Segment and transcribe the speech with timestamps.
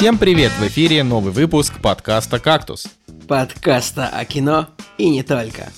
[0.00, 0.50] Всем привет!
[0.52, 2.86] В эфире новый выпуск подкаста «Кактус».
[3.28, 5.68] Подкаста о кино и не только.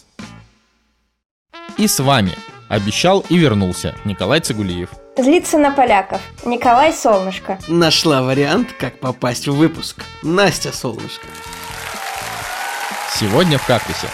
[1.76, 2.30] И с вами
[2.68, 4.90] обещал и вернулся Николай Цигулиев.
[5.18, 6.20] Злиться на поляков.
[6.44, 7.58] Николай Солнышко.
[7.66, 10.04] Нашла вариант, как попасть в выпуск.
[10.22, 11.26] Настя Солнышко.
[13.16, 14.06] Сегодня в «Кактусе»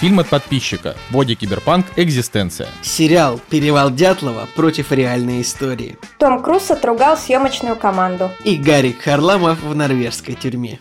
[0.00, 1.86] Фильм от подписчика «Боди Киберпанк.
[1.96, 2.68] Экзистенция».
[2.82, 5.96] Сериал «Перевал Дятлова» против реальной истории.
[6.18, 8.30] Том Круз отругал съемочную команду.
[8.44, 10.80] И Гарик Харламов в норвежской тюрьме.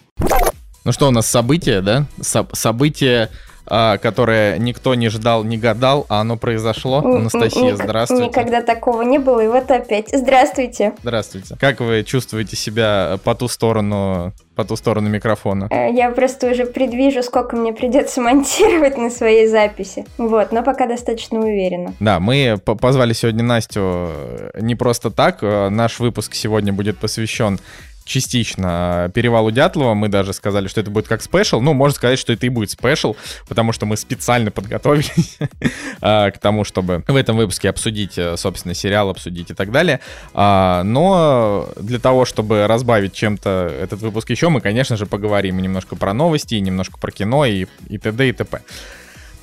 [0.83, 2.05] Ну что, у нас событие, да?
[2.19, 3.29] Со- событие а,
[3.65, 6.99] которое никто не ждал, не гадал, а оно произошло.
[6.99, 8.27] Анастасия, здравствуйте.
[8.27, 10.09] Никогда такого не было, и вот опять.
[10.11, 10.93] Здравствуйте.
[11.01, 11.55] Здравствуйте.
[11.59, 15.67] Как вы чувствуете себя по ту сторону по ту сторону микрофона.
[15.71, 20.05] Э, я просто уже предвижу, сколько мне придется монтировать на своей записи.
[20.17, 21.93] Вот, но пока достаточно уверена.
[21.99, 25.39] Да, мы позвали сегодня Настю э, не просто так.
[25.41, 27.59] Э, наш выпуск сегодня будет посвящен
[28.05, 29.93] частично перевалу Дятлова.
[29.93, 31.61] Мы даже сказали, что это будет как special.
[31.61, 33.15] Ну, можно сказать, что это и будет special,
[33.47, 35.37] потому что мы специально подготовились
[36.01, 39.99] а, к тому, чтобы в этом выпуске обсудить, э, собственно, сериал, обсудить и так далее.
[40.33, 45.95] А, но для того, чтобы разбавить чем-то этот выпуск еще, мы, конечно же, поговорим немножко
[45.95, 48.29] про новости, немножко про кино и, и т.д.
[48.29, 48.61] и т.п.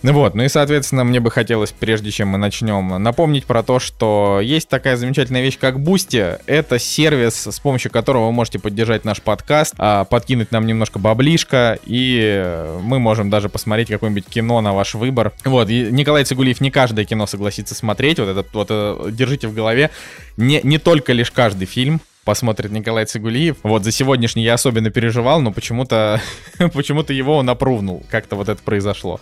[0.03, 4.41] Вот, ну и, соответственно, мне бы хотелось, прежде чем мы начнем, напомнить про то, что
[4.43, 6.41] есть такая замечательная вещь, как Boosty.
[6.47, 11.79] Это сервис, с помощью которого вы можете поддержать наш подкаст, а, подкинуть нам немножко баблишка,
[11.85, 15.33] и мы можем даже посмотреть какое-нибудь кино на ваш выбор.
[15.45, 19.55] Вот, и Николай Цигулиев не каждое кино согласится смотреть, вот это вот это, держите в
[19.55, 19.91] голове.
[20.37, 23.57] Не, не только лишь каждый фильм, посмотрит Николай Цигулиев.
[23.63, 26.21] Вот за сегодняшний я особенно переживал, но почему-то
[26.73, 28.05] почему-то его он опрувнул.
[28.11, 29.21] Как-то вот это произошло.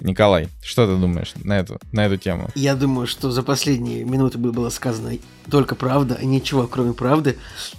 [0.00, 2.48] Николай, что ты думаешь на эту, на эту тему?
[2.54, 5.18] Я думаю, что за последние минуты было сказано
[5.50, 7.36] только правда, и ничего кроме правды.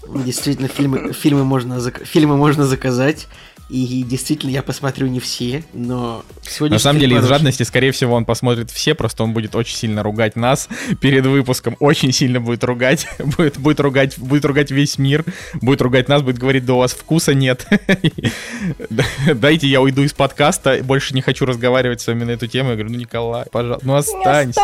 [0.07, 3.27] Действительно, фильмы, фильмы, можно, фильмы можно заказать,
[3.69, 6.75] и действительно, я посмотрю не все, но сегодня...
[6.75, 10.01] На самом деле, из жадности, скорее всего, он посмотрит все, просто он будет очень сильно
[10.01, 10.67] ругать нас
[10.99, 15.23] перед выпуском, очень сильно будет ругать, будет, будет ругать, будет ругать весь мир,
[15.61, 17.67] будет ругать нас, будет говорить, да у вас вкуса нет.
[19.35, 22.69] Дайте я уйду из подкаста, больше не хочу разговаривать с вами на эту тему.
[22.69, 24.61] Я говорю, ну, Николай, пожалуйста, ну останься.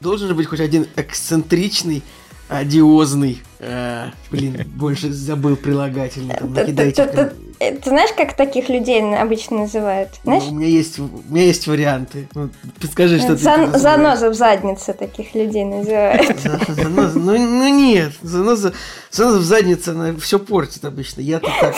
[0.00, 2.02] Должен же быть хоть один эксцентричный
[2.58, 3.42] одиозный.
[3.58, 6.34] Э, блин, больше забыл прилагательный.
[6.34, 7.32] Там, накидайте.
[7.58, 10.10] Ты знаешь, как таких людей обычно называют?
[10.24, 10.42] Знаешь?
[10.46, 12.28] Ну, у меня есть, у меня есть варианты.
[12.34, 12.50] Ну,
[12.80, 16.38] подскажи, что Зан, ты Заноза в заднице таких людей называют.
[16.68, 18.74] Заноза, ну, ну нет, заноза,
[19.10, 21.20] заноза в заднице, она все портит обычно.
[21.20, 21.74] Я-то так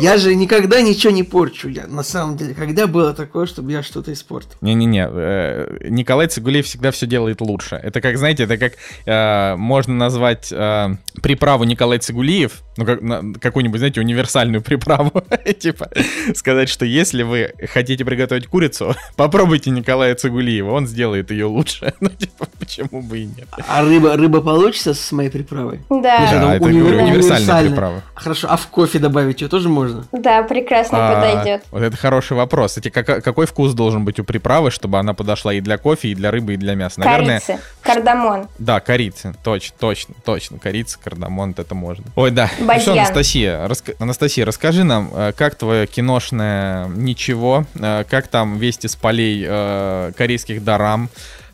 [0.00, 1.68] я же никогда ничего не порчу.
[1.68, 4.52] Я, на самом деле, когда было такое, чтобы я что-то испортил?
[4.60, 7.76] Не-не-не, э, Николай Цигулиев всегда все делает лучше.
[7.76, 8.74] Это как, знаете, это как
[9.06, 15.22] э, можно назвать э, приправу Николай Цигулиев, ну, как, на, какую-нибудь, знаете, универсальную приправу.
[15.58, 15.90] типа,
[16.34, 21.94] сказать, что если вы хотите приготовить курицу, попробуйте Николая Цигулиева, он сделает ее лучше.
[22.00, 23.48] ну, типа, почему бы и нет.
[23.66, 25.80] А рыба, рыба получится с моей приправой?
[25.90, 26.28] Да.
[26.30, 28.02] Да, это универсальная приправа.
[28.14, 29.87] Хорошо, а в кофе добавить ее тоже можно?
[29.88, 30.08] Можно?
[30.12, 31.64] Да, прекрасно а, подойдет.
[31.70, 32.72] Вот это хороший вопрос.
[32.72, 36.14] Кстати, как, какой вкус должен быть у приправы, чтобы она подошла и для кофе, и
[36.14, 37.00] для рыбы, и для мяса?
[37.00, 38.48] Наверное, корицы, кардамон.
[38.58, 40.58] Да, корицы, точно, точно, точно.
[40.58, 42.04] Корица, кардамон, это можно.
[42.16, 42.50] Ой, да.
[42.60, 42.76] Бадьян.
[42.76, 43.92] Ну что, Анастасия, раска...
[43.98, 50.12] Анастасия, расскажи нам, э, как твое киношное ничего, э, как там вести с полей э,
[50.16, 51.08] корейских дарам,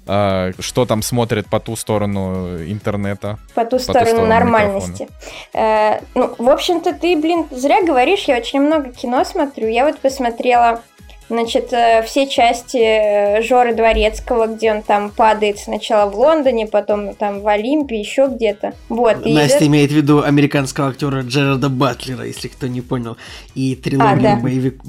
[0.07, 3.39] а, что там смотрят по ту сторону интернета.
[3.55, 5.09] По ту, по сторону, ту сторону нормальности.
[5.53, 9.69] Э, ну, в общем-то, ты, блин, зря говоришь, я очень много кино смотрю.
[9.69, 10.83] Я вот посмотрела
[11.31, 17.15] Значит, э, все части э, Жоры Дворецкого, где он там падает сначала в Лондоне, потом
[17.15, 18.75] там в Олимпе, еще где-то.
[18.91, 19.25] Вот.
[19.25, 19.67] Настя и...
[19.69, 23.17] имеет в виду американского актера Джерарда Батлера, если кто не понял,
[23.55, 24.37] и трилогию, а, да.
[24.37, 24.83] боевик...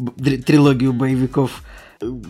[0.45, 1.63] трилогию боевиков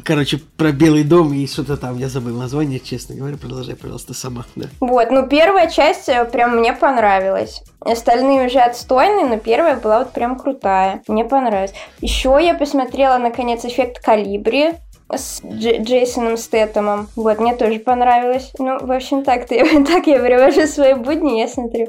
[0.03, 4.45] Короче, про Белый дом и что-то там, я забыл название, честно говоря, продолжай, пожалуйста, сама,
[4.56, 4.68] да.
[4.80, 7.63] Вот, ну первая часть э, прям мне понравилась.
[7.80, 11.04] Остальные уже отстойные, но первая была вот прям крутая.
[11.07, 11.74] Мне понравилась.
[12.01, 14.74] Еще я посмотрела, наконец, эффект Калибри
[15.12, 17.10] с Дж- Джейсоном Стэттемом.
[17.16, 18.52] Вот, мне тоже понравилось.
[18.57, 21.88] Ну, в общем, так, ты, так я перевожу свои будни, я смотрю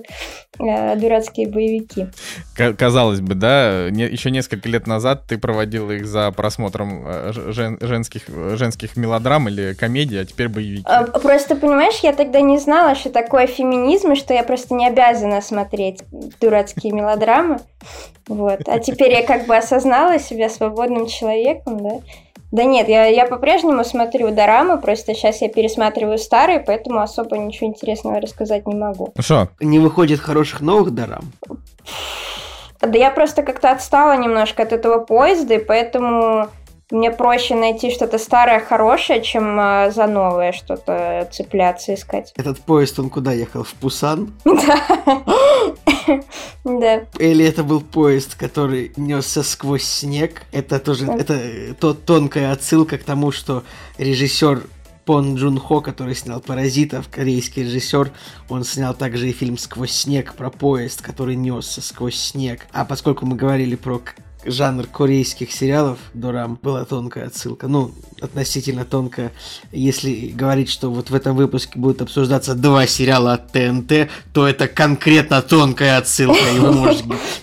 [0.59, 2.09] э, дурацкие боевики.
[2.77, 7.79] Казалось бы, да, не, еще несколько лет назад ты проводила их за просмотром э, жен,
[7.81, 10.85] женских, женских мелодрам или комедий, а теперь боевики.
[10.87, 14.87] А, просто, понимаешь, я тогда не знала, что такое феминизм, и что я просто не
[14.87, 16.03] обязана смотреть
[16.41, 17.61] дурацкие мелодрамы.
[18.29, 18.61] Вот.
[18.67, 22.01] А теперь я как бы осознала себя свободным человеком, да,
[22.53, 27.69] да нет, я, я по-прежнему смотрю дорамы, просто сейчас я пересматриваю старые, поэтому особо ничего
[27.69, 29.13] интересного рассказать не могу.
[29.15, 29.49] Ну что?
[29.61, 31.33] Не выходит хороших новых дорам?
[32.81, 36.49] Да я просто как-то отстала немножко от этого поезда, и поэтому
[36.91, 42.33] мне проще найти что-то старое, хорошее, чем э, за новое что-то цепляться, искать.
[42.37, 43.65] Этот поезд, он куда ехал?
[43.65, 44.33] В Пусан?
[44.45, 44.81] Да.
[46.65, 47.07] Да.
[47.19, 50.43] Или это был поезд, который несся сквозь снег?
[50.53, 53.65] Это тоже, это то, тонкая отсылка к тому, что
[53.99, 54.63] режиссер
[55.05, 58.11] Пон Джун Хо, который снял «Паразитов», корейский режиссер,
[58.49, 62.67] он снял также и фильм «Сквозь снег» про поезд, который несся сквозь снег.
[62.73, 64.01] А поскольку мы говорили про
[64.47, 67.69] жанр корейских сериалов Дорам была тонкая отсылка.
[67.69, 69.33] Ну, относительно тонкая.
[69.73, 74.69] Если говорить, что вот в этом выпуске будет обсуждаться два сериала от ТНТ, то это
[74.69, 76.39] конкретно тонкая отсылка,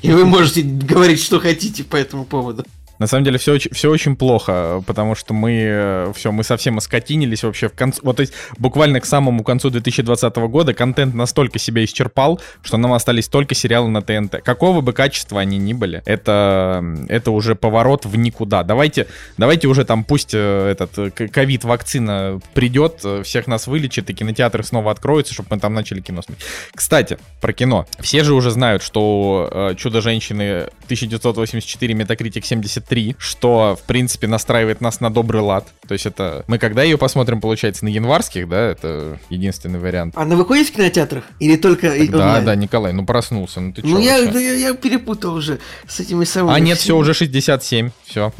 [0.01, 2.65] и вы можете говорить, что хотите по этому поводу.
[3.03, 7.43] На самом деле все, все очень плохо, потому что мы э, все, мы совсем оскотинились
[7.43, 11.83] вообще в конце, вот то есть буквально к самому концу 2020 года контент настолько себя
[11.83, 14.41] исчерпал, что нам остались только сериалы на ТНТ.
[14.41, 18.63] Какого бы качества они ни были, это, это уже поворот в никуда.
[18.63, 19.07] Давайте,
[19.37, 24.91] давайте уже там пусть э, этот э, ковид-вакцина придет, всех нас вылечит, и кинотеатры снова
[24.91, 26.47] откроются, чтобы мы там начали кино смотреть.
[26.73, 27.85] Кстати, про кино.
[27.99, 34.99] Все же уже знают, что «Чудо-женщины» 1984, Метакритик 70 3, что, в принципе, настраивает нас
[34.99, 35.65] на добрый лад.
[35.87, 36.43] То есть это...
[36.47, 38.71] Мы когда ее посмотрим, получается, на январских, да?
[38.71, 40.15] Это единственный вариант.
[40.17, 41.23] Она выходит в кинотеатрах?
[41.39, 44.73] Или только так, Да, да, Николай, ну проснулся, ну ты Ну я, да, я, я
[44.73, 46.55] перепутал уже с этими самыми...
[46.55, 48.31] А нет, все, уже 67, все.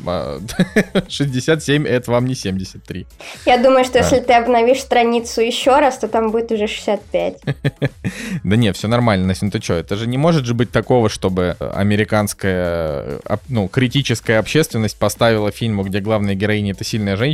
[1.08, 3.06] 67 это вам не 73.
[3.46, 7.38] Я думаю, что если ты обновишь страницу еще раз, то там будет уже 65.
[8.44, 11.10] Да не, все нормально, Настя, ну ты что, это же не может же быть такого,
[11.10, 17.34] чтобы американская, ну, критическая общественность поставила фильму, где главная героиня это сильная женщина,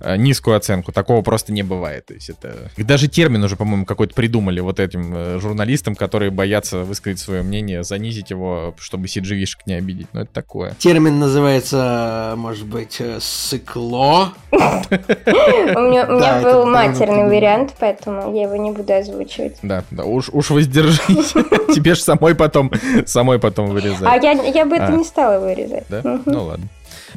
[0.00, 0.92] э, низкую оценку.
[0.92, 2.06] Такого просто не бывает.
[2.06, 2.70] То есть это...
[2.76, 7.82] Даже термин уже, по-моему, какой-то придумали вот этим э, журналистам, которые боятся высказать свое мнение,
[7.82, 10.08] занизить его, чтобы CGV-шек не обидеть.
[10.12, 10.74] Ну, это такое.
[10.78, 14.32] Термин называется, может быть, э, сыкло.
[14.50, 19.58] У меня был матерный вариант, поэтому я его не буду озвучивать.
[19.62, 21.32] Да, да, уж воздержись.
[21.74, 22.70] Тебе же самой потом,
[23.06, 24.06] самой потом вырезать.
[24.06, 24.92] А я бы это а.
[24.92, 25.84] не стала вырезать.
[25.88, 26.20] Да?
[26.24, 26.68] Ну ладно.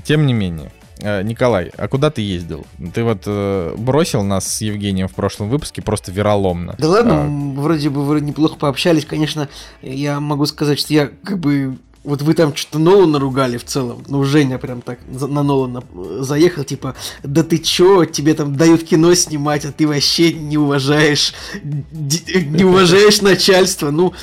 [0.03, 0.71] Тем не менее.
[1.01, 2.65] Э, Николай, а куда ты ездил?
[2.93, 6.75] Ты вот э, бросил нас с Евгением в прошлом выпуске просто вероломно.
[6.77, 7.61] Да ладно, а...
[7.61, 9.05] вроде бы вроде неплохо пообщались.
[9.05, 9.49] Конечно,
[9.81, 14.03] я могу сказать, что я как бы вот вы там что-то Нолана ругали в целом.
[14.07, 18.83] Ну, Женя прям так на Нолана э, заехал, типа, да ты чё, тебе там дают
[18.83, 23.91] кино снимать, а ты вообще не уважаешь, не уважаешь начальство.
[23.91, 24.13] Ну,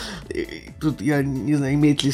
[0.81, 2.12] тут я не знаю, имеет ли,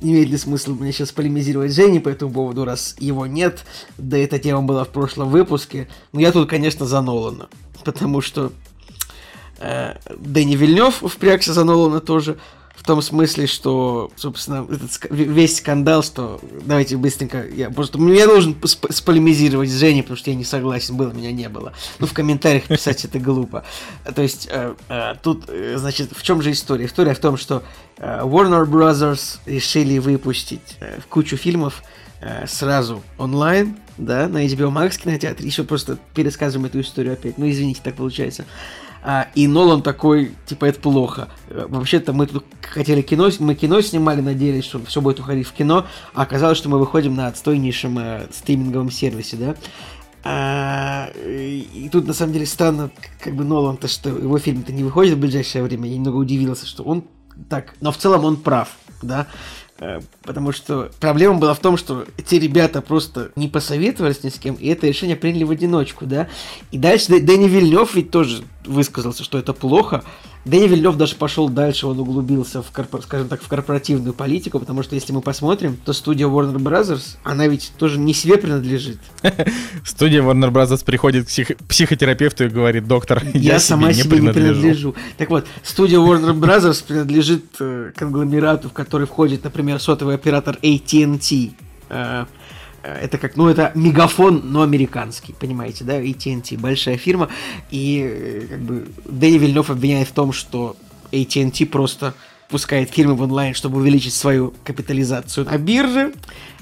[0.00, 3.64] имеет ли смысл мне сейчас полемизировать с Женей по этому поводу, раз его нет,
[3.98, 5.88] да эта тема была в прошлом выпуске.
[6.12, 7.48] Но я тут, конечно, за Нолана,
[7.84, 8.52] потому что
[9.58, 12.38] э, Дэнни Вильнев впрягся за Нолана тоже,
[12.86, 18.86] том смысле, что, собственно, этот, весь скандал, что давайте быстренько, я просто мне должен сп
[18.90, 21.72] сполемизировать с Женей, потому что я не согласен, было, меня не было.
[21.98, 23.64] Ну, в комментариях писать это глупо.
[24.14, 26.86] То есть, э, э, тут, э, значит, в чем же история?
[26.86, 27.62] История в том, что
[27.98, 31.82] э, Warner Brothers решили выпустить э, кучу фильмов
[32.20, 35.46] э, сразу онлайн, да, на HBO Max кинотеатре.
[35.46, 37.36] Еще просто пересказываем эту историю опять.
[37.38, 38.44] Ну, извините, так получается.
[39.08, 41.28] А, и Нолан такой, типа, это плохо.
[41.48, 45.52] Э, вообще-то мы тут хотели кино, мы кино снимали, надеялись, что все будет уходить в
[45.52, 49.54] кино, а оказалось, что мы выходим на отстойнейшем э, стриминговом сервисе, да.
[50.24, 55.14] А, и тут на самом деле странно, как бы Нолан-то, что его фильм-то не выходит
[55.14, 55.88] в ближайшее время.
[55.88, 57.04] Я немного удивился, что он
[57.48, 57.74] так.
[57.80, 59.28] Но в целом он прав, да.
[59.78, 64.38] Э, потому что проблема была в том, что эти ребята просто не посоветовались ни с
[64.38, 66.28] кем, и это решение приняли в одиночку, да.
[66.70, 70.04] И дальше Дэнни Вильнев ведь тоже высказался, что это плохо,
[70.46, 74.84] Дэнни Вильнев даже пошел дальше, он углубился в, корпор, скажем так, в корпоративную политику, потому
[74.84, 78.98] что если мы посмотрим, то студия Warner Brothers, она ведь тоже не себе принадлежит.
[79.84, 84.94] Студия Warner Brothers приходит к психотерапевту и говорит, доктор, я, сама себе, не, принадлежу.
[85.18, 91.54] Так вот, студия Warner Brothers принадлежит э, конгломерату, в который входит, например, сотовый оператор AT&T,
[92.94, 97.28] это как, ну, это мегафон, но американский, понимаете, да, AT&T, большая фирма,
[97.70, 100.76] и э, как бы Дэни Вильнев обвиняет в том, что
[101.12, 102.14] AT&T просто
[102.48, 106.12] пускает фирмы в онлайн, чтобы увеличить свою капитализацию на бирже,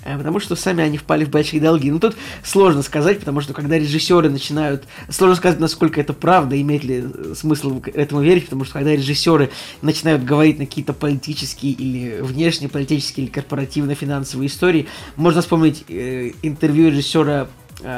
[0.05, 1.91] Э, потому что сами они впали в большие долги.
[1.91, 4.85] Ну, тут сложно сказать, потому что когда режиссеры начинают...
[5.09, 9.50] Сложно сказать, насколько это правда, имеет ли э, смысл этому верить, потому что когда режиссеры
[9.83, 14.87] начинают говорить на какие-то политические или внешнеполитические или корпоративно-финансовые истории,
[15.17, 17.49] можно вспомнить э, интервью режиссера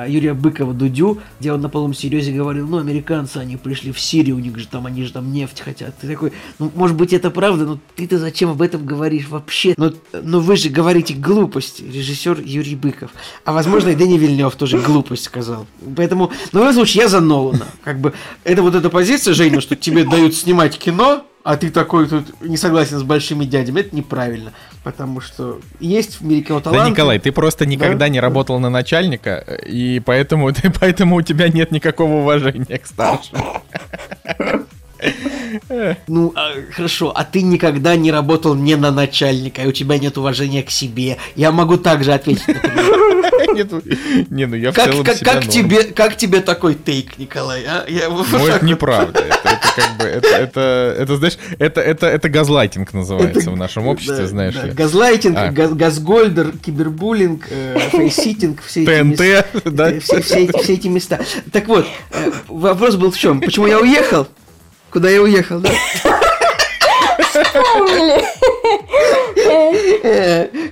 [0.06, 4.36] Юрия Быкова Дудю, где он на полном серьезе говорил, ну, американцы, они пришли в Сирию,
[4.36, 5.96] у них же там, они же там нефть хотят.
[5.98, 9.74] Ты такой, ну, может быть, это правда, но ты-то зачем об этом говоришь вообще?
[9.76, 13.10] Но, но вы же говорите глупости, режиссер Юрий Быков.
[13.44, 15.66] А, возможно, и Дэнни Вильнев тоже глупость сказал.
[15.96, 17.66] Поэтому, ну, в любом случае, я за Нолана.
[17.84, 18.12] Как бы,
[18.44, 22.56] это вот эта позиция, Женя, что тебе дают снимать кино, а ты такой тут не
[22.56, 24.52] согласен с большими дядями, это неправильно.
[24.82, 26.84] Потому что есть в мире кино таланты.
[26.86, 28.08] Да, Николай, ты просто никогда да?
[28.08, 33.38] не работал на начальника, и поэтому, ты, поэтому у тебя нет никакого уважения к старшим.
[36.06, 40.18] Ну, а, хорошо, а ты никогда не работал не на начальника, и у тебя нет
[40.18, 41.18] уважения к себе.
[41.34, 42.44] Я могу также ответить,
[44.30, 47.64] Не, ну я в как, целом как, тебе, как тебе такой тейк, Николай?
[47.66, 47.84] А?
[47.88, 49.20] Я, ну, это неправда.
[49.20, 54.26] Это, это как бы, это, это, знаешь, это, это, это газлайтинг называется в нашем обществе,
[54.26, 54.70] знаешь ли.
[54.72, 55.50] Газлайтинг, а.
[55.50, 60.00] газ, газгольдер, кибербуллинг, э, facesitting, все эти ТНТ, да?
[60.00, 61.20] Все, все, все эти места.
[61.52, 63.40] Так вот, э, вопрос был в чем?
[63.40, 64.28] Почему я уехал?
[64.96, 65.68] Куда я уехал, да?
[67.18, 68.24] Вспомнили.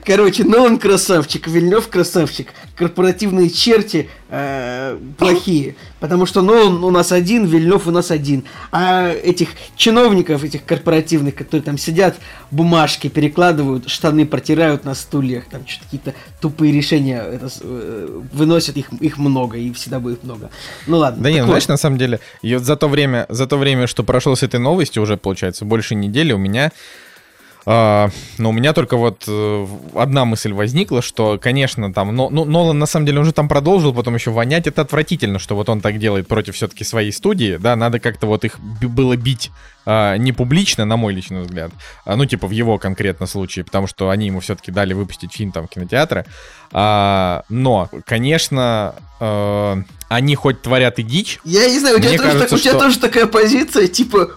[0.02, 5.74] Короче, Нолан красавчик, Вильнев красавчик, корпоративные черти э, плохие.
[6.04, 8.44] Потому что Нолан у нас один, Вильнев у нас один.
[8.70, 12.16] А этих чиновников, этих корпоративных, которые там сидят,
[12.50, 18.92] бумажки перекладывают, штаны протирают на стульях, там что-то какие-то тупые решения это, э, выносят, их,
[19.00, 20.50] их много, и всегда будет много.
[20.86, 21.22] Ну ладно.
[21.22, 21.46] Да нет, вот.
[21.46, 25.02] знаешь, на самом деле, за то время, за то время, что прошло с этой новостью,
[25.02, 26.70] уже, получается, больше недели, у меня
[27.66, 32.44] а, но у меня только вот э, одна мысль возникла, что, конечно, там, но, ну,
[32.44, 34.66] Нолан на самом деле он же там продолжил, потом еще вонять.
[34.66, 38.44] Это отвратительно, что вот он так делает против все-таки своей студии, да, надо как-то вот
[38.44, 39.50] их было бить
[39.86, 41.70] а, не публично, на мой личный взгляд,
[42.04, 45.52] а, ну, типа в его конкретно случае, потому что они ему все-таки дали выпустить фильм
[45.52, 46.24] там в кинотеатры.
[46.72, 49.82] А, но, конечно, э,
[50.14, 51.40] они хоть творят и дичь.
[51.44, 52.80] Я не знаю, у тебя, тоже, кажется, так, у тебя что...
[52.80, 54.30] тоже такая позиция, типа,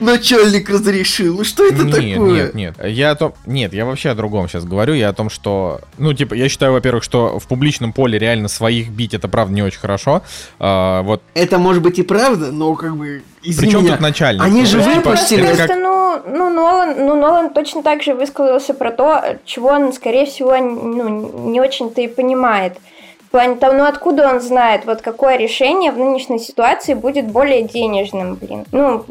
[0.00, 1.38] начальник разрешил.
[1.38, 2.44] Ну что это нет, такое?
[2.44, 4.94] Нет, нет, я о том, нет, я вообще о другом сейчас говорю.
[4.94, 8.90] Я о том, что, ну, типа, я считаю, во-первых, что в публичном поле реально своих
[8.90, 10.22] бить это правда не очень хорошо.
[10.58, 11.22] А, вот.
[11.34, 14.42] Это может быть и правда, но как бы Извини Причем меня, тут начальник?
[14.42, 15.42] Они же ну, выпустили.
[15.42, 15.76] Просто, как...
[15.76, 20.56] ну, ну, Нолан, ну, Нолан точно так же высказался про то, чего он, скорее всего,
[20.56, 22.78] ну, не очень-то и понимает
[23.36, 28.36] плане того, ну откуда он знает, вот какое решение в нынешней ситуации будет более денежным,
[28.36, 28.64] блин.
[28.72, 29.04] Ну,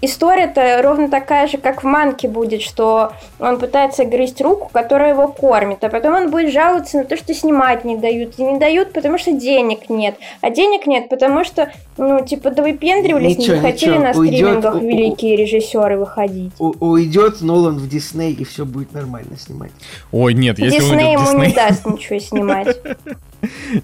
[0.00, 5.26] история-то ровно такая же, как в Манке будет, что он пытается грызть руку, которая его
[5.26, 8.34] кормит, а потом он будет жаловаться на то, что снимать не дают.
[8.38, 10.14] И не дают, потому что денег нет.
[10.40, 14.04] А денег нет, потому что, ну, типа, да выпендривались, ничего, не хотели ничего.
[14.04, 16.52] на стримингах Уйдет, великие у, режиссеры выходить.
[16.60, 19.72] У, уйдет Нолан в Дисней, и все будет нормально снимать.
[20.12, 21.46] Ой, нет, если Дисней ему Disney...
[21.48, 22.76] не даст ничего снимать.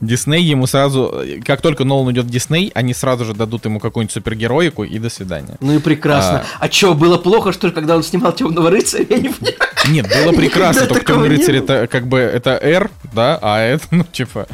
[0.01, 4.13] Дисней ему сразу, как только Нолан идет в Дисней, они сразу же дадут ему какую-нибудь
[4.13, 5.57] супергероику и до свидания.
[5.61, 6.45] Ну и прекрасно.
[6.59, 9.07] А, а что, было плохо, что ли, когда он снимал Темного рыцаря?
[9.09, 9.57] Я не понимаю.
[9.89, 14.05] Нет, было прекрасно, только Темный рыцарь это как бы это R, да, а это, ну,
[14.05, 14.47] типа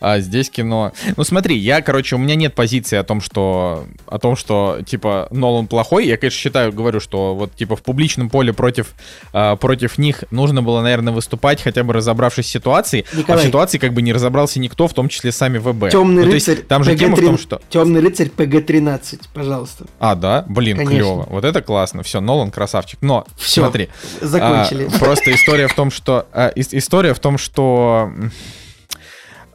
[0.00, 0.92] а здесь кино.
[1.16, 5.28] Ну смотри, я, короче, у меня нет позиции о том, что о том, что типа
[5.30, 6.06] Нолан плохой.
[6.06, 8.94] Я, конечно, считаю, говорю, что вот типа в публичном поле против
[9.32, 13.04] э, против них нужно было, наверное, выступать, хотя бы разобравшись в ситуации.
[13.12, 15.90] Николай, а в ситуации как бы не разобрался никто, в том числе сами ВБ.
[15.90, 16.56] Темный ну, рыцарь.
[16.56, 19.86] Есть, там же тема в том, что Темный рыцарь ПГ-13, пожалуйста.
[19.98, 20.96] А, да, блин, Конечно.
[20.96, 21.26] клево.
[21.28, 22.02] Вот это классно.
[22.02, 23.00] Все, Нолан красавчик.
[23.02, 23.88] Но Все, смотри,
[24.20, 24.88] закончили.
[24.92, 28.10] А, просто история в том, что а, история в том, что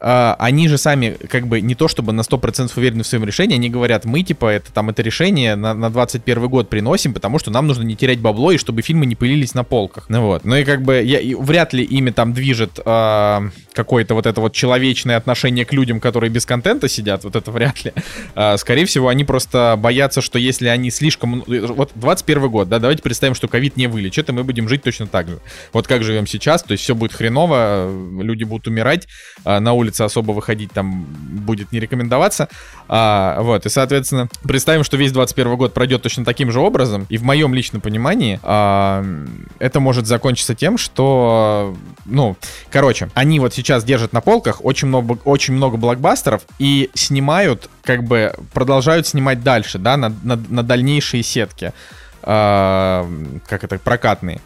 [0.05, 3.55] а, они же сами как бы не то чтобы на 100% уверены в своем решении,
[3.55, 7.51] они говорят, мы типа это там это решение на, на 21 год приносим, потому что
[7.51, 10.07] нам нужно не терять бабло и чтобы фильмы не пылились на полках.
[10.09, 10.43] Ну вот.
[10.43, 14.41] Ну и как бы я, и вряд ли ими там движет э, какое-то вот это
[14.41, 17.93] вот человечное отношение к людям, которые без контента сидят, вот это вряд ли.
[18.35, 21.45] Э, скорее всего, они просто боятся, что если они слишком...
[21.47, 25.07] Вот 21 год, да, давайте представим, что ковид не вылечит, и мы будем жить точно
[25.07, 25.39] так же.
[25.71, 27.89] Вот как живем сейчас, то есть все будет хреново,
[28.21, 29.07] люди будут умирать,
[29.45, 32.49] э, на улице улице особо выходить там будет не рекомендоваться.
[32.87, 37.17] А, вот, и, соответственно, представим, что весь 21 год пройдет точно таким же образом, и
[37.17, 39.05] в моем личном понимании а,
[39.59, 42.35] это может закончиться тем, что, ну,
[42.71, 48.03] короче, они вот сейчас держат на полках очень много, очень много блокбастеров и снимают, как
[48.03, 51.73] бы, продолжают снимать дальше, да, на, на, на дальнейшие сетки,
[52.23, 53.07] а,
[53.47, 54.41] как это, прокатные.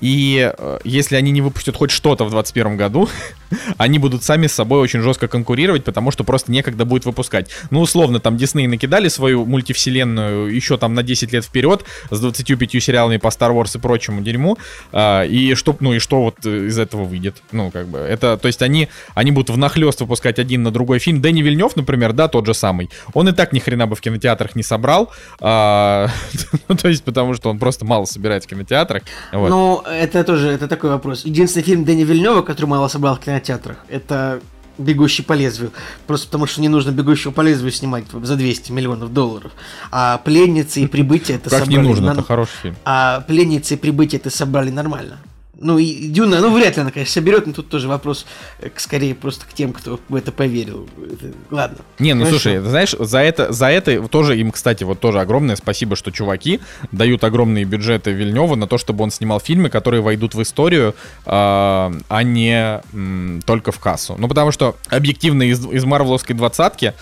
[0.00, 3.08] И э, если они не выпустят хоть что-то в 2021 году,
[3.76, 7.50] они будут сами с собой очень жестко конкурировать, потому что просто некогда будет выпускать.
[7.70, 12.82] Ну, условно, там Дисней накидали свою мультивселенную еще там на 10 лет вперед с 25
[12.82, 14.58] сериалами по Star Wars и прочему дерьму.
[14.92, 17.42] Э, и что, ну, и что вот из этого выйдет?
[17.52, 21.20] Ну, как бы, это, то есть они, они будут внахлёст выпускать один на другой фильм.
[21.20, 24.56] Дэнни Вильнев, например, да, тот же самый, он и так ни хрена бы в кинотеатрах
[24.56, 26.08] не собрал, а,
[26.68, 29.02] ну, то есть потому что он просто мало собирает в кинотеатрах.
[29.32, 29.48] Вот.
[29.50, 31.24] Ну, это тоже, это такой вопрос.
[31.24, 34.40] Единственный фильм Дэнни Вильнева, который мало собрал в кинотеатрах, это
[34.78, 35.72] «Бегущий по лезвию».
[36.06, 39.52] Просто потому что не нужно «Бегущего по лезвию» снимать за 200 миллионов долларов.
[39.90, 41.82] А «Пленницы» и «Прибытие» это как собрали...
[41.82, 42.12] Не нужно, на...
[42.12, 42.76] это хороший фильм.
[42.84, 45.18] А «Пленницы» и «Прибытие» это собрали нормально.
[45.62, 48.24] Ну, и Дюна, ну, вряд ли она, конечно, соберет, но тут тоже вопрос
[48.60, 50.88] э, скорее просто к тем, кто в это поверил.
[50.96, 51.78] Это, ладно.
[51.98, 52.40] Не, ну, Хорошо.
[52.40, 56.60] слушай, знаешь, за это, за это тоже им, кстати, вот тоже огромное спасибо, что чуваки
[56.92, 60.94] дают огромные бюджеты Вильневу на то, чтобы он снимал фильмы, которые войдут в историю,
[61.26, 64.16] э, а не м, только в кассу.
[64.18, 66.94] Ну, потому что объективно из, из марвеловской двадцатки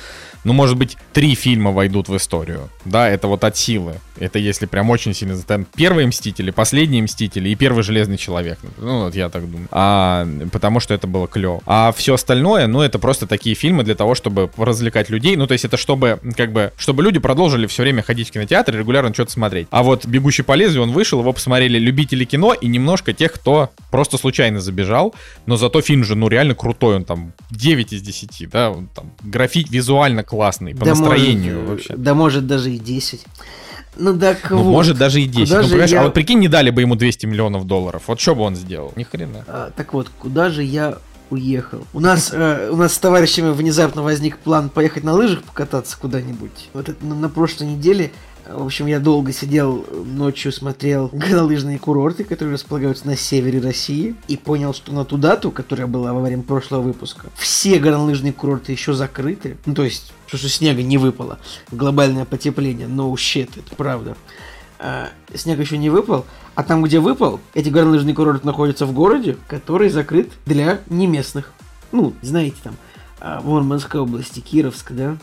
[0.48, 2.70] ну, может быть, три фильма войдут в историю.
[2.86, 3.96] Да, это вот от силы.
[4.18, 5.40] Это если прям очень сильно...
[5.42, 8.58] Там первые Мстители, последние Мстители и первый Железный Человек.
[8.78, 9.68] Ну, вот я так думаю.
[9.70, 11.60] А, потому что это было клево.
[11.66, 15.36] А все остальное, ну, это просто такие фильмы для того, чтобы развлекать людей.
[15.36, 18.74] Ну, то есть это чтобы, как бы, чтобы люди продолжили все время ходить в кинотеатр
[18.74, 19.68] и регулярно что-то смотреть.
[19.70, 23.70] А вот «Бегущий по лезвию», он вышел, его посмотрели любители кино и немножко тех, кто
[23.90, 25.14] просто случайно забежал.
[25.44, 26.96] Но зато фильм же, ну, реально крутой.
[26.96, 30.37] Он там 9 из 10, да, он там графить визуально классный,
[30.74, 31.96] по да настроению может, вообще.
[31.96, 33.24] Да может даже и 10.
[33.96, 34.70] Ну так ну, вот.
[34.70, 35.54] может даже и 10.
[35.54, 36.00] ну, понимаешь, я...
[36.00, 38.04] а вот прикинь, не дали бы ему 200 миллионов долларов.
[38.06, 38.92] Вот что бы он сделал?
[38.96, 39.44] Ни хрена.
[39.48, 40.98] А, так вот, куда же я
[41.30, 41.84] уехал?
[41.92, 46.70] У нас, э, у нас с товарищами внезапно возник план поехать на лыжах покататься куда-нибудь.
[46.72, 48.12] Вот это на, на прошлой неделе
[48.48, 54.36] в общем, я долго сидел ночью, смотрел горнолыжные курорты, которые располагаются на севере России, и
[54.36, 58.94] понял, что на ту дату, которая была во время прошлого выпуска, все горнолыжные курорты еще
[58.94, 59.58] закрыты.
[59.66, 61.38] Ну, то есть, потому что снега не выпало.
[61.70, 62.86] Глобальное потепление.
[62.86, 64.16] No shit, это правда.
[64.78, 66.24] А, снег еще не выпал,
[66.54, 71.52] а там, где выпал, эти горнолыжные курорты находятся в городе, который закрыт для неместных.
[71.90, 72.76] Ну, знаете, там,
[73.20, 75.16] а, Мурманской области, Кировск, да,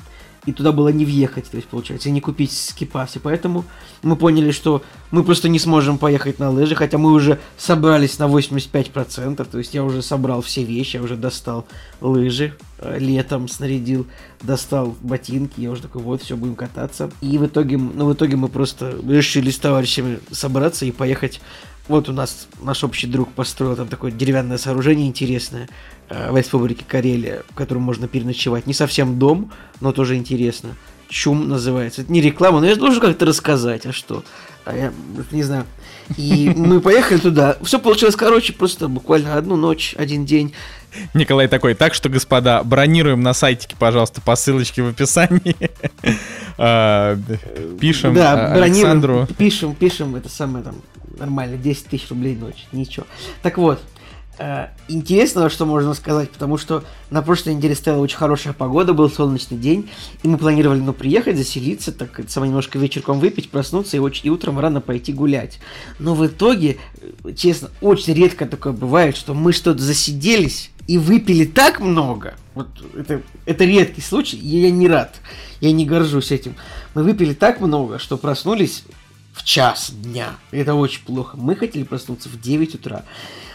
[0.45, 3.15] и туда было не въехать, то есть, получается, и не купить скипас.
[3.15, 3.65] И поэтому
[4.03, 8.25] мы поняли, что мы просто не сможем поехать на лыжи, хотя мы уже собрались на
[8.25, 11.65] 85%, то есть я уже собрал все вещи, я уже достал
[12.01, 14.05] лыжи, э, летом снарядил,
[14.41, 17.11] достал ботинки, я уже такой, вот, все, будем кататься.
[17.21, 21.41] И в итоге, ну, в итоге мы просто решили с товарищами собраться и поехать
[21.87, 25.69] вот у нас наш общий друг построил там такое деревянное сооружение интересное
[26.09, 28.65] э, в республике Карелия, в котором можно переночевать.
[28.67, 30.75] Не совсем дом, но тоже интересно.
[31.09, 32.01] Чум называется.
[32.01, 34.23] Это не реклама, но я должен как-то рассказать, а что?
[34.65, 34.93] А я
[35.31, 35.65] не знаю.
[36.17, 37.57] И мы поехали туда.
[37.61, 40.53] Все получилось короче, просто буквально одну ночь, один день.
[41.13, 45.55] Николай такой, так что, господа, бронируем на сайтике, пожалуйста, по ссылочке в описании.
[46.57, 47.17] А,
[47.81, 49.27] пишем да, Александру.
[49.37, 50.75] Пишем, пишем, это самое там,
[51.17, 53.05] нормально, 10 тысяч рублей ночь, ничего.
[53.41, 53.81] Так вот,
[54.37, 59.09] э, интересного, что можно сказать, потому что на прошлой неделе стояла очень хорошая погода, был
[59.09, 59.89] солнечный день,
[60.23, 64.29] и мы планировали, ну, приехать, заселиться, так само немножко вечерком выпить, проснуться и, очень, и
[64.29, 65.59] утром рано пойти гулять.
[65.99, 66.77] Но в итоге,
[67.23, 72.35] э, честно, очень редко такое бывает, что мы что-то засиделись и выпили так много.
[72.53, 75.15] Вот это, это редкий случай, и я не рад,
[75.61, 76.55] я не горжусь этим.
[76.93, 78.83] Мы выпили так много, что проснулись
[79.33, 80.35] в час дня.
[80.51, 81.35] Это очень плохо.
[81.37, 83.03] Мы хотели проснуться в 9 утра.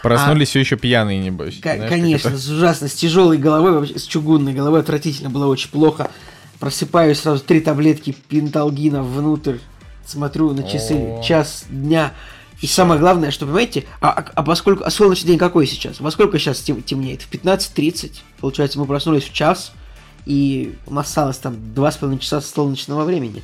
[0.03, 1.59] Проснулись а, все еще пьяные, небось.
[1.59, 5.69] К- знаешь, конечно, с ужасно, с тяжелой головой, вообще с чугунной головой отвратительно было очень
[5.69, 6.11] плохо.
[6.59, 9.57] Просыпаюсь сразу три таблетки пенталгина внутрь,
[10.05, 11.23] смотрю на часы, О-о-о.
[11.23, 12.13] час дня.
[12.61, 15.99] И самое главное, что, понимаете, а, а, а поскольку, а солнечный день какой сейчас?
[15.99, 17.23] Во сколько сейчас тем, темнеет?
[17.23, 18.19] В 15.30.
[18.39, 19.73] Получается, мы проснулись в час,
[20.27, 23.41] и у нас осталось там два с половиной часа солнечного времени.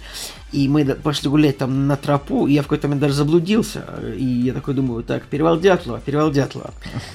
[0.51, 3.85] И мы пошли гулять там на тропу, и я в какой-то момент даже заблудился.
[4.15, 6.71] И я такой думаю, так, перевал Дятлова, перевал Дятлова.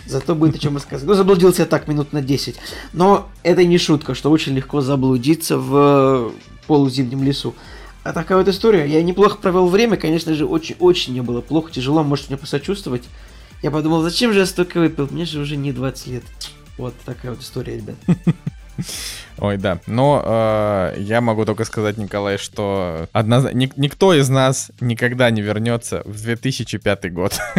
[0.06, 1.06] Зато будет о чем рассказать.
[1.06, 2.56] Ну, заблудился я так минут на 10.
[2.92, 6.32] Но это не шутка, что очень легко заблудиться в
[6.66, 7.54] полузимнем лесу.
[8.04, 8.86] А такая вот история.
[8.86, 13.04] Я неплохо провел время, конечно же, очень-очень мне было плохо, тяжело, можете мне посочувствовать.
[13.62, 15.08] Я подумал, зачем же я столько выпил?
[15.10, 16.24] Мне же уже не 20 лет.
[16.78, 17.96] Вот такая вот история, ребят.
[19.38, 19.78] Ой, да.
[19.86, 23.52] Но э, я могу только сказать, Николай, что одноз...
[23.52, 27.38] Ник- никто из нас никогда не вернется в 2005 год.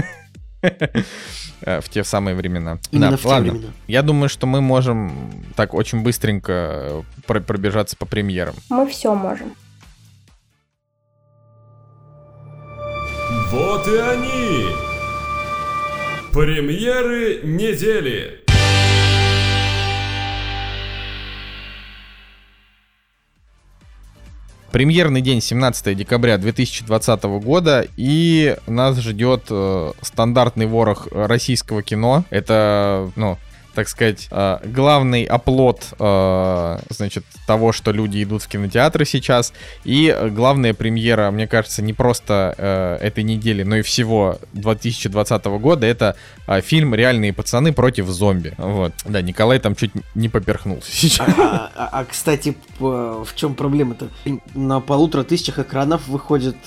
[1.65, 2.79] Э, в те самые времена.
[2.91, 3.45] Именно да, в ладно.
[3.45, 3.73] те времена.
[3.87, 8.55] Я думаю, что мы можем так очень быстренько пробежаться по премьерам.
[8.69, 9.53] Мы все можем.
[13.53, 14.65] Вот и они!
[16.31, 18.39] Премьеры недели.
[24.71, 32.25] Премьерный день 17 декабря 2020 года, и нас ждет э, стандартный ворох российского кино.
[32.31, 33.37] Это, ну,
[33.73, 39.53] так сказать, э, главный оплот, э, значит, того, что люди идут в кинотеатры сейчас.
[39.83, 45.87] И главная премьера, мне кажется, не просто э, этой недели, но и всего 2020 года,
[45.87, 46.15] это
[46.61, 48.53] фильм «Реальные пацаны против зомби».
[48.57, 48.93] Вот.
[49.05, 51.27] Да, Николай там чуть не поперхнулся сейчас.
[51.37, 54.09] А, а, а кстати, в чем проблема-то?
[54.53, 56.57] На полутора тысячах экранов выходят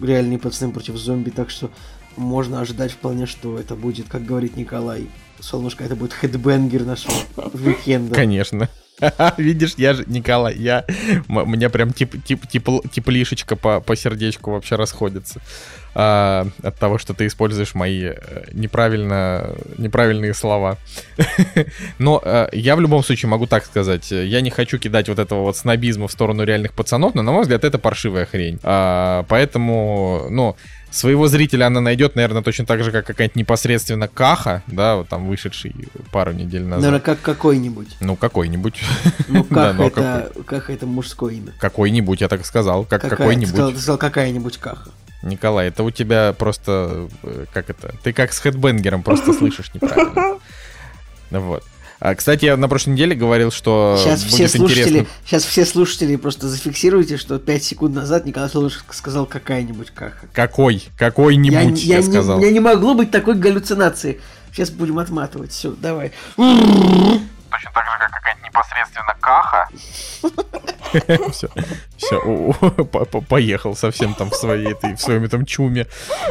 [0.00, 1.70] «Реальные пацаны против зомби», так что
[2.16, 5.06] можно ожидать вполне, что это будет, как говорит Николай,
[5.42, 7.14] Солнышко, это будет хедбенгер нашего
[7.52, 8.14] уикенда.
[8.14, 8.68] Конечно.
[9.38, 10.84] Видишь, я же, Николай, я,
[11.28, 15.40] у меня прям тип, тип, тип, теплишечка по, по сердечку вообще расходится
[15.94, 20.78] а, от того, что ты используешь мои э, неправильно, неправильные слова.
[21.98, 25.42] Но а, я в любом случае могу так сказать, я не хочу кидать вот этого
[25.42, 28.58] вот снобизма в сторону реальных пацанов, но, на мой взгляд, это паршивая хрень.
[28.62, 30.56] А, поэтому, ну,
[30.90, 35.26] своего зрителя она найдет, наверное, точно так же, как какая-нибудь непосредственно Каха, да, вот там
[35.26, 35.74] вышедший
[36.12, 36.82] пару недель назад.
[36.82, 37.96] Наверное, как какой-нибудь.
[38.00, 38.80] Ну, какой-нибудь.
[39.28, 40.44] Ну, Каха, да, это, какой?
[40.44, 41.52] Каха это мужское имя.
[41.58, 43.54] Какой-нибудь, я так сказал, как какой-нибудь.
[43.54, 44.90] Ты сказал какая-нибудь Каха.
[45.22, 50.38] Николай, это у тебя просто, э, как это, ты как с хедбенгером просто слышишь неправильно.
[51.30, 51.62] Вот.
[52.00, 55.08] А, кстати, я на прошлой неделе говорил, что сейчас будет все слушатели, интересно...
[55.24, 60.26] Сейчас все слушатели просто зафиксируйте, что 5 секунд назад Николай Солнышко сказал какая-нибудь каха.
[60.32, 60.82] Какой?
[60.98, 62.38] Какой-нибудь, я, я, я сказал.
[62.38, 64.20] Не, у меня не могло быть такой галлюцинации.
[64.50, 65.52] Сейчас будем отматывать.
[65.52, 66.12] Все, давай.
[67.60, 69.68] Точно так же, как какая-нибудь непосредственно каха.
[71.30, 71.48] Все,
[71.96, 72.52] все,
[73.28, 75.86] поехал совсем там в своей в своем этом чуме.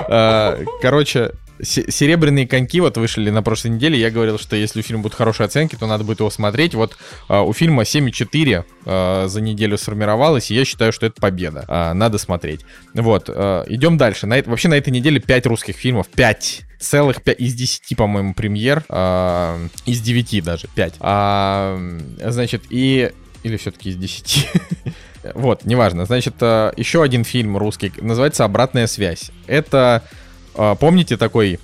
[0.09, 1.31] А, короче,
[1.61, 3.99] Серебряные коньки вот вышли на прошлой неделе.
[3.99, 6.73] Я говорил, что если у фильма будут хорошие оценки, то надо будет его смотреть.
[6.73, 11.65] Вот э, у фильма 7,4 э, за неделю сформировалось, и я считаю, что это победа.
[11.67, 12.61] Э, надо смотреть.
[12.93, 14.25] Вот, э, идем дальше.
[14.25, 16.07] На, вообще на этой неделе 5 русских фильмов.
[16.07, 18.83] 5 целых 5 из 10, по-моему, премьер.
[18.89, 20.95] Э, из 9 даже, 5.
[20.99, 21.79] А,
[22.23, 23.11] значит, и...
[23.43, 24.49] Или все-таки из 10.
[25.33, 26.05] вот, неважно.
[26.05, 29.31] Значит, э, еще один фильм русский называется «Обратная связь».
[29.47, 30.03] Это а,
[30.79, 31.59] помните такой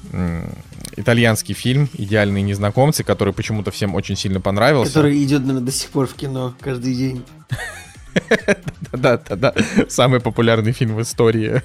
[0.95, 4.93] итальянский фильм «Идеальные незнакомцы», который почему-то всем очень сильно понравился?
[4.93, 7.23] Который идет, наверное, до сих пор в кино каждый день.
[8.91, 9.53] Да-да-да,
[9.87, 11.61] самый популярный фильм в истории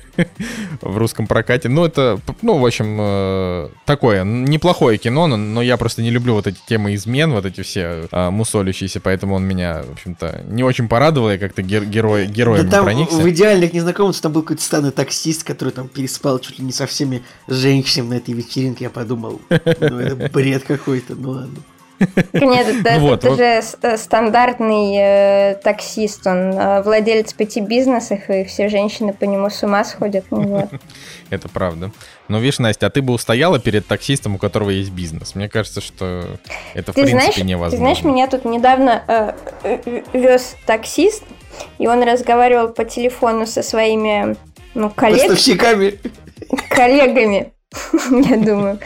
[0.80, 1.68] в русском прокате.
[1.68, 6.46] Ну, это, ну, в общем, э, такое, неплохое кино, но, я просто не люблю вот
[6.46, 10.88] эти темы измен, вот эти все а, мусолящиеся, поэтому он меня, в общем-то, не очень
[10.88, 13.16] порадовал, я как-то гер герой, героем да там проникся.
[13.16, 16.86] в «Идеальных незнакомцах» там был какой-то странный таксист, который там переспал чуть ли не со
[16.86, 21.58] всеми женщинами на этой вечеринке, я подумал, ну, это бред какой-то, ну ладно.
[22.32, 23.38] Нет, это, вот, это вот.
[23.38, 29.50] же э, стандартный э, таксист, он э, владелец пяти бизнесов, и все женщины по нему
[29.50, 30.24] с ума сходят.
[30.30, 30.70] Ну вот.
[31.30, 31.90] Это правда.
[32.28, 35.34] Но видишь, Настя, а ты бы устояла перед таксистом, у которого есть бизнес?
[35.34, 36.38] Мне кажется, что
[36.74, 37.70] это ты в принципе знаешь, невозможно.
[37.70, 39.32] Ты знаешь, меня тут недавно э,
[39.64, 41.24] э, вез таксист,
[41.78, 44.36] и он разговаривал по телефону со своими
[44.74, 45.28] ну, коллегами.
[45.28, 45.98] Поставщиками.
[46.68, 47.52] Коллегами,
[48.30, 48.78] я думаю,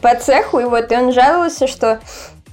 [0.00, 0.60] по цеху.
[0.60, 2.00] И вот и он жаловался, что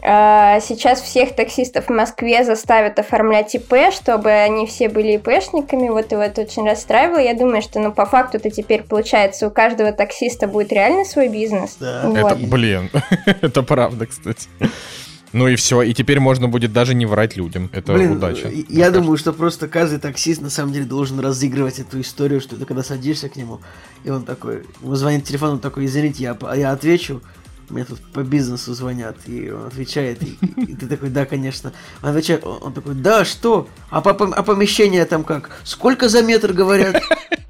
[0.06, 5.90] сейчас всех таксистов в Москве заставят оформлять ИП, чтобы они все были ИПшниками.
[5.90, 7.18] Вот его это очень расстраивало.
[7.18, 11.30] Я думаю, что ну по факту это теперь получается у каждого таксиста будет реально свой
[11.30, 11.78] бизнес.
[11.80, 12.04] Да.
[12.06, 12.34] Вот.
[12.34, 12.92] Это, блин,
[13.26, 14.48] это правда, кстати.
[15.34, 17.70] Ну и все, и теперь можно будет даже не врать людям.
[17.74, 18.50] Это Блин, удача.
[18.70, 22.66] Я думаю, что просто каждый таксист на самом деле должен разыгрывать эту историю, что ты
[22.66, 23.60] когда садишься к нему,
[24.06, 27.22] и он такой, ему звонит телефон, он такой, извините, я, я отвечу,
[27.70, 31.74] мне тут по бизнесу звонят, и он отвечает, и, и ты такой, да, конечно.
[32.02, 33.68] Он отвечает, он такой, да, что?
[33.90, 35.52] А, по, а помещение там как?
[35.64, 37.02] Сколько за метр говорят?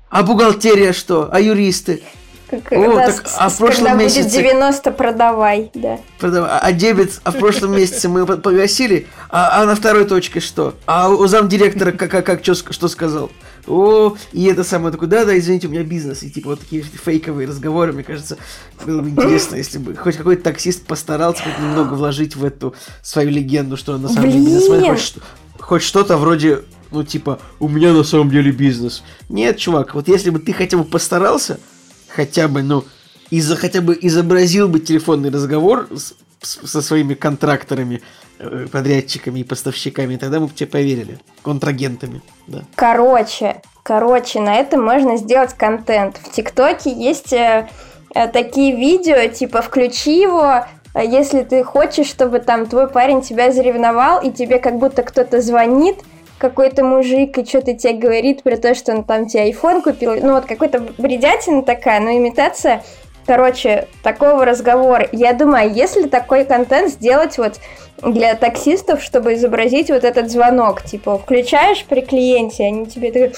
[0.09, 1.29] А бухгалтерия что?
[1.31, 2.01] А юристы?
[2.49, 4.23] Как, О, так, а в прошлом когда месяце...
[4.23, 5.99] будет 90, продавай, да.
[6.19, 6.49] Продавай.
[6.51, 10.75] А, а дебет, а в прошлом месяце мы погасили, а, а на второй точке что?
[10.85, 13.31] А у замдиректора как, как, как что, что сказал?
[13.67, 17.47] о, и это самое такое, да-да, извините, у меня бизнес, и типа вот такие фейковые
[17.47, 18.37] разговоры, мне кажется,
[18.85, 23.29] было бы интересно, если бы хоть какой-то таксист постарался хоть немного вложить в эту свою
[23.29, 25.15] легенду, что он на самом деле бизнесмен, хоть,
[25.59, 29.03] хоть что-то вроде, ну типа, у меня на самом деле бизнес.
[29.29, 31.59] Нет, чувак, вот если бы ты хотя бы постарался,
[32.15, 32.83] хотя бы, ну,
[33.29, 38.01] из-за хотя бы изобразил бы телефонный разговор с, с, со своими контракторами,
[38.37, 41.19] Э, подрядчиками и поставщиками, тогда мы бы тебе поверили.
[41.41, 42.63] Контрагентами, да.
[42.75, 46.17] Короче, короче, на этом можно сделать контент.
[46.17, 47.69] В ТикТоке есть э,
[48.13, 53.53] э, такие видео, типа, включи его, э, если ты хочешь, чтобы там твой парень тебя
[53.53, 55.99] заревновал, и тебе как будто кто-то звонит,
[56.37, 60.15] какой-то мужик, и что-то тебе говорит про то, что он там тебе iPhone купил.
[60.15, 62.83] Ну, вот какой-то бредятина такая, но имитация.
[63.25, 65.07] Короче, такого разговора.
[65.11, 67.59] Я думаю, если такой контент сделать вот
[68.03, 73.31] для таксистов, чтобы изобразить вот этот звонок, типа, включаешь при клиенте, они тебе такие,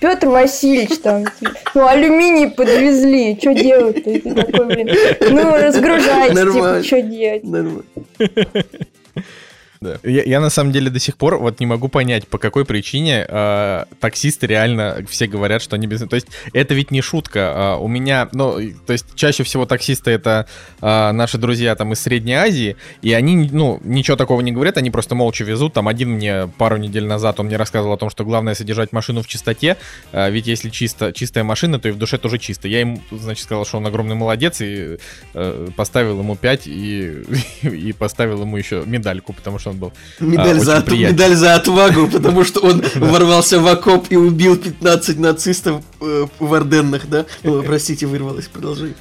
[0.00, 4.34] Петр Васильевич там, типа, ну, алюминий подвезли, что делать-то?
[4.34, 4.88] такой, блин,
[5.30, 7.44] ну, разгружайте, типа, что делать?
[7.44, 7.84] Нормально.
[9.82, 9.98] Да.
[10.04, 13.26] Я, я на самом деле до сих пор вот не могу понять, по какой причине
[13.28, 16.06] э, таксисты реально все говорят, что они без...
[16.06, 17.74] То есть это ведь не шутка.
[17.76, 20.46] Э, у меня, ну, то есть чаще всего таксисты это
[20.80, 24.92] э, наши друзья там из Средней Азии, и они, ну, ничего такого не говорят, они
[24.92, 25.72] просто молча везут.
[25.72, 29.22] Там один мне пару недель назад, он мне рассказывал о том, что главное содержать машину
[29.22, 29.78] в чистоте,
[30.12, 32.68] э, ведь если чисто, чистая машина, то и в душе тоже чисто.
[32.68, 34.98] Я ему, значит, сказал, что он огромный молодец, и
[35.34, 37.24] э, поставил ему 5, и,
[37.62, 41.54] и поставил ему еще медальку, потому что он был медаль, а, за, от, медаль за
[41.54, 47.26] отвагу, потому что он ворвался в окоп и убил 15 нацистов э, в Орденнах, да?
[47.42, 48.94] простите, вырвалось, продолжай.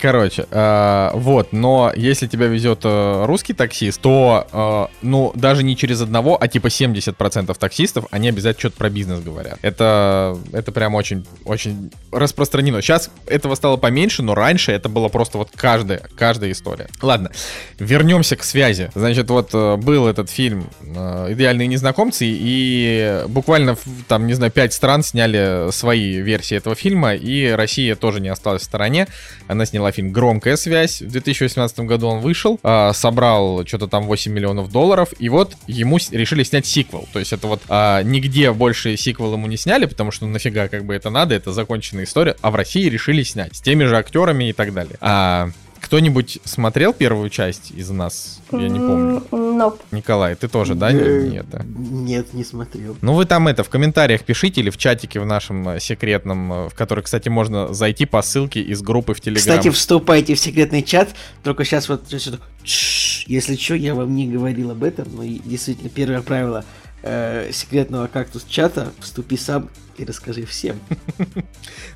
[0.00, 5.76] Короче, э, вот, но если тебя везет э, русский таксист, то, э, ну, даже не
[5.76, 9.58] через одного, а типа 70% таксистов, они обязательно что-то про бизнес говорят.
[9.62, 12.80] Это, это прям очень, очень распространено.
[12.80, 16.88] Сейчас этого стало поменьше, но раньше это было просто вот каждая, каждая история.
[17.00, 17.30] Ладно,
[17.78, 18.90] вернемся к связи.
[18.94, 23.76] Значит, вот э, был этот фильм э, «Идеальные незнакомцы», и буквально,
[24.06, 28.62] там, не знаю, 5 стран сняли свои версии этого фильма, и Россия тоже не осталась
[28.62, 29.08] в стороне.
[29.48, 31.02] Она сняла сняла фильм «Громкая связь».
[31.02, 35.98] В 2018 году он вышел, а, собрал что-то там 8 миллионов долларов, и вот ему
[36.12, 37.08] решили снять сиквел.
[37.12, 40.68] То есть это вот а, нигде больше сиквел ему не сняли, потому что ну, нафига
[40.68, 43.96] как бы это надо, это законченная история, а в России решили снять с теми же
[43.96, 44.96] актерами и так далее.
[45.00, 45.50] А
[45.82, 48.40] кто-нибудь смотрел первую часть из нас?
[48.52, 49.22] Я не помню.
[49.30, 49.80] Nope.
[49.90, 50.92] Николай, ты тоже, да?
[50.92, 51.62] Нет, да?
[51.64, 52.96] Нет, не смотрел.
[53.02, 56.68] Ну вы там это в комментариях пишите или в чатике в нашем э, секретном, э,
[56.68, 59.40] в который, кстати, можно зайти по ссылке из группы в Телеграм.
[59.40, 61.10] Кстати, вступайте в секретный чат.
[61.42, 66.64] Только сейчас вот, если что, я вам не говорил об этом, но действительно первое правило
[67.02, 70.80] э, секретного кактус чата вступи сам и расскажи всем.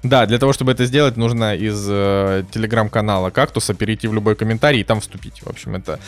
[0.02, 4.80] Да, для того, чтобы это сделать, нужно из э, телеграм-канала Кактуса перейти в любой комментарий
[4.80, 5.42] и там вступить.
[5.42, 5.98] В общем, это...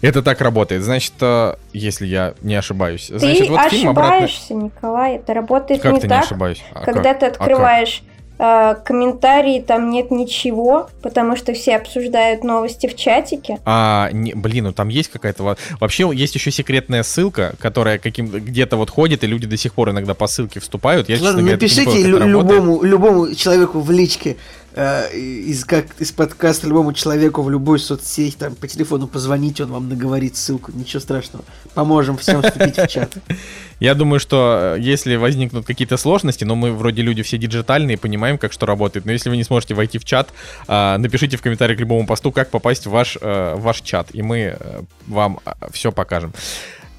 [0.00, 0.82] Это так работает.
[0.82, 3.06] Значит, э, если я не ошибаюсь.
[3.06, 4.28] Ты Значит, вот ошибаешься, фильм обратно...
[4.64, 5.16] Николай.
[5.16, 6.22] Это работает как не ты так.
[6.22, 6.62] Не ошибаюсь?
[6.72, 7.20] А когда как?
[7.20, 8.11] ты открываешь э,
[8.84, 13.58] комментарии, там нет ничего, потому что все обсуждают новости в чатике.
[13.64, 15.56] А, не, блин, ну там есть какая-то...
[15.78, 19.90] Вообще есть еще секретная ссылка, которая каким где-то вот ходит, и люди до сих пор
[19.90, 21.08] иногда по ссылке вступают.
[21.08, 24.36] Я, Ладно, говоря, напишите любому, любому человеку в личке,
[24.74, 29.72] э, из, как, из подкаста любому человеку в любой соцсети, там, по телефону позвоните, он
[29.72, 31.44] вам наговорит ссылку, ничего страшного.
[31.74, 33.16] Поможем всем вступить в чат.
[33.80, 38.38] Я думаю, что э, если возникнут какие-то сложности, но мы вроде люди все диджитальные, понимаем,
[38.38, 40.30] как что работает, но если вы не сможете войти в чат,
[40.68, 44.22] э, напишите в комментариях к любому посту, как попасть в ваш, в ваш чат, и
[44.22, 44.58] мы
[45.06, 45.40] вам
[45.72, 46.32] все покажем.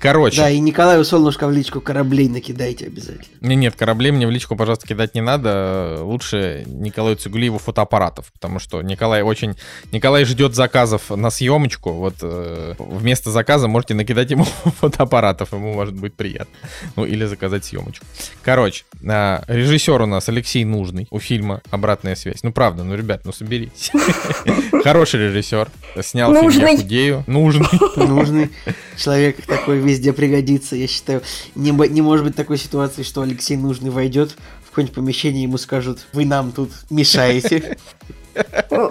[0.03, 0.35] Короче.
[0.35, 3.23] Да, и Николаю Солнышко в личку кораблей накидайте обязательно.
[3.39, 5.99] Не, нет, кораблей мне в личку, пожалуйста, кидать не надо.
[6.01, 9.55] Лучше Николаю Цигулиеву фотоаппаратов, потому что Николай очень...
[9.93, 11.93] Николай ждет заказов на съемочку.
[11.93, 14.43] Вот э, вместо заказа можете накидать ему
[14.81, 16.53] фотоаппаратов, ему может быть приятно.
[16.97, 18.05] Ну, или заказать съемочку.
[18.41, 22.43] Короче, э, режиссер у нас Алексей Нужный у фильма «Обратная связь».
[22.43, 23.89] Ну, правда, ну, ребят, ну, соберитесь.
[24.83, 25.69] Хороший режиссер.
[26.01, 27.23] Снял фильм «Я худею».
[27.25, 27.67] Нужный.
[27.95, 28.51] Нужный.
[28.97, 30.75] Человек такой везде пригодится.
[30.75, 31.21] Я считаю,
[31.55, 36.07] не, не может быть такой ситуации, что Алексей Нужный войдет в какое-нибудь помещение, ему скажут,
[36.13, 37.77] вы нам тут мешаете.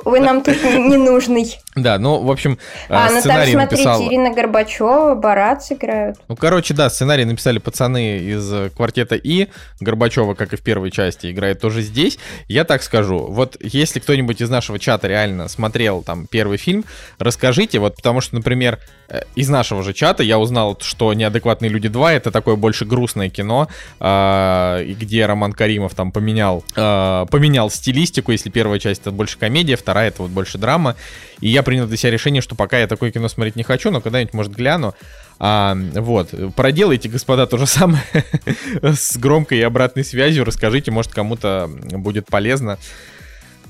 [0.04, 1.58] Вы нам тут не нужный.
[1.74, 4.08] Да, ну, в общем, а, ну сценарий там, смотрите, написал...
[4.08, 6.18] Ирина Горбачева, Барат сыграют.
[6.28, 9.48] Ну, короче, да, сценарий написали пацаны из э, квартета И.
[9.80, 12.18] Горбачева, как и в первой части, играет тоже здесь.
[12.46, 16.84] Я так скажу, вот если кто-нибудь из нашего чата реально смотрел там первый фильм,
[17.18, 19.01] расскажите, вот потому что, например, э,
[19.34, 23.68] из нашего же чата я узнал, что «Неадекватные люди 2»— это такое больше грустное кино,
[24.00, 29.76] э, где Роман Каримов там поменял, э, поменял стилистику, если первая часть это больше комедия,
[29.76, 30.96] вторая это вот больше драма.
[31.40, 34.00] И я принял для себя решение, что пока я такое кино смотреть не хочу, но
[34.00, 34.94] когда-нибудь, может, гляну.
[35.38, 38.02] А, вот, проделайте, господа, то же самое
[38.82, 42.78] с громкой и обратной связью, расскажите, может, кому-то будет полезно.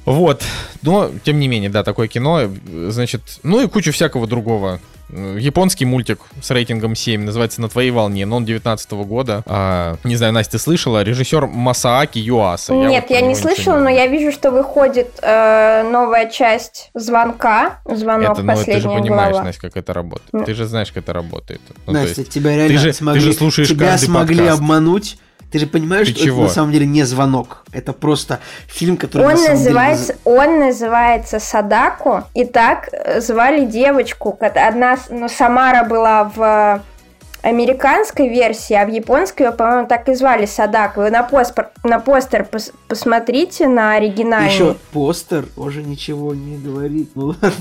[0.05, 0.43] Вот,
[0.83, 2.51] но, тем не менее, да, такое кино,
[2.89, 4.81] значит, ну и кучу всякого другого
[5.13, 9.43] японский мультик с рейтингом 7, называется «На твоей волне», но он 19 -го года.
[9.47, 12.73] А, не знаю, Настя слышала, режиссер Масааки Юаса.
[12.73, 17.81] Нет, я, вот я не слышала, но я вижу, что выходит э, новая часть «Звонка»,
[17.85, 19.45] «Звонок это, ну, ты же понимаешь, глава.
[19.45, 20.33] Настя, как это работает.
[20.33, 20.45] Ну.
[20.45, 21.61] Ты же знаешь, как это работает.
[21.87, 24.59] Ну, Настя, есть, тебя реально ты же, смогли, ты же слушаешь тебя смогли подкаст.
[24.59, 25.19] обмануть
[25.53, 26.37] ты же понимаешь, Ты что чего?
[26.39, 27.65] это на самом деле не звонок.
[27.73, 30.19] Это просто фильм, который он на называется, деле...
[30.25, 32.23] Он называется Садаку.
[32.33, 34.39] И так э, звали девочку.
[34.41, 36.83] Одна, ну, Самара была в
[37.43, 40.97] американской версии, а в японской ее, по-моему, так и звали Садак.
[40.97, 44.53] Вы на, постер, на постер пос, посмотрите, на оригинальный.
[44.53, 47.11] Еще постер уже ничего не говорит.
[47.15, 47.53] Ну ладно.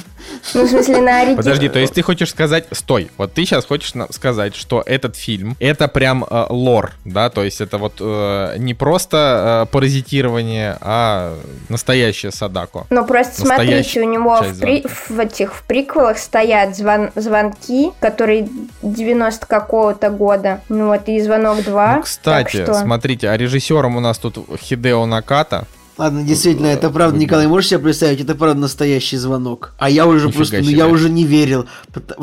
[0.54, 1.36] Ну, в смысле, на оригинальный.
[1.36, 2.68] Подожди, то есть ты хочешь сказать...
[2.72, 7.30] Стой, вот ты сейчас хочешь сказать, что этот фильм, это прям э, лор, да?
[7.30, 11.38] То есть это вот э, не просто э, паразитирование, а
[11.70, 12.86] настоящее Садако.
[12.90, 18.48] Ну, просто смотрите, у него в, при, в этих в приквелах стоят звон, звонки, которые
[18.82, 20.60] 90 как какого-то года.
[20.68, 21.96] Ну вот, и «Звонок 2».
[21.96, 22.74] Ну, кстати, что...
[22.74, 25.66] смотрите, а режиссером у нас тут Хидео Наката.
[25.98, 29.74] Ладно, действительно, это правда, Николай, можешь себе представить, это правда настоящий звонок.
[29.78, 30.72] А я уже Нифига просто, себе.
[30.72, 31.68] ну я уже не верил,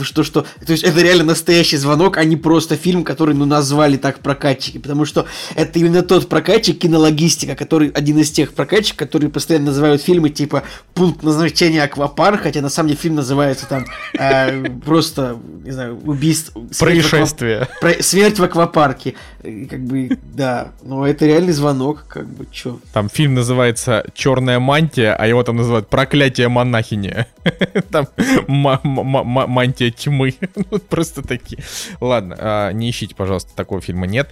[0.00, 3.96] что, что, то есть это реально настоящий звонок, а не просто фильм, который, ну, назвали
[3.96, 9.30] так прокатчики, потому что это именно тот прокатчик кинологистика, который один из тех прокатчиков, которые
[9.30, 10.62] постоянно называют фильмы типа
[10.94, 13.84] пункт назначения аквапарк, хотя на самом деле фильм называется там
[14.18, 16.62] э, просто, не знаю, убийство.
[16.78, 17.68] Происшествие.
[18.00, 19.14] Смерть в аквапарке.
[19.42, 22.80] Как бы, да, но это реальный звонок, как бы, чё.
[22.92, 27.26] Там фильм называется называется «Черная мантия», а его там называют «Проклятие монахини».
[27.90, 28.06] Там
[28.46, 30.34] мантия тьмы.
[30.70, 31.62] Ну, просто такие.
[32.00, 34.30] Ладно, а, не ищите, пожалуйста, такого фильма нет.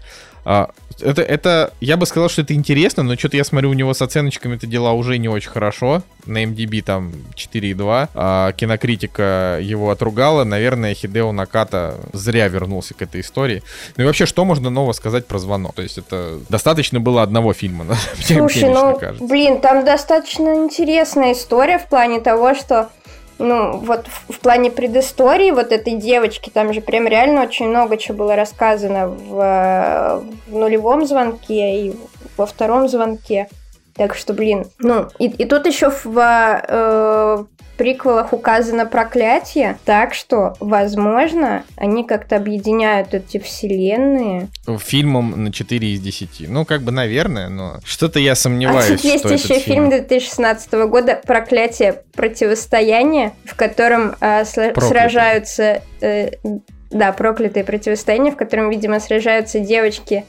[0.48, 3.92] А, это, это, я бы сказал, что это интересно, но что-то я смотрю, у него
[3.92, 6.02] с оценочками это дела уже не очень хорошо.
[6.24, 8.10] На MDB там 4,2.
[8.14, 10.44] А кинокритика его отругала.
[10.44, 13.64] Наверное, Хидео Наката зря вернулся к этой истории.
[13.96, 15.74] Ну и вообще, что можно нового сказать про звонок?
[15.74, 21.88] То есть это достаточно было одного фильма, Слушай, ну, блин, там достаточно интересная история в
[21.88, 22.88] плане того, что
[23.38, 27.96] ну, вот в, в плане предыстории вот этой девочки, там же прям реально очень много
[27.96, 31.96] чего было рассказано в, в нулевом звонке и
[32.36, 33.48] во втором звонке.
[33.96, 36.18] Так что, блин, ну, и, и тут еще в
[36.68, 37.44] э,
[37.76, 44.48] приквелах указано проклятие, так что, возможно, они как-то объединяют эти вселенные.
[44.78, 46.48] Фильмом на 4 из 10.
[46.48, 51.20] Ну, как бы, наверное, но что-то я сомневаюсь, а тут есть еще фильм 2016 года
[51.26, 55.82] «Проклятие противостояние», в котором э, сражаются...
[56.00, 56.30] Э,
[56.88, 60.24] да, проклятые противостояние, в котором, видимо, сражаются девочки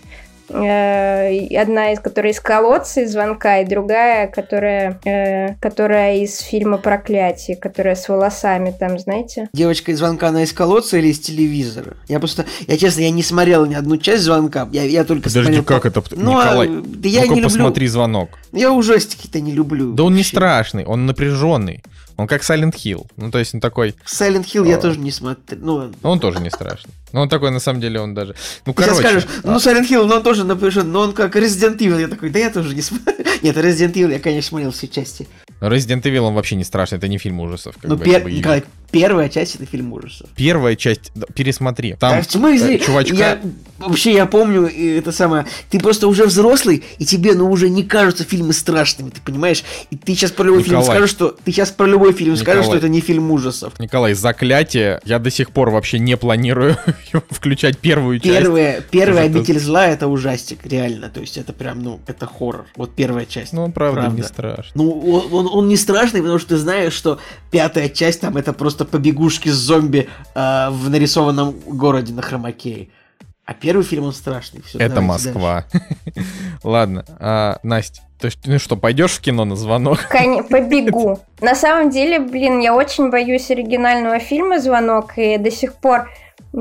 [0.49, 7.57] одна из которой из колодца, из звонка, и другая, которая, э, которая из фильма «Проклятие»,
[7.57, 9.49] которая с волосами там, знаете?
[9.53, 11.97] Девочка из звонка, она из колодца или из телевизора?
[12.07, 15.53] Я просто, я честно, я не смотрел ни одну часть звонка, я, я только Подожди,
[15.53, 15.63] смотрел...
[15.63, 16.03] как это?
[16.12, 17.93] Ну, а, Николай, а, да я не посмотри люблю...
[17.93, 18.29] звонок.
[18.51, 19.93] Я ужастики-то не люблю.
[19.93, 20.17] Да он вообще.
[20.17, 21.83] не страшный, он напряженный.
[22.17, 23.06] Он как Silent Hill.
[23.15, 23.95] Ну, то есть он такой...
[24.06, 24.67] Silent Hill О...
[24.67, 25.58] я тоже не смотрю.
[25.62, 26.91] Ну, он тоже не страшный.
[27.13, 28.36] Ну, он такой, на самом деле, он даже...
[28.65, 28.95] Ну, короче...
[28.95, 32.01] Сейчас скажешь, ну, Silent Hill, ну, он тоже напишет, но он как Resident Evil.
[32.01, 33.13] Я такой, да я тоже не смотрю.
[33.43, 35.27] Нет, Resident Evil я, конечно, смотрел все части.
[35.59, 37.75] Resident Evil он вообще не страшный, это не фильм ужасов.
[37.75, 38.29] Как ну, бы, пер...
[38.29, 40.29] Николай, первая часть это фильм ужасов.
[40.35, 41.95] Первая часть, пересмотри.
[41.99, 42.75] Там а в смысле?
[42.75, 43.15] Э, чувачка...
[43.15, 43.39] Я,
[43.79, 48.23] вообще, я помню, это самое, ты просто уже взрослый, и тебе, ну, уже не кажутся
[48.23, 49.63] фильмы страшными, ты понимаешь?
[49.89, 50.83] И ты сейчас про любой Николай.
[50.83, 51.35] фильм скажешь, что...
[51.43, 52.43] Ты сейчас про любой фильм Николай.
[52.43, 53.79] скажешь, что это не фильм ужасов.
[53.79, 56.77] Николай, «Заклятие» я до сих пор вообще не планирую
[57.29, 58.39] включать первую часть.
[58.39, 61.09] Первая, первая «Обитель зла»— это ужастик, реально.
[61.09, 62.65] То есть это прям, ну, это хоррор.
[62.75, 63.53] Вот первая часть.
[63.53, 64.17] Ну, он правда, правда.
[64.17, 64.71] не страшный.
[64.75, 67.19] Ну, он, он, он не страшный, потому что ты знаешь, что
[67.51, 72.89] пятая часть там это просто побегушки с зомби э, в нарисованном городе на хромакее.
[73.45, 74.62] А первый фильм он страшный.
[74.62, 75.65] Все, это Москва.
[76.63, 79.99] Ладно, а, Настя, то есть, ну что, пойдешь в кино на звонок?
[80.49, 81.19] Побегу.
[81.39, 86.10] На самом деле, блин, я очень боюсь оригинального фильма «Звонок», и до сих пор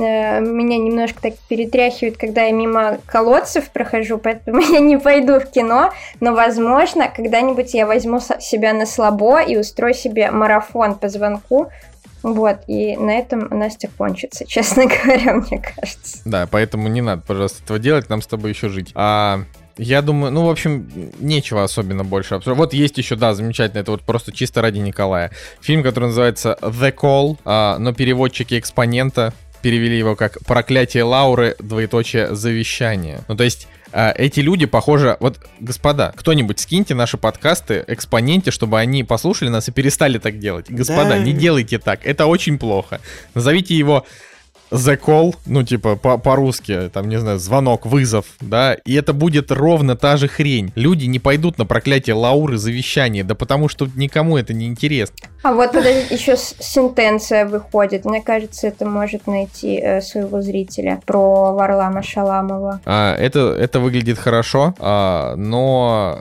[0.00, 5.92] меня немножко так перетряхивает, когда я мимо колодцев прохожу, поэтому я не пойду в кино,
[6.20, 11.70] но, возможно, когда-нибудь я возьму себя на слабо и устрою себе марафон по звонку,
[12.22, 16.18] вот, и на этом Настя кончится, честно говоря, мне кажется.
[16.24, 18.90] Да, поэтому не надо, пожалуйста, этого делать, нам с тобой еще жить.
[18.94, 19.40] А
[19.78, 22.58] я думаю, ну, в общем, нечего особенно больше обсуждать.
[22.58, 25.30] Вот есть еще, да, замечательно, это вот просто чисто ради Николая.
[25.60, 29.34] Фильм, который называется The Call, а, но переводчики экспонента
[29.66, 33.22] перевели его как «Проклятие Лауры, двоеточие, завещание».
[33.26, 38.78] Ну, то есть А, эти люди, похоже, вот, господа, кто-нибудь скиньте наши подкасты экспоненте, чтобы
[38.78, 40.66] они послушали нас и перестали так делать.
[40.68, 41.18] Господа, да.
[41.18, 43.00] не делайте так, это очень плохо.
[43.34, 44.04] Назовите его
[44.70, 49.52] the call, ну, типа, по- по-русски, там, не знаю, звонок, вызов, да, и это будет
[49.52, 50.72] ровно та же хрень.
[50.74, 55.16] Люди не пойдут на проклятие Лауры завещание, да потому что никому это не интересно.
[55.46, 58.04] А вот подождите, еще сентенция выходит.
[58.04, 62.80] Мне кажется, это может найти э, своего зрителя про Варлама Шаламова.
[62.84, 66.18] А, это, это выглядит хорошо, а, но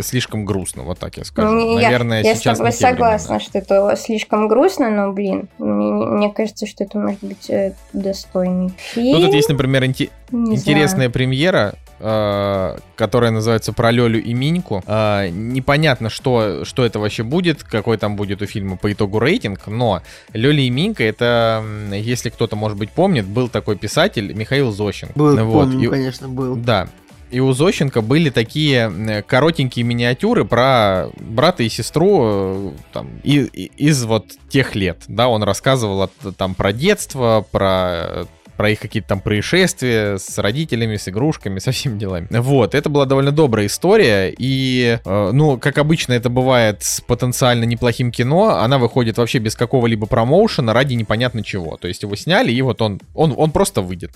[0.00, 1.52] слишком грустно, вот так я скажу.
[1.52, 3.40] Не, Наверное, я, сейчас я согласна, времена.
[3.40, 8.72] что это слишком грустно, но, блин, мне, мне кажется, что это может быть э, достойный
[8.78, 9.18] фильм.
[9.18, 11.10] Ну, тут есть, например, инте- интересная знаю.
[11.10, 14.82] премьера, э, которая называется «Про Лёлю и Миньку».
[14.86, 19.66] Э, непонятно, что, что это вообще будет, какой там будет у фильма по итогу рейтинг,
[19.66, 25.18] но Лёля и Минька— это, если кто-то, может быть, помнит, был такой писатель Михаил Зощенко.
[25.18, 25.64] Был, вот.
[25.64, 26.56] помню, и, конечно, был.
[26.56, 26.88] Да,
[27.30, 33.70] и у Зощенко были такие коротенькие миниатюры про брата и сестру э, там, и, и,
[33.76, 35.04] из вот тех лет.
[35.06, 38.26] Да, он рассказывал там про детство, про
[38.60, 42.26] про их какие-то там происшествия с родителями, с игрушками, со всеми делами.
[42.28, 47.64] Вот, это была довольно добрая история, и, э, ну, как обычно это бывает с потенциально
[47.64, 51.78] неплохим кино, она выходит вообще без какого-либо промоушена ради непонятно чего.
[51.78, 54.10] То есть его сняли, и вот он, он, он просто выйдет.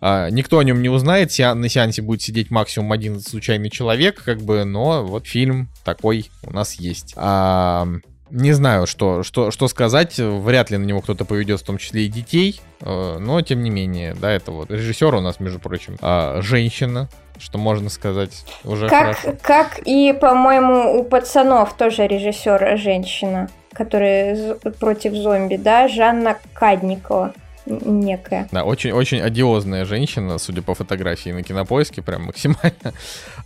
[0.00, 4.20] А, никто о нем не узнает, сеан, на сеансе будет сидеть максимум один случайный человек,
[4.20, 7.14] как бы, но вот фильм такой у нас есть.
[7.16, 7.86] А,
[8.30, 10.18] не знаю, что, что, что сказать.
[10.18, 12.60] Вряд ли на него кто-то поведет, в том числе и детей.
[12.80, 17.08] Э, но, тем не менее, да, это вот режиссер у нас, между прочим, а, женщина,
[17.38, 19.38] что можно сказать уже как, хорошо.
[19.42, 27.34] Как и, по-моему, у пацанов тоже режиссер женщина, которая против зомби, да, Жанна Кадникова
[27.66, 28.48] некая.
[28.52, 32.72] Да, очень-очень одиозная женщина, судя по фотографии на кинопоиске, прям максимально.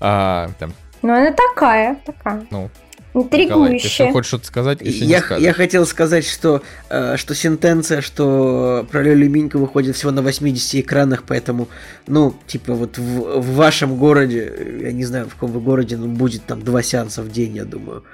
[0.03, 0.73] А, там.
[1.03, 2.47] Ну, она такая, такая.
[2.51, 2.71] Ну,
[3.13, 3.89] Интригующе.
[3.89, 4.79] Николай, ты хочешь что-то сказать?
[4.83, 10.23] Я, я хотел сказать, что, э, что сентенция, что про Лёлю Миньку выходит всего на
[10.23, 11.69] 80 экранах, поэтому,
[12.07, 16.07] ну, типа вот в, в вашем городе, я не знаю, в каком вы городе, но
[16.07, 18.05] будет там два сеанса в день, я думаю.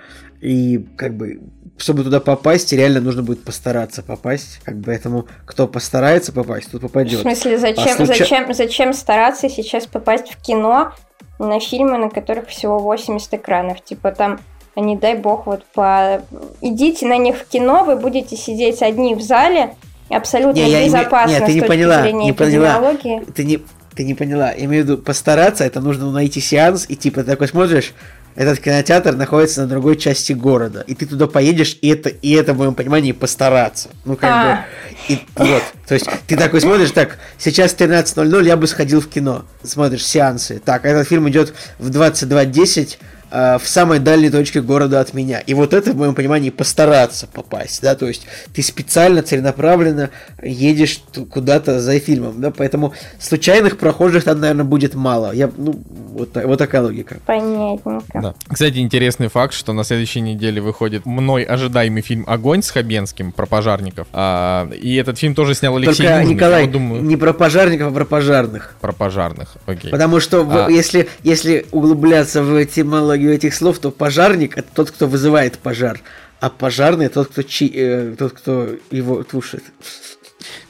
[0.41, 1.41] И как бы,
[1.77, 4.61] чтобы туда попасть, реально нужно будет постараться попасть.
[4.65, 7.21] Как бы этому, кто постарается попасть, тот попадет.
[7.21, 8.19] В смысле, зачем, а случай...
[8.19, 10.93] зачем, зачем стараться сейчас попасть в кино
[11.39, 13.83] на фильмы, на которых всего 80 экранов?
[13.83, 14.41] Типа там
[14.77, 16.23] а не дай бог вот по...
[16.61, 19.75] Идите на них в кино, вы будете сидеть одни в зале,
[20.11, 22.95] абсолютно не, безопасно я, нет, ты не поняла, не поняла.
[23.35, 23.61] Ты не,
[23.95, 24.53] ты не поняла.
[24.53, 27.95] Я имею в виду постараться, это нужно найти сеанс, и типа ты такой смотришь,
[28.35, 32.53] этот кинотеатр находится на другой части города, и ты туда поедешь, и это, и это
[32.53, 33.89] в моем понимании постараться.
[34.05, 34.67] Ну, как а.
[35.09, 39.09] бы, и, вот, то есть ты такой смотришь, так, сейчас 13.00, я бы сходил в
[39.09, 45.01] кино, смотришь сеансы, так, этот фильм идет в 22.10, Э, в самой дальней точке города
[45.01, 45.41] от меня.
[45.41, 50.11] И вот это, в моем понимании, постараться попасть, да, то есть ты специально, целенаправленно
[50.43, 55.33] едешь куда-то за фильмом, да, поэтому случайных прохожих там, наверное, будет мало.
[55.33, 57.19] Я, ну, вот, вот такая логика.
[57.27, 58.03] Понятненько.
[58.15, 58.35] Да.
[58.49, 63.47] Кстати, интересный факт, что на следующей неделе выходит мной ожидаемый фильм «Огонь» с Хабенским про
[63.47, 64.07] пожарников.
[64.13, 66.35] А, и этот фильм тоже снял Алексей Только, Южный.
[66.35, 67.03] Николай, Я думаю...
[67.03, 68.77] не про пожарников, а про пожарных.
[68.81, 69.91] Про пожарных, окей.
[69.91, 70.71] Потому что а...
[70.71, 76.01] если, если углубляться в этимологию этимологию этих слов, то пожарник это тот, кто вызывает пожар,
[76.41, 79.65] а пожарный тот, кто, чи, э, тот, кто его тушит.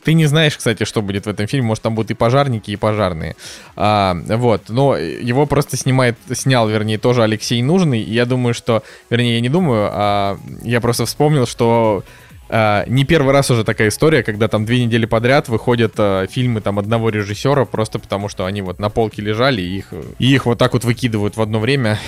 [0.05, 1.67] Ты не знаешь, кстати, что будет в этом фильме.
[1.67, 3.35] Может, там будут и пожарники, и пожарные.
[3.75, 4.69] А, вот.
[4.69, 8.01] Но его просто снимает, снял, вернее, тоже Алексей Нужный.
[8.01, 8.83] И я думаю, что...
[9.11, 12.05] Вернее, я не думаю, а я просто вспомнил, что
[12.49, 16.79] не первый раз уже такая история, когда там две недели подряд выходят uh, фильмы там
[16.79, 20.59] одного режиссера, просто потому что они вот на полке лежали, и их, и их вот
[20.59, 21.99] так вот выкидывают в одно время.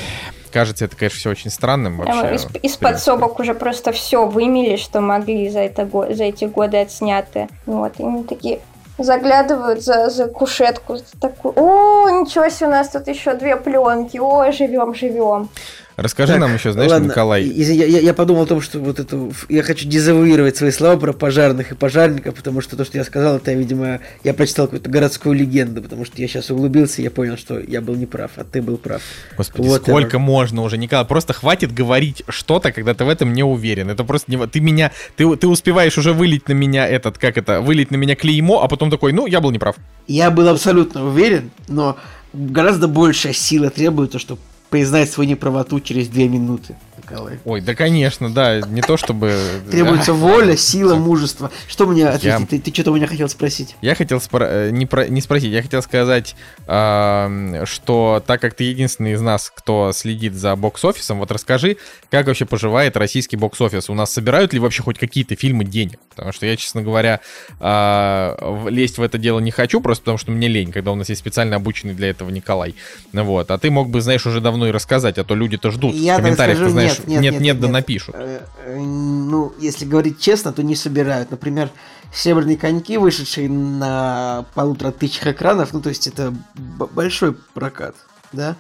[0.53, 2.35] Кажется, это, конечно, все очень странным вообще.
[2.35, 7.49] Из, из подсобок уже просто все вымели, что могли за, это, за эти годы отсняты.
[7.67, 8.61] Вот, и они такие
[8.99, 14.51] заглядывают за, за кушетку, такую, о, ничего себе, у нас тут еще две пленки, о,
[14.51, 15.49] живем, живем.
[15.99, 17.43] Расскажи так, нам еще, знаешь, ладно, Николай.
[17.43, 19.19] Я, я, я подумал о том, что вот это
[19.49, 23.39] я хочу дезавуировать свои слова про пожарных и пожарников, потому что то, что я сказал,
[23.39, 27.37] это, видимо, я прочитал какую-то городскую легенду, потому что я сейчас углубился, и я понял,
[27.37, 29.03] что я был неправ, а ты был прав.
[29.37, 30.19] Господи, вот сколько это.
[30.21, 31.05] можно уже, Николай?
[31.05, 33.91] Просто хватит говорить что-то, когда ты в этом не уверен.
[33.91, 34.47] Это просто не...
[34.47, 34.93] Ты меня...
[35.17, 38.69] Ты, ты успеваешь уже вылить на меня этот, как это, вылить на меня клеймо, а
[38.69, 39.75] потом такой, ну, я был неправ.
[40.07, 41.97] Я был абсолютно уверен, но
[42.33, 44.41] гораздо большая сила требуется, чтобы
[44.71, 46.77] признать свою неправоту через две минуты.
[46.99, 47.39] Николай.
[47.45, 49.37] Ой, да, конечно, да, не то чтобы...
[49.71, 51.51] Требуется воля, сила, мужество.
[51.69, 52.49] Что мне ответить?
[52.49, 53.77] Ты, ты что-то у меня хотел спросить?
[53.81, 54.45] Я хотел спро...
[54.45, 55.09] Э, не, про...
[55.09, 56.35] не спросить, я хотел сказать,
[56.67, 61.77] э, что так как ты единственный из нас, кто следит за бокс-офисом, вот расскажи,
[62.11, 63.89] как вообще поживает российский бокс-офис?
[63.91, 65.99] У нас собирают ли вообще хоть какие-то фильмы денег?
[66.11, 67.21] Потому что я, честно говоря,
[67.61, 71.09] э, лезть в это дело не хочу, просто потому что мне лень, когда у нас
[71.09, 72.75] есть специально обученный для этого Николай.
[73.13, 73.51] Вот.
[73.51, 76.23] А ты мог бы, знаешь, уже давно и рассказать, а то люди-то ждут я в
[76.23, 78.15] комментариях, скажу, ты знаешь, нет, нет, нет, нет, нет да напишут.
[78.19, 81.31] Э, э, ну, если говорить честно, то не собирают.
[81.31, 81.71] Например,
[82.13, 87.95] «Северные коньки», вышедшие на полутора тысячах экранов, ну, то есть это большой прокат,
[88.33, 88.57] да,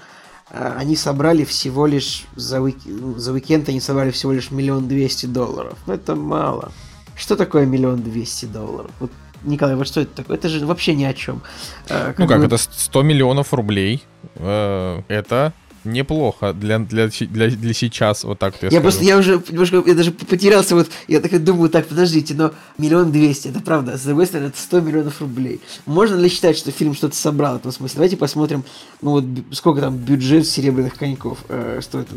[0.50, 2.78] а, они собрали всего лишь за, уик...
[2.84, 5.78] Ну, за уикенд они собрали всего лишь миллион двести долларов.
[5.86, 6.72] Ну, это мало.
[7.16, 8.90] Что такое миллион двести долларов?
[9.00, 9.10] Вот
[9.42, 10.36] Николай, вот что это такое?
[10.36, 11.42] Это же вообще ни о чем.
[11.88, 12.46] А, как ну как, бы...
[12.46, 14.02] это 100 миллионов рублей.
[14.36, 15.52] Э, это
[15.84, 19.94] неплохо для, для, для, для сейчас, вот так я, я просто, я уже немножко, я
[19.94, 24.26] даже потерялся, вот, я так думаю, так, подождите, но миллион двести, это правда, с другой
[24.26, 25.60] стороны, это 100 миллионов рублей.
[25.86, 27.96] Можно ли считать, что фильм что-то собрал в этом смысле?
[27.96, 28.64] Давайте посмотрим,
[29.02, 32.08] ну вот, сколько там бюджет «Серебряных коньков» э, стоит,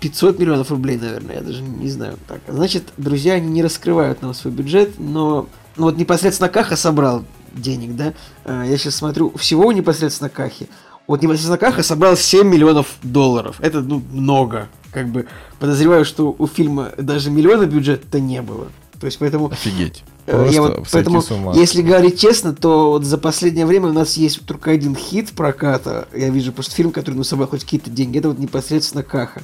[0.00, 2.18] 500 миллионов рублей, наверное, я даже не знаю.
[2.26, 5.46] Так, значит, друзья, они не раскрывают нам свой бюджет, но
[5.76, 8.14] ну вот непосредственно Каха собрал денег, да?
[8.44, 10.68] Э, я сейчас смотрю, всего непосредственно Кахи
[11.10, 13.56] вот непосредственно Каха собрал 7 миллионов долларов.
[13.58, 14.68] Это, ну, много.
[14.92, 15.26] Как бы
[15.58, 18.68] подозреваю, что у фильма даже миллиона бюджета не было.
[19.00, 19.50] То есть поэтому...
[19.50, 20.04] Офигеть.
[20.26, 21.20] Э, я вот, поэтому,
[21.54, 26.06] если говорить честно, то вот за последнее время у нас есть только один хит проката.
[26.14, 28.18] Я вижу просто фильм, который ну, собрал хоть какие-то деньги.
[28.18, 29.42] Это вот непосредственно Каха.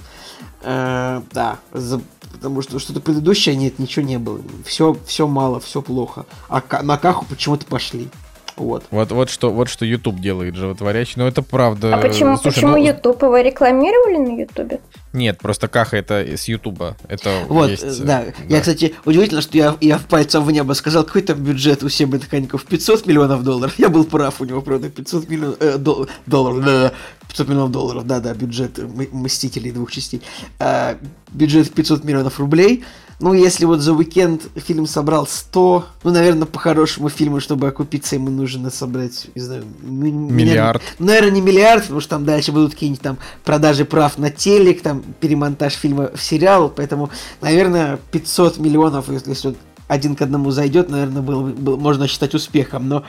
[0.62, 2.00] Э, да, за,
[2.30, 4.40] потому что что-то предыдущее нет, ничего не было.
[4.64, 6.26] Все, все мало, все плохо.
[6.48, 8.08] А на Каху почему-то пошли.
[8.56, 8.84] Вот.
[8.90, 11.14] Вот, вот что, вот что YouTube делает животворящий.
[11.16, 11.94] Но это правда.
[11.94, 12.86] А почему, Слушай, почему ну...
[12.86, 14.80] YouTube его рекламировали на YouTube?
[15.12, 16.96] Нет, просто Каха это с Ютуба.
[17.08, 18.24] Это вот, есть, да.
[18.26, 18.54] да.
[18.54, 21.88] Я, кстати, удивительно, что я, я в пальцем в небо сказал, какой там бюджет у
[21.88, 22.64] Себы Тканьков?
[22.64, 23.78] 500 миллионов долларов.
[23.78, 26.64] Я был прав, у него, правда, 500 миллионов э, дол, долларов.
[26.64, 26.92] Да,
[27.28, 28.78] 500 миллионов долларов, да-да, бюджет
[29.12, 30.22] Мстителей двух частей.
[30.58, 30.96] А,
[31.30, 32.84] бюджет 500 миллионов рублей.
[33.18, 38.30] Ну, если вот за уикенд фильм собрал 100, ну, наверное, по-хорошему фильму, чтобы окупиться, ему
[38.30, 40.82] нужно собрать, не знаю, миллиард.
[40.98, 44.82] Ну, наверное, не миллиард, потому что там дальше будут какие-нибудь там продажи прав на телек,
[44.82, 47.10] там перемонтаж фильма в сериал, поэтому,
[47.40, 49.54] наверное, 500 миллионов, если,
[49.88, 53.04] один к одному зайдет, наверное, было, было, можно считать успехом, но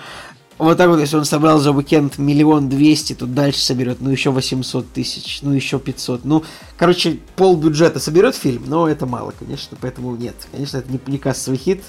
[0.58, 4.32] вот так вот, если он собрал за уикенд миллион двести, то дальше соберет, ну, еще
[4.32, 6.26] 800 тысяч, ну, еще 500.
[6.26, 6.44] Ну,
[6.78, 10.36] короче, пол бюджета соберет фильм, но это мало, конечно, поэтому нет.
[10.52, 11.84] Конечно, это не, не кассовый хит.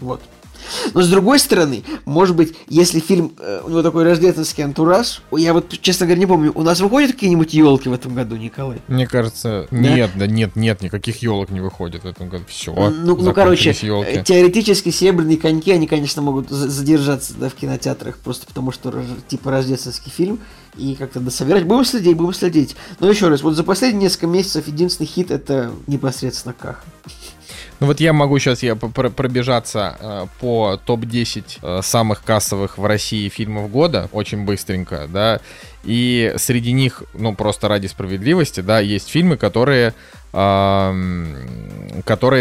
[0.00, 0.22] Вот.
[0.94, 5.52] Но с другой стороны, может быть, если фильм, э, у него такой рождественский антураж, я
[5.52, 8.78] вот, честно говоря, не помню, у нас выходят какие-нибудь елки в этом году, Николай?
[8.88, 9.76] Мне кажется, да?
[9.76, 12.44] нет, да нет, нет, никаких елок не выходит в этом году.
[12.48, 12.74] Все.
[12.74, 14.22] Ну, ну короче, елки.
[14.24, 20.10] теоретически серебряные коньки, они, конечно, могут задержаться да, в кинотеатрах, просто потому что типа рождественский
[20.10, 20.40] фильм,
[20.76, 21.64] и как-то дособирать.
[21.64, 22.76] Будем следить, будем следить.
[23.00, 26.84] Но еще раз, вот за последние несколько месяцев единственный хит это непосредственно Каха.
[27.80, 33.28] Ну вот я могу сейчас я пробежаться э, по топ-10 э, самых кассовых в России
[33.28, 35.40] фильмов года очень быстренько, да.
[35.84, 39.94] И среди них, ну просто ради справедливости, да, есть фильмы, которые,
[40.32, 41.14] которые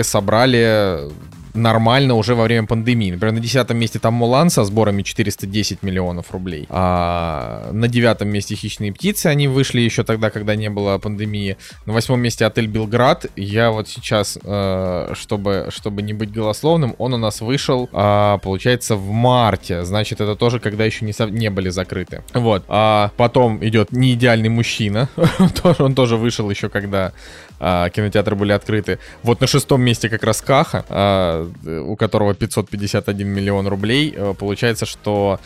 [0.04, 1.10] собрали
[1.58, 3.12] нормально уже во время пандемии.
[3.12, 6.66] Например, на десятом месте там Мулан со сборами 410 миллионов рублей.
[6.70, 11.58] А на девятом месте Хищные птицы, они вышли еще тогда, когда не было пандемии.
[11.86, 13.26] На восьмом месте Отель Белград.
[13.36, 18.96] Я вот сейчас, э, чтобы, чтобы не быть голословным, он у нас вышел, а, получается,
[18.96, 19.84] в марте.
[19.84, 22.24] Значит, это тоже, когда еще не, не были закрыты.
[22.34, 22.64] Вот.
[22.68, 25.10] А потом идет «Неидеальный мужчина».
[25.80, 27.14] он тоже вышел еще, когда
[27.60, 29.00] а, кинотеатры были открыты.
[29.24, 34.14] Вот на шестом месте как раз Каха, а, у которого 551 миллион рублей.
[34.18, 35.40] А, получается, что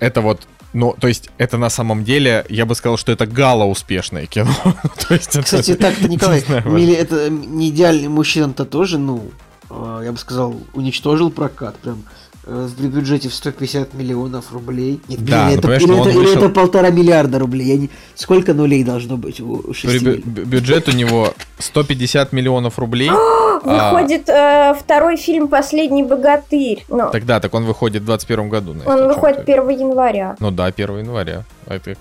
[0.00, 3.64] это вот ну, то есть, это на самом деле, я бы сказал, что это гала
[3.64, 4.52] успешное кино.
[5.08, 9.30] то есть, Кстати, это, так-то, Николай, не это не идеальный мужчина-то тоже, ну,
[9.70, 11.76] а, я бы сказал, уничтожил прокат.
[11.76, 12.04] Прям
[12.46, 15.00] в бюджете в 150 миллионов рублей.
[15.08, 16.22] Нет, да, блин, это, или, это, вышел...
[16.22, 17.66] или это полтора миллиарда рублей.
[17.66, 17.90] Я не...
[18.14, 23.10] Сколько нулей должно быть у 6 Бю- Бюджет у него 150 миллионов рублей.
[23.10, 24.72] А, выходит а...
[24.72, 26.84] э, второй фильм «Последний богатырь».
[26.88, 27.10] Но...
[27.10, 28.74] Тогда, так он выходит в 21 году.
[28.74, 30.36] Настя, он выходит 1 января.
[30.38, 31.44] Ну да, 1 января.
[31.66, 31.96] Это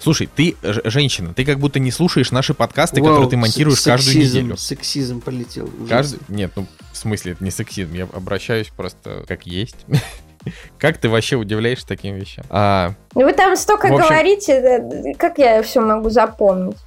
[0.00, 3.90] Слушай, ты женщина, ты как будто не слушаешь наши подкасты, Вау, которые ты монтируешь сексизм,
[3.90, 4.56] каждую неделю.
[4.56, 5.70] Сексизм полетел.
[5.88, 6.18] Каждый...
[6.28, 6.66] Нет, ну
[6.96, 9.76] в смысле, это не сексизм, я обращаюсь просто как есть.
[10.78, 12.44] Как ты вообще удивляешься таким вещам?
[12.50, 13.98] А, ну вы там столько общем...
[13.98, 16.76] говорите, как я все могу запомнить?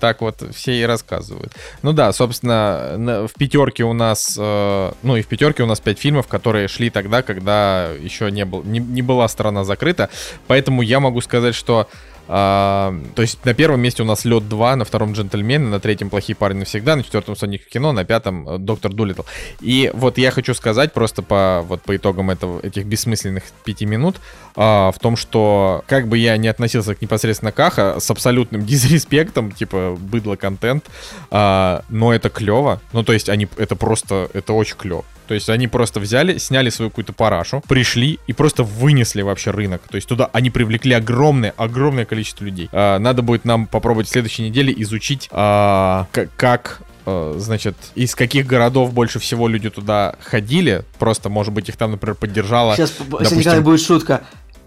[0.00, 1.52] Так вот все и рассказывают.
[1.82, 5.98] Ну да, собственно, в пятерке у нас, э, ну и в пятерке у нас пять
[5.98, 10.08] фильмов, которые шли тогда, когда еще не, был, не, не была страна закрыта.
[10.46, 11.88] Поэтому я могу сказать, что
[12.28, 16.10] а, то есть на первом месте у нас Лед 2, на втором Джентльмены, на третьем
[16.10, 19.22] Плохие парни навсегда, на четвертом Соник кино, на пятом э, Доктор Дулитл.
[19.60, 24.16] И вот я хочу сказать просто по, вот по итогам этого, этих бессмысленных пяти минут
[24.56, 29.50] а, в том, что как бы я не относился к непосредственно Каха с абсолютным дизреспектом,
[29.50, 30.84] типа быдло контент,
[31.30, 32.80] а, но это клево.
[32.92, 35.04] Ну то есть они, это просто, это очень клево.
[35.28, 39.82] То есть они просто взяли, сняли свою какую-то парашу, пришли и просто вынесли вообще рынок.
[39.88, 42.70] То есть туда они привлекли огромное, огромное количество людей.
[42.72, 46.06] А, надо будет нам попробовать в следующей неделе изучить, а,
[46.36, 50.84] как а, значит, из каких городов больше всего люди туда ходили.
[50.98, 52.74] Просто, может быть, их там, например, поддержала.
[52.74, 53.62] Сейчас, допустим...
[53.62, 54.22] будет шутка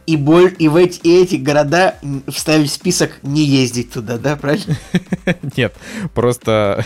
[0.06, 1.96] и, боль, и в эти, и эти города
[2.28, 4.78] вставить в список не ездить туда, да, правильно?
[5.56, 5.76] Нет,
[6.14, 6.86] просто...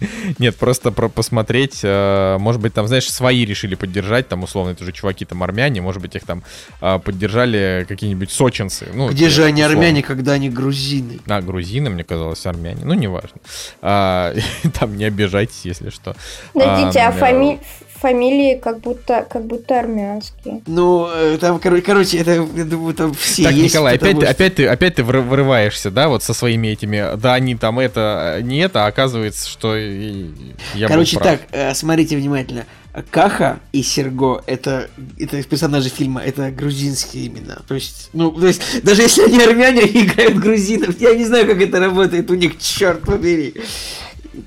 [0.38, 4.84] Нет, просто про посмотреть, э, может быть, там, знаешь, свои решили поддержать, там, условно, это
[4.84, 6.42] же чуваки там армяне, может быть, их там
[6.80, 8.88] э, поддержали какие-нибудь сочинцы.
[8.94, 11.20] Ну, Где же они армяне, когда они грузины?
[11.26, 12.84] А, грузины, мне казалось, армяне.
[12.84, 13.40] Ну, неважно.
[13.82, 14.34] А,
[14.78, 16.16] там не обижайтесь, если что.
[16.52, 17.60] Подождите, а, а фами
[18.00, 20.62] фамилии как будто, как будто армянские.
[20.66, 23.74] Ну, э, там, кор- короче, это, я думаю, там все так, есть.
[23.74, 24.28] Николай, опять, что...
[24.28, 28.58] опять, ты, опять ты вырываешься, да, вот со своими этими, да, они там это, не
[28.58, 32.64] это, а оказывается, что я Короче, так, э, смотрите внимательно.
[33.10, 37.58] Каха и Серго это, это персонажи фильма, это грузинские имена.
[37.68, 41.00] То есть, ну, то есть, даже если они армяне, они играют грузинов.
[41.00, 43.54] Я не знаю, как это работает у них, черт побери.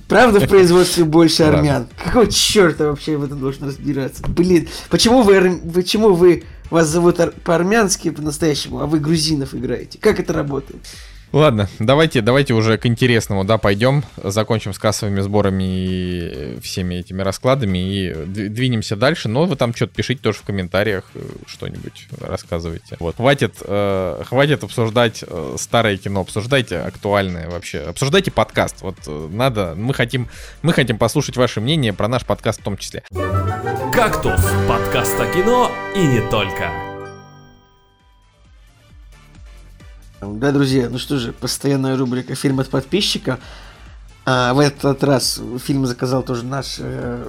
[0.07, 1.87] Правда в производстве больше армян?
[2.03, 4.23] Какого черта вообще в этом должен разбираться?
[4.27, 9.99] Блин, почему вы, почему вы вас зовут по-армянски по-настоящему, а вы грузинов играете?
[9.99, 10.81] Как это работает?
[11.33, 17.23] Ладно, давайте, давайте уже к интересному, да, пойдем, закончим с кассовыми сборами и всеми этими
[17.23, 19.29] раскладами и двинемся дальше.
[19.29, 22.97] Но вы там что-то пишите тоже в комментариях, э, что-нибудь рассказывайте.
[22.99, 28.83] Вот, хватит, э, хватит обсуждать э, старое кино, обсуждайте актуальное вообще, обсуждайте подкаст.
[28.83, 30.29] Вот э, надо, мы хотим,
[30.61, 33.01] мы хотим послушать ваше мнение про наш подкаст в том числе.
[33.91, 36.92] Кактус, подкаст о кино и не только.
[40.27, 43.39] Да, друзья, ну что же, постоянная рубрика «Фильм от подписчика».
[44.25, 47.25] А в этот раз фильм заказал тоже наш э,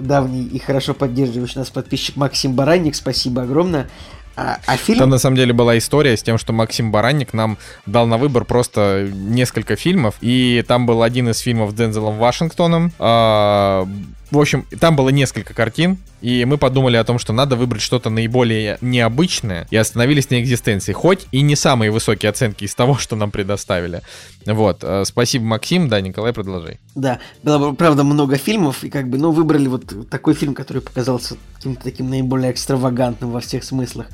[0.00, 2.94] давний и хорошо поддерживающий нас подписчик Максим Баранник.
[2.94, 3.88] Спасибо огромное.
[4.36, 4.98] А, а фильм...
[4.98, 7.56] Там на самом деле была история с тем, что Максим Баранник нам
[7.86, 12.92] дал на выбор просто несколько фильмов, и там был один из фильмов с Дензелом Вашингтоном.
[12.98, 13.88] А,
[14.30, 18.10] в общем, там было несколько картин, и мы подумали о том, что надо выбрать что-то
[18.10, 23.14] наиболее необычное, и остановились на экзистенции, хоть и не самые высокие оценки из того, что
[23.14, 24.02] нам предоставили.
[24.44, 26.80] Вот, э, спасибо, Максим, да, Николай, продолжай.
[26.94, 31.36] Да, было, правда, много фильмов, и как бы, ну, выбрали вот такой фильм, который показался
[31.54, 34.06] каким-то таким наиболее экстравагантным во всех смыслах.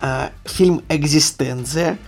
[0.00, 1.98] А, фильм «Экзистенция»,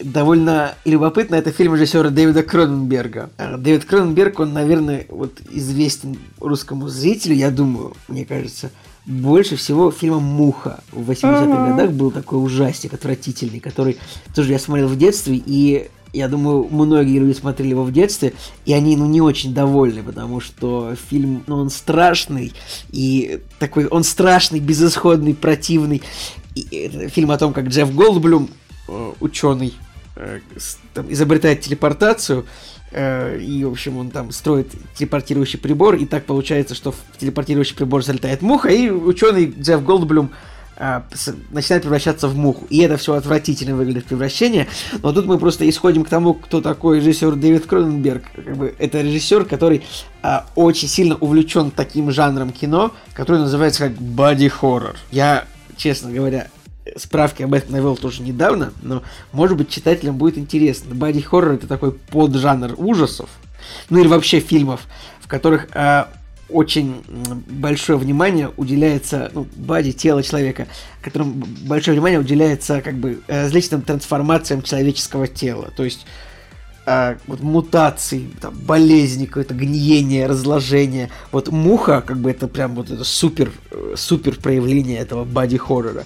[0.00, 3.30] довольно любопытно, это фильм режиссера Дэвида Кроненберга.
[3.38, 8.70] Э, Дэвид Кроненберг, он, наверное, вот известен русскому зрителю, я думаю, мне кажется,
[9.06, 10.82] больше всего фильмом «Муха».
[10.90, 11.70] В 80-х uh-huh.
[11.70, 13.98] годах был такой ужастик отвратительный, который
[14.34, 18.32] тоже я смотрел в детстве, и я думаю, многие люди смотрели его в детстве,
[18.64, 22.52] и они, ну, не очень довольны, потому что фильм, ну, он страшный,
[22.90, 26.02] и такой, он страшный, безысходный, противный.
[26.54, 28.63] И это фильм о том, как Джефф Голдблюм Э,
[29.20, 29.74] ученый
[30.16, 30.40] э,
[30.92, 32.46] там, изобретает телепортацию,
[32.92, 37.76] э, и, в общем, он там строит телепортирующий прибор, и так получается, что в телепортирующий
[37.76, 40.30] прибор залетает муха, и ученый Джефф Голдблюм
[41.50, 42.66] начинает превращаться в муху.
[42.68, 44.66] И это все отвратительно выглядит превращение.
[45.02, 48.24] Но тут мы просто исходим к тому, кто такой режиссер Дэвид Кроненберг.
[48.34, 49.84] Как бы это режиссер, который
[50.22, 54.96] а, очень сильно увлечен таким жанром кино, который называется как horror.
[55.12, 55.44] Я,
[55.76, 56.48] честно говоря,
[56.96, 60.94] справки об этом навел тоже недавно, но, может быть, читателям будет интересно.
[60.94, 63.30] Бади хоррор это такой поджанр ужасов,
[63.90, 64.82] ну или вообще фильмов,
[65.20, 66.04] в которых э,
[66.48, 67.02] очень
[67.48, 70.66] большое внимание уделяется, ну, бади, тело человека,
[71.02, 75.72] которым большое внимание уделяется как бы различным трансформациям человеческого тела.
[75.76, 76.06] То есть
[76.86, 81.10] э, вот мутации, там, болезни, какое-то гниение, разложение.
[81.32, 86.04] Вот муха, как бы это прям вот это супер, э, супер проявление этого бади хоррора.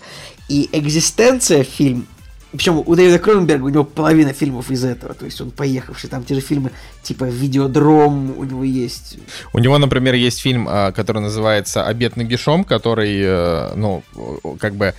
[0.49, 2.07] И экзистенция фильм
[2.53, 5.15] Причем у Дэвида Кроненберга у него половина фильмов из этого.
[5.15, 6.09] То есть он поехавший.
[6.09, 6.71] Там те же фильмы
[7.03, 9.19] типа «Видеодром» у него есть.
[9.53, 14.03] У него, например, есть фильм, а, который называется «Обед нагишом», который, э, ну,
[14.59, 14.95] как бы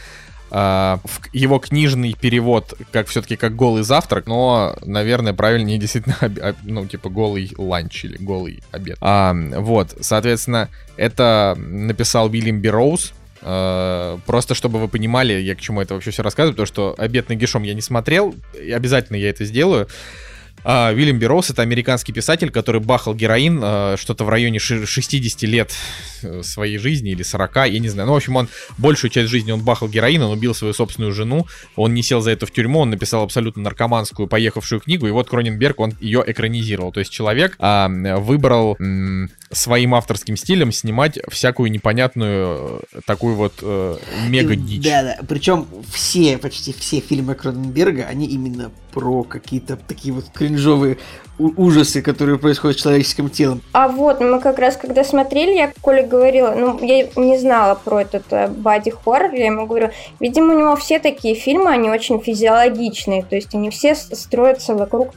[0.51, 0.99] а,
[1.31, 6.17] его книжный перевод как все-таки как голый завтрак, но, наверное, правильнее действительно,
[6.63, 8.97] ну, типа голый ланч или голый обед.
[9.01, 15.93] А, вот, соответственно, это написал Уильям Берроуз, просто чтобы вы понимали, я к чему это
[15.93, 19.45] вообще все рассказываю, потому что «Обед на гишом» я не смотрел, и обязательно я это
[19.45, 19.87] сделаю.
[20.63, 25.73] А, Уильям Берроуз— это американский писатель, который бахал героин а, что-то в районе 60 лет
[26.21, 28.07] э, своей жизни или 40, я не знаю.
[28.07, 31.47] Ну, в общем, он большую часть жизни он бахал героин, он убил свою собственную жену,
[31.75, 35.29] он не сел за это в тюрьму, он написал абсолютно наркоманскую, поехавшую книгу, и вот
[35.29, 36.91] Кроненберг, он ее экранизировал.
[36.91, 37.87] То есть человек а,
[38.17, 43.97] выбрал м, своим авторским стилем снимать всякую непонятную э, такую вот э,
[44.27, 44.83] мега-дичь.
[44.83, 50.97] Да-да, причем все, почти все фильмы Кроненберга, они именно про какие-то такие вот кринжовые
[51.37, 53.61] ужасы, которые происходят с человеческим телом.
[53.71, 58.01] А вот, мы как раз когда смотрели, я Коля говорила, ну, я не знала про
[58.01, 63.23] этот бади хоррор, я ему говорю, видимо, у него все такие фильмы, они очень физиологичные,
[63.23, 65.13] то есть они все строятся вокруг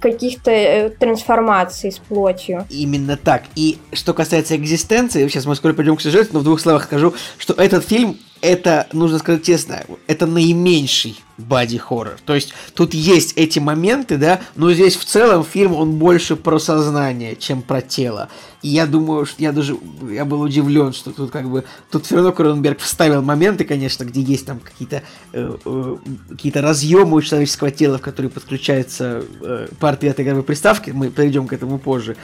[0.00, 2.66] каких-то э, трансформаций с плотью.
[2.70, 3.42] Именно так.
[3.54, 7.12] И что касается экзистенции, сейчас мы скоро пойдем к сюжету, но в двух словах скажу,
[7.36, 12.18] что этот фильм это, нужно сказать честно, это наименьший боди-хоррор.
[12.24, 16.58] То есть тут есть эти моменты, да, но здесь в целом фильм, он больше про
[16.58, 18.28] сознание, чем про тело.
[18.62, 19.76] И я думаю, что я даже,
[20.10, 24.20] я был удивлен, что тут как бы, тут все равно Кроненберг вставил моменты, конечно, где
[24.20, 25.96] есть там какие-то э, э,
[26.30, 31.54] какие-то разъемы у человеческого тела, в которые подключается э, портрет игровой приставки, мы перейдем к
[31.54, 32.16] этому позже.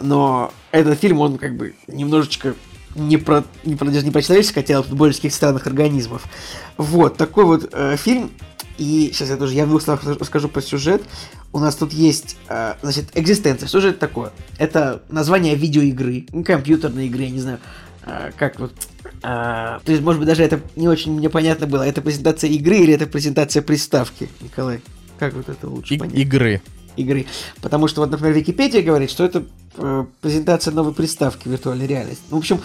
[0.00, 2.54] Но этот фильм, он как бы немножечко
[2.94, 6.24] не про, не про, даже не про человеческое тело, тут больше каких-то странных организмов.
[6.76, 8.30] Вот, такой вот э, фильм.
[8.78, 11.02] И сейчас я тоже, я в двух словах расскажу про сюжет.
[11.52, 13.68] У нас тут есть, э, значит, экзистенция.
[13.68, 14.32] Что же это такое?
[14.58, 17.58] Это название видеоигры, компьютерной игры, я не знаю,
[18.06, 18.72] э, как вот...
[19.22, 21.82] Э, то есть, может быть, даже это не очень мне понятно было.
[21.82, 24.80] Это презентация игры или это презентация приставки, Николай?
[25.18, 26.16] Как вот это лучше И- понять?
[26.18, 26.62] Игры
[26.96, 27.26] игры.
[27.60, 29.44] Потому что, вот, например, Википедия говорит, что это
[29.76, 32.24] э, презентация новой приставки виртуальной реальности.
[32.30, 32.60] Ну, в общем,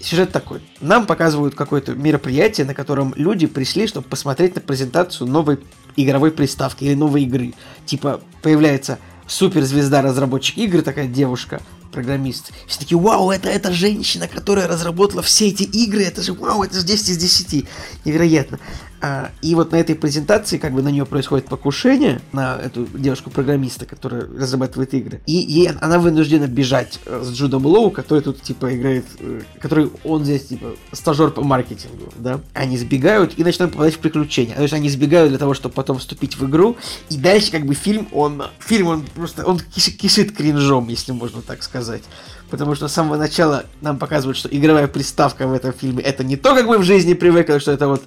[0.00, 0.60] сюжет такой.
[0.80, 5.60] Нам показывают какое-то мероприятие, на котором люди пришли, чтобы посмотреть на презентацию новой
[5.96, 7.54] игровой приставки или новой игры.
[7.86, 11.60] Типа, появляется суперзвезда разработчик игр, такая девушка,
[11.92, 12.52] программист.
[12.66, 16.74] Все такие, вау, это, это женщина, которая разработала все эти игры, это же, вау, это
[16.80, 17.66] же 10 из 10.
[18.04, 18.58] Невероятно.
[19.02, 23.86] А, и вот на этой презентации как бы на нее происходит покушение, на эту девушку-программиста,
[23.86, 25.20] которая разрабатывает игры.
[25.26, 29.90] И ей, она вынуждена бежать э, с Джудом Лоу, который тут типа играет, э, который
[30.04, 32.40] он здесь типа стажер по маркетингу, да.
[32.52, 34.54] Они сбегают и начинают попадать в приключения.
[34.54, 36.76] То есть они сбегают для того, чтобы потом вступить в игру.
[37.08, 41.62] И дальше как бы фильм, он, фильм он просто, он кишит, кринжом, если можно так
[41.62, 42.02] сказать.
[42.50, 46.36] Потому что с самого начала нам показывают, что игровая приставка в этом фильме это не
[46.36, 48.02] то, как мы в жизни привыкли, что это вот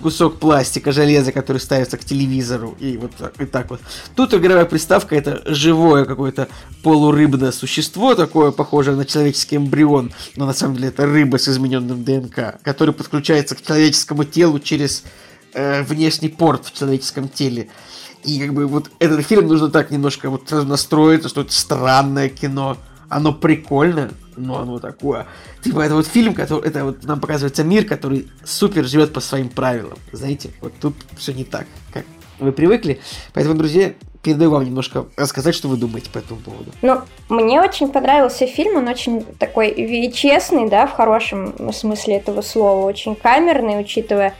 [0.00, 3.80] кусок пластика, железа, который ставится к телевизору, и вот так, и так вот.
[4.14, 6.48] Тут игровая приставка это живое какое-то
[6.82, 12.04] полурыбное существо, такое похожее на человеческий эмбрион, но на самом деле это рыба с измененным
[12.04, 15.02] ДНК, который подключается к человеческому телу через
[15.52, 17.68] э, внешний порт в человеческом теле.
[18.24, 22.76] И как бы вот этот фильм нужно так немножко вот настроиться, что это странное кино,
[23.08, 25.26] оно прикольное, но оно такое.
[25.62, 29.48] Типа, это вот фильм, который, это вот нам показывается мир, который супер живет по своим
[29.48, 29.98] правилам.
[30.12, 32.04] Знаете, вот тут все не так, как
[32.38, 33.00] вы привыкли.
[33.32, 33.92] Поэтому, друзья,
[34.22, 36.72] передаю вам немножко рассказать, что вы думаете по этому поводу.
[36.82, 42.84] Ну, мне очень понравился фильм, он очень такой честный, да, в хорошем смысле этого слова,
[42.86, 44.34] очень камерный, учитывая,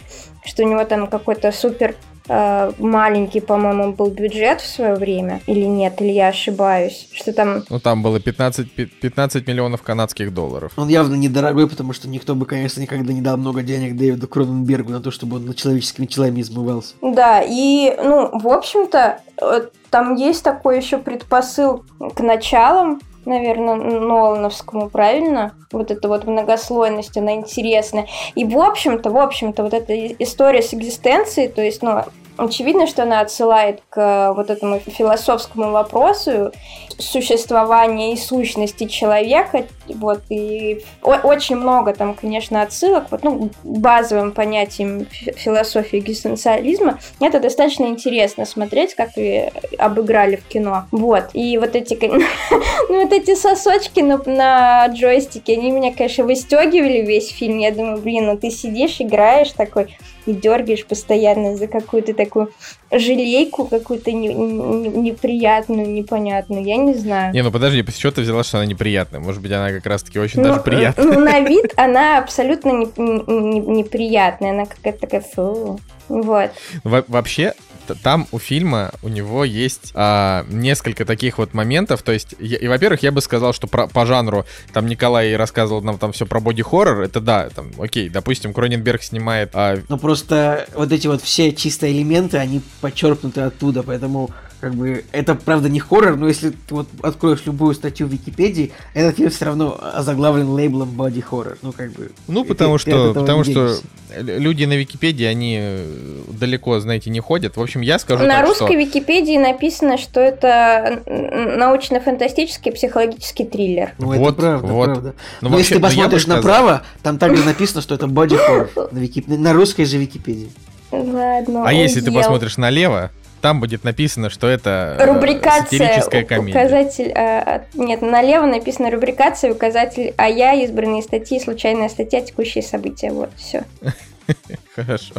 [0.44, 1.94] что у него там какой-то супер
[2.28, 7.64] маленький, по-моему, был бюджет в свое время, или нет, или я ошибаюсь, что там...
[7.68, 10.72] Ну, там было 15, 15 миллионов канадских долларов.
[10.76, 14.92] Он явно недорогой, потому что никто бы, конечно, никогда не дал много денег Дэвиду Кроненбергу
[14.92, 16.94] на то, чтобы он над человеческими телами измывался.
[17.02, 19.60] Да, и, ну, в общем-то, э,
[19.90, 25.54] там есть такой еще предпосыл к началам, наверное, Нолановскому, правильно?
[25.72, 28.06] Вот эта вот многослойность, она интересная.
[28.34, 32.02] И, в общем-то, в общем-то, вот эта история с экзистенцией, то есть, ну,
[32.36, 36.52] очевидно, что она отсылает к вот этому философскому вопросу
[36.98, 45.06] существования и сущности человека, вот, и очень много там, конечно, отсылок, вот, ну, базовым понятием
[45.10, 46.98] философии экзистенциализма.
[47.20, 50.86] Это достаточно интересно смотреть, как и обыграли в кино.
[50.90, 51.98] Вот, и вот эти,
[52.88, 57.58] ну, вот эти сосочки на, на джойстике, они меня, конечно, выстегивали весь фильм.
[57.58, 62.50] Я думаю, блин, ну ты сидишь, играешь такой, и дергаешь постоянно за какую-то такую
[62.90, 67.32] жалейку какую-то не, не, неприятную, непонятную, я не знаю.
[67.32, 69.20] Не, ну подожди, с чего ты взяла, что она неприятная?
[69.20, 71.04] Может быть, она как раз-таки очень ну, даже приятная.
[71.04, 75.80] Ну, на вид она абсолютно не, не, неприятная, она какая-то такая фу.
[76.08, 76.50] Вот.
[76.84, 77.54] Во вообще,
[77.94, 82.02] там у фильма у него есть а, несколько таких вот моментов.
[82.02, 85.82] То есть, я, и, во-первых, я бы сказал, что про, по жанру там Николай рассказывал
[85.82, 87.02] нам там все про боди-хоррор.
[87.02, 89.50] Это да, там, окей, допустим, Кроненберг снимает.
[89.54, 89.78] А...
[89.88, 94.30] Ну просто вот эти вот все чистые элементы, они подчеркнуты оттуда, поэтому
[94.60, 98.72] как бы это правда не хоррор, но если ты вот откроешь любую статью в Википедии,
[98.94, 101.58] этот фильм все равно озаглавлен лейблом body horror.
[101.62, 102.10] Ну, как бы.
[102.26, 103.76] Ну, потому ты, что, ты потому что
[104.20, 107.56] люди на Википедии, они э, далеко, знаете, не ходят.
[107.56, 108.78] В общем, я скажу На так, русской что...
[108.78, 113.92] Википедии написано, что это научно-фантастический психологический триллер.
[113.98, 114.84] Ну, вот, это правда, вот.
[114.86, 115.14] правда.
[115.40, 118.98] Но, но вообще, если ты посмотришь направо, там также написано, что это body horror на,
[118.98, 119.24] Вики...
[119.26, 120.50] на русской же Википедии.
[120.90, 121.64] Ладно.
[121.66, 123.10] А если ты посмотришь налево,
[123.40, 126.58] там будет написано, что это э, рубрикация, комедия.
[126.58, 133.12] указатель, а, нет, налево написано рубрикация, указатель, а я, избранные статьи, случайная статья, текущие события,
[133.12, 133.64] вот, все.
[134.76, 135.14] Хорошо.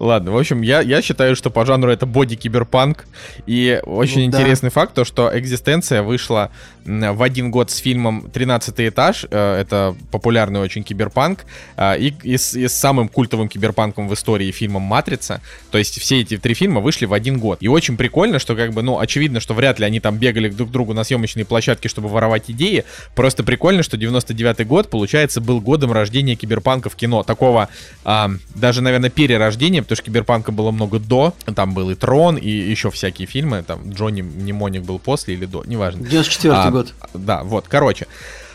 [0.00, 3.06] Ладно, в общем, я, я считаю, что по жанру это боди-киберпанк.
[3.46, 4.74] И очень ну, интересный да.
[4.74, 6.50] факт, то, что «Экзистенция» вышла
[6.84, 9.26] в один год с фильмом «13 этаж».
[9.30, 11.44] Э, это популярный очень киберпанк.
[11.76, 15.40] Э, и, и, с, и с самым культовым киберпанком в истории фильмом «Матрица».
[15.70, 17.58] То есть все эти три фильма вышли в один год.
[17.60, 20.70] И очень прикольно, что как бы, ну, очевидно, что вряд ли они там бегали друг
[20.70, 22.84] к другу на съемочные площадки, чтобы воровать идеи.
[23.14, 27.22] Просто прикольно, что 99 год, получается, был годом рождения киберпанка в кино.
[27.22, 27.68] Такого
[28.04, 31.34] а, даже, наверное, перерождения, потому что киберпанка было много до.
[31.54, 33.62] Там был и Трон, и еще всякие фильмы.
[33.62, 36.06] Там Джонни Мнемоник был после или до, неважно.
[36.06, 36.94] 94 а, год.
[37.14, 38.06] Да, вот, короче.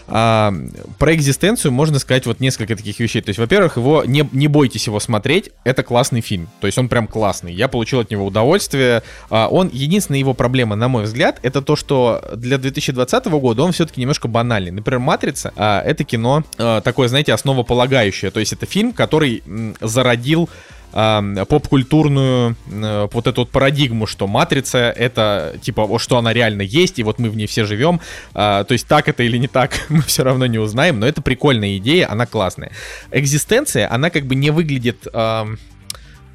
[0.07, 0.53] А,
[0.99, 3.21] про экзистенцию можно сказать вот несколько таких вещей.
[3.21, 6.47] То есть, во-первых, его не, не бойтесь его смотреть, это классный фильм.
[6.61, 7.53] То есть он прям классный.
[7.53, 9.03] Я получил от него удовольствие.
[9.29, 13.71] А, он единственная его проблема, на мой взгляд, это то, что для 2020 года он
[13.71, 14.71] все-таки немножко банальный.
[14.71, 18.31] Например, Матрица а, это кино а, такое, знаете, основополагающее.
[18.31, 20.49] То есть это фильм, который м, зародил
[20.95, 27.03] поп-культурную э, вот эту вот парадигму, что матрица это типа, что она реально есть, и
[27.03, 27.99] вот мы в ней все живем.
[28.33, 31.21] А, то есть так это или не так, мы все равно не узнаем, но это
[31.21, 32.71] прикольная идея, она классная.
[33.11, 35.45] Экзистенция, она как бы не выглядит э,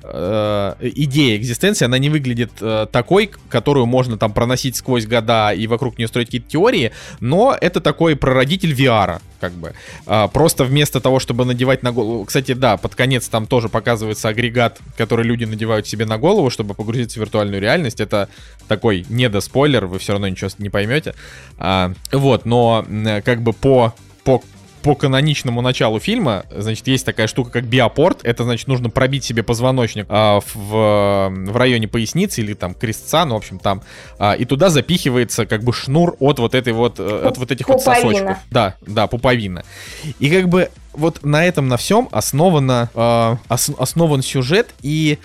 [0.03, 5.98] идея экзистенции, она не выглядит э, такой, которую можно там проносить сквозь года и вокруг
[5.98, 9.74] нее строить какие-то теории, но это такой прародитель VR, как бы.
[10.07, 12.24] Э, просто вместо того, чтобы надевать на голову...
[12.24, 16.74] Кстати, да, под конец там тоже показывается агрегат, который люди надевают себе на голову, чтобы
[16.74, 18.01] погрузиться в виртуальную реальность.
[18.01, 18.28] Это
[18.68, 21.14] такой недоспойлер, вы все равно ничего не поймете.
[21.59, 22.86] А, вот, но
[23.24, 23.94] как бы по
[24.24, 24.42] по
[24.82, 28.20] по каноничному началу фильма, значит, есть такая штука, как биопорт.
[28.24, 33.34] Это, значит, нужно пробить себе позвоночник а, в, в районе поясницы или там крестца, ну,
[33.34, 33.82] в общем, там.
[34.18, 37.66] А, и туда запихивается как бы шнур от вот этой вот, э, от вот этих
[37.66, 37.94] пуповина.
[37.94, 38.36] вот сосочков.
[38.50, 39.64] Да, да, пуповина.
[40.18, 45.18] И как бы вот на этом, на всем основано, э, ос, основан сюжет и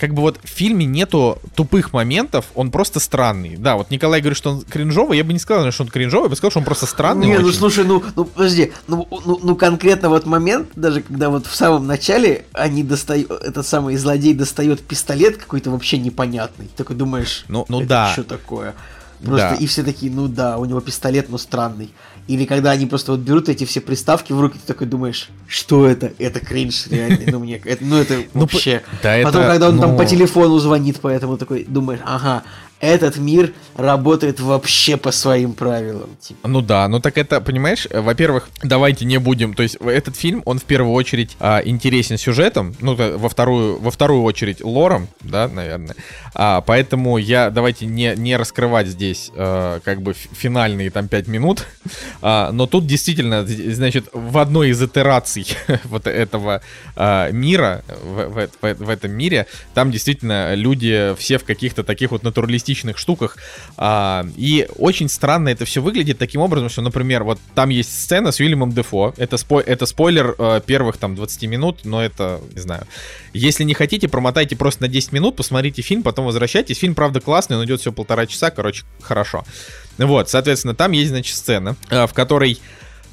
[0.00, 3.56] как бы вот в фильме нету тупых моментов, он просто странный.
[3.56, 6.30] Да, вот Николай говорит, что он кринжовый, я бы не сказал, что он кринжовый, я
[6.30, 7.26] бы сказал, что он просто странный.
[7.26, 7.46] Не, ну, очень.
[7.46, 11.54] ну слушай, ну, ну подожди, ну, ну, ну конкретно вот момент, даже когда вот в
[11.54, 16.70] самом начале они достают, этот самый злодей достает пистолет какой-то вообще непонятный.
[16.76, 18.10] Такой думаешь, ну, ну да.
[18.12, 18.74] что такое?
[19.22, 19.54] Просто да.
[19.56, 21.90] и все такие, ну да, у него пистолет, но странный.
[22.30, 25.84] Или когда они просто вот берут эти все приставки в руки, ты такой думаешь, что
[25.84, 26.12] это?
[26.16, 27.18] Это кринж реально.
[27.26, 28.82] Ну, мне, это, ну, это ну, вообще.
[29.02, 29.82] Да, Потом, это, когда он ну...
[29.82, 32.44] там по телефону звонит, поэтому такой думаешь, ага,
[32.80, 36.10] этот мир работает вообще по своим правилам.
[36.20, 36.48] Типа.
[36.48, 40.58] Ну да, ну так это, понимаешь, во-первых, давайте не будем, то есть этот фильм, он
[40.58, 45.94] в первую очередь а, интересен сюжетом, ну во вторую, во вторую очередь лором, да, наверное,
[46.34, 51.66] а, поэтому я, давайте не, не раскрывать здесь а, как бы финальные там пять минут,
[52.22, 55.46] а, но тут действительно, значит, в одной из итераций
[55.84, 56.62] вот этого
[56.96, 62.10] а, мира, в, в, в, в этом мире, там действительно люди все в каких-то таких
[62.10, 63.36] вот натуралистических реалистичных штуках.
[63.76, 68.32] А, и очень странно это все выглядит таким образом, что, например, вот там есть сцена
[68.32, 69.14] с Уильямом Дефо.
[69.16, 72.86] Это, спой это спойлер э, первых там 20 минут, но это, не знаю.
[73.32, 76.78] Если не хотите, промотайте просто на 10 минут, посмотрите фильм, потом возвращайтесь.
[76.78, 79.44] Фильм, правда, классный, он идет всего полтора часа, короче, хорошо.
[79.98, 82.58] Вот, соответственно, там есть, значит, сцена, э, в которой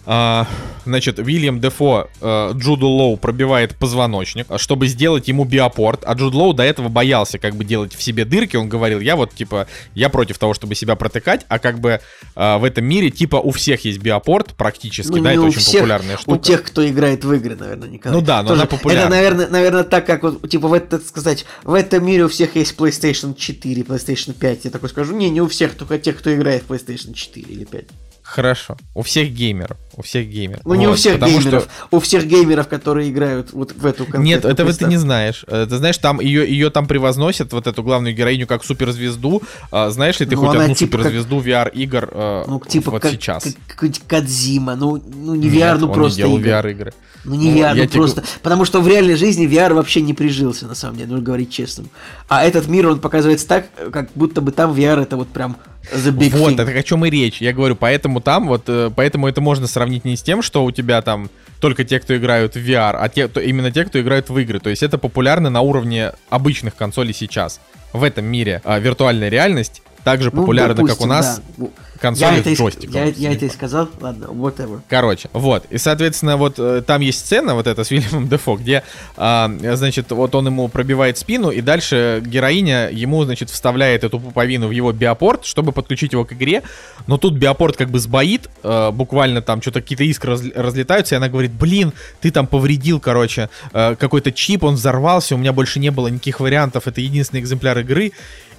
[0.10, 0.48] А,
[0.86, 6.54] значит, Вильям Дефо э, Джуду Лоу пробивает позвоночник, чтобы сделать ему биопорт, а Джуд Лоу
[6.54, 10.08] до этого боялся как бы делать в себе дырки, он говорил, я вот типа, я
[10.08, 12.00] против того, чтобы себя протыкать, а как бы
[12.38, 15.82] э, в этом мире типа у всех есть биопорт практически, ну, да, это очень всех,
[15.82, 16.36] популярная штука.
[16.36, 18.18] У тех, кто играет в игры, наверное, Николай.
[18.18, 19.02] Ну да, но Тоже, она популярна.
[19.02, 22.56] Это, наверное, наверное, так, как вот, типа, в это сказать, в этом мире у всех
[22.56, 26.34] есть PlayStation 4, PlayStation 5, я такой скажу, не, не у всех, только тех, кто
[26.34, 27.88] играет в PlayStation 4 или 5.
[28.28, 28.78] Хорошо.
[28.94, 29.78] У всех геймеров.
[29.98, 30.62] У всех геймеров.
[30.64, 31.64] Ну, вот, не у всех геймеров.
[31.64, 31.88] Что...
[31.90, 35.44] У всех геймеров, которые играют вот в эту Нет, этого ты не знаешь.
[35.48, 39.42] Э, ты знаешь, там ее, ее там превозносят, вот эту главную героиню, как суперзвезду.
[39.72, 41.48] А, знаешь ли ты ну, хоть одну типа суперзвезду как...
[41.48, 43.44] VR-игр э, ну, типа вот как, сейчас?
[43.44, 44.76] Как, какой-нибудь Кадзима.
[44.76, 46.94] Ну, ну не VR, Нет, ну просто не делал VR-игры.
[47.26, 48.22] Ну не VR, ну, ну просто.
[48.22, 48.32] Тебе...
[48.44, 51.86] Потому что в реальной жизни VR вообще не прижился, на самом деле, нужно говорить честно.
[52.30, 55.58] А этот мир, он показывается так, как будто бы там VR это вот прям
[55.92, 56.62] The big вот, thing.
[56.62, 57.42] это о чем и речь.
[57.42, 60.72] Я говорю, поэтому там вот, э, поэтому это можно сравнить не с тем, что у
[60.72, 61.30] тебя там
[61.60, 64.60] только те, кто играют в VR, а те, то, именно те, кто играют в игры.
[64.60, 67.60] То есть это популярно на уровне обычных консолей сейчас.
[67.94, 71.42] В этом мире а, виртуальная реальность также ну, популярна, допустим, как у нас.
[71.58, 71.68] Да
[71.98, 72.94] консоли я с джойстиком.
[72.94, 74.82] Я, я это и сказал, ладно, whatever.
[74.88, 75.66] Короче, вот.
[75.70, 78.84] И, соответственно, вот э, там есть сцена вот эта с Вильямом Дефо, где,
[79.16, 84.68] а, значит, вот он ему пробивает спину, и дальше героиня ему, значит, вставляет эту пуповину
[84.68, 86.64] в его биопорт, чтобы подключить его к игре.
[87.08, 91.30] Но тут биопорт как бы сбоит, э, буквально там что-то какие-то искры разлетаются, и она
[91.30, 95.92] говорит, блин, ты там повредил, короче, э, какой-то чип, он взорвался, у меня больше не
[95.92, 98.12] было никаких вариантов, это единственный экземпляр игры.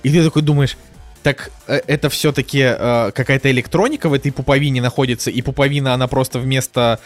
[0.04, 0.76] И ты такой думаешь,
[1.22, 6.38] так э, это все-таки э, какая-то электроника в этой пуповине находится, и пуповина, она просто
[6.38, 7.00] вместо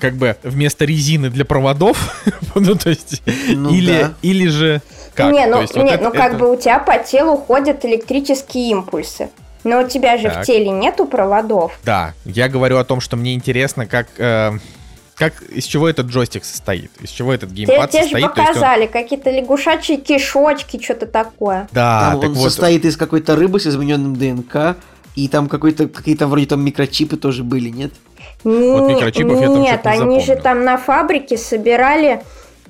[0.00, 2.24] как бы вместо резины для проводов,
[2.54, 4.14] ну то есть ну, или да.
[4.22, 4.82] или же
[5.14, 5.32] как?
[5.32, 6.38] Не, ну, есть, не, вот это, ну как это...
[6.38, 9.30] бы у тебя по телу ходят электрические импульсы.
[9.62, 10.42] Но у тебя же так.
[10.42, 11.78] в теле нету проводов.
[11.84, 14.52] Да, я говорю о том, что мне интересно, как э,
[15.20, 16.90] как, из чего этот джойстик состоит?
[17.02, 18.10] Из чего этот геймпад тебе, состоит?
[18.10, 18.88] Тебе же показали, он...
[18.88, 21.68] какие-то лягушачьи кишочки, что-то такое.
[21.72, 22.44] Да, там он вот...
[22.44, 24.78] состоит из какой-то рыбы с измененным ДНК,
[25.16, 27.92] и там какой-то, какие-то вроде там микрочипы тоже были, нет?
[28.44, 32.22] Вот микрочипов Нет, я там Нет, они же там на фабрике собирали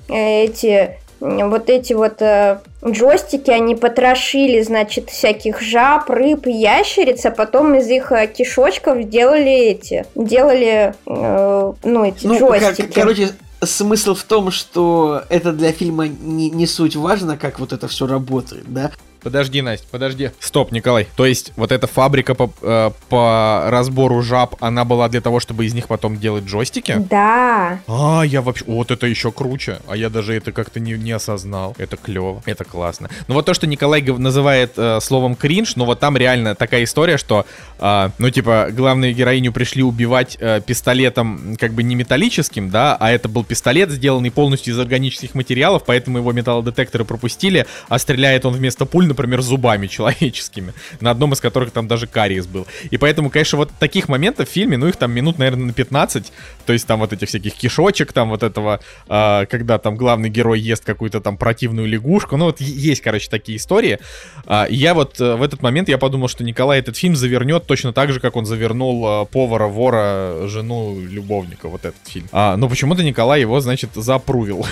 [0.09, 7.31] э, эти вот эти вот э, джойстики, они потрошили, значит, всяких жаб, рыб, ящериц, а
[7.31, 12.87] потом из их э, кишочков делали эти, делали, э, ну, эти ну, джойстики.
[12.87, 13.29] Кор- короче,
[13.63, 18.07] смысл в том, что это для фильма не, не суть важно, как вот это все
[18.07, 18.91] работает, да?
[19.23, 20.31] Подожди, Настя, подожди.
[20.39, 21.07] Стоп, Николай.
[21.15, 25.65] То есть вот эта фабрика по, э, по разбору жаб, она была для того, чтобы
[25.65, 26.95] из них потом делать джойстики?
[27.09, 27.79] Да.
[27.87, 28.65] А, я вообще...
[28.65, 29.79] Вот это еще круче.
[29.87, 31.75] А я даже это как-то не, не осознал.
[31.77, 32.41] Это клево.
[32.45, 33.09] Это классно.
[33.27, 37.17] Ну вот то, что Николай называет э, словом кринж, ну вот там реально такая история,
[37.17, 37.45] что,
[37.79, 43.11] э, ну типа, главную героиню пришли убивать э, пистолетом как бы не металлическим, да, а
[43.11, 48.53] это был пистолет, сделанный полностью из органических материалов, поэтому его металлодетекторы пропустили, а стреляет он
[48.53, 52.67] вместо пуль например, зубами человеческими, на одном из которых там даже кариес был.
[52.89, 56.31] И поэтому, конечно, вот таких моментов в фильме, ну, их там минут, наверное, на 15,
[56.65, 60.59] то есть там вот этих всяких кишочек, там вот этого, э, когда там главный герой
[60.59, 63.99] ест какую-то там противную лягушку, ну, вот есть, короче, такие истории.
[64.45, 67.93] Э, я вот э, в этот момент, я подумал, что Николай этот фильм завернет точно
[67.93, 72.27] так же, как он завернул э, повара, вора, жену, любовника, вот этот фильм.
[72.31, 74.65] А, но почему-то Николай его, значит, запрувил.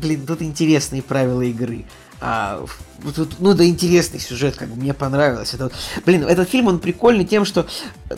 [0.00, 1.84] Блин, тут интересные правила игры.
[2.20, 2.64] А,
[3.14, 5.54] тут, ну да, интересный сюжет, как бы мне понравилось.
[5.54, 5.70] Это,
[6.04, 7.66] блин, этот фильм, он прикольный тем, что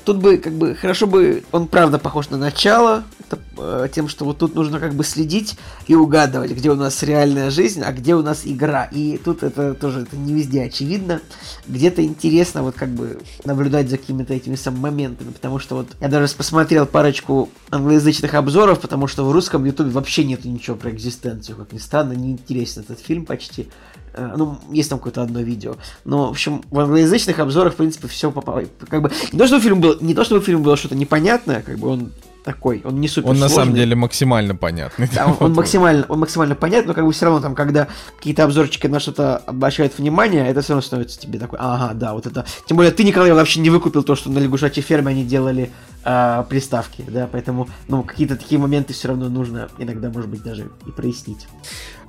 [0.05, 4.25] тут бы, как бы, хорошо бы, он правда похож на начало, это, э, тем, что
[4.25, 5.57] вот тут нужно как бы следить
[5.87, 8.85] и угадывать, где у нас реальная жизнь, а где у нас игра.
[8.85, 11.21] И тут это тоже это не везде очевидно.
[11.67, 16.09] Где-то интересно вот как бы наблюдать за какими-то этими самыми моментами, потому что вот я
[16.09, 21.57] даже посмотрел парочку англоязычных обзоров, потому что в русском ютубе вообще нету ничего про экзистенцию,
[21.57, 23.69] как ни странно, не интересен этот фильм почти.
[24.15, 25.77] Э, ну, есть там какое-то одно видео.
[26.05, 28.65] Но, в общем, в англоязычных обзорах, в принципе, все попало.
[28.89, 31.79] Как бы, не то, чтобы фильм был, не то, чтобы фильм было что-то непонятное, как
[31.79, 35.09] бы он такой, он не супер Он на самом деле максимально понятный.
[35.15, 38.45] Да, он, он максимально, он максимально понятный, но как бы все равно там, когда какие-то
[38.45, 42.45] обзорчики на что-то обращают внимание, это все равно становится тебе такой, ага, да, вот это.
[42.67, 45.71] Тем более ты, Николай, вообще не выкупил то, что на лягушачьей ферме они делали
[46.05, 50.69] э, приставки, да, поэтому, ну, какие-то такие моменты все равно нужно иногда, может быть, даже
[50.87, 51.47] и прояснить.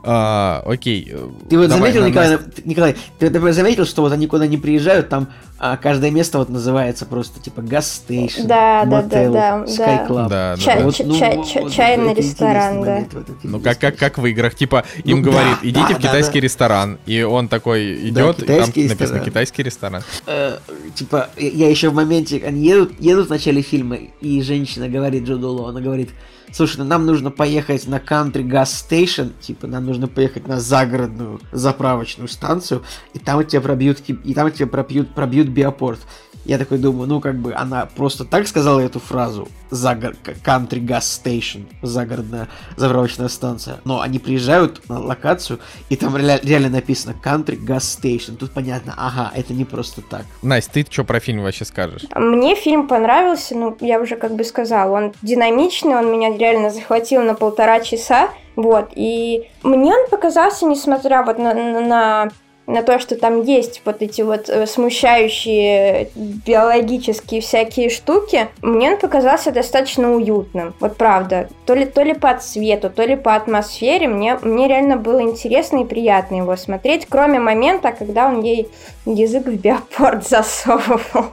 [0.03, 1.13] А, окей.
[1.49, 5.09] Ты вот Давай, заметил, Николай, Николай, ты, ты заметил, что вот они куда не приезжают,
[5.09, 5.29] там
[5.65, 10.27] а каждое место вот называется просто типа газ стейшн, да, да, да, да, Sky Club.
[10.27, 10.83] Да, да, да.
[10.83, 13.05] Вот, ну, чай, вот, чайный вот, ресторан, да.
[13.43, 16.41] Ну как, как, как в играх, типа им ну, говорит, да, идите да, в китайский
[16.41, 18.89] да, ресторан, и он такой идет, да, и там ресторан.
[18.89, 20.03] написано китайский ресторан.
[20.25, 20.57] Э,
[20.95, 25.35] типа я еще в моменте, они едут, едут в начале фильма, и женщина говорит Джо
[25.69, 26.09] она говорит,
[26.53, 31.41] слушай, ну нам нужно поехать на Country Gas Station, типа нам нужно поехать на загородную
[31.51, 32.83] заправочную станцию,
[33.13, 35.99] и там тебя пробьют, и там тебя пробьют, пробьют биопорт.
[36.45, 40.13] Я такой думаю, ну как бы она просто так сказала эту фразу, загор...
[40.45, 43.77] Country Gas Station, загородная заправочная станция.
[43.85, 48.35] Но они приезжают на локацию, и там ре- реально написано Country Gas Station.
[48.35, 50.25] Тут понятно, ага, это не просто так.
[50.41, 52.03] Настя, ты что про фильм вообще скажешь?
[52.15, 57.21] Мне фильм понравился, ну, я уже как бы сказала, он динамичный, он меня реально захватил
[57.23, 58.29] на полтора часа.
[58.55, 62.31] Вот, и мне он показался, несмотря вот на, на на
[62.65, 69.51] то, что там есть вот эти вот э, смущающие биологические всякие штуки, мне он показался
[69.51, 70.73] достаточно уютным.
[70.79, 71.49] Вот правда.
[71.65, 74.07] То ли, то ли по цвету, то ли по атмосфере.
[74.07, 78.69] Мне, мне реально было интересно и приятно его смотреть, кроме момента, когда он ей
[79.05, 81.31] язык в биопорт засовывал.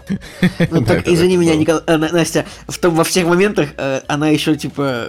[0.70, 1.54] Ну так, извини меня,
[1.86, 5.06] э, Настя, в том, во всех моментах э, она еще типа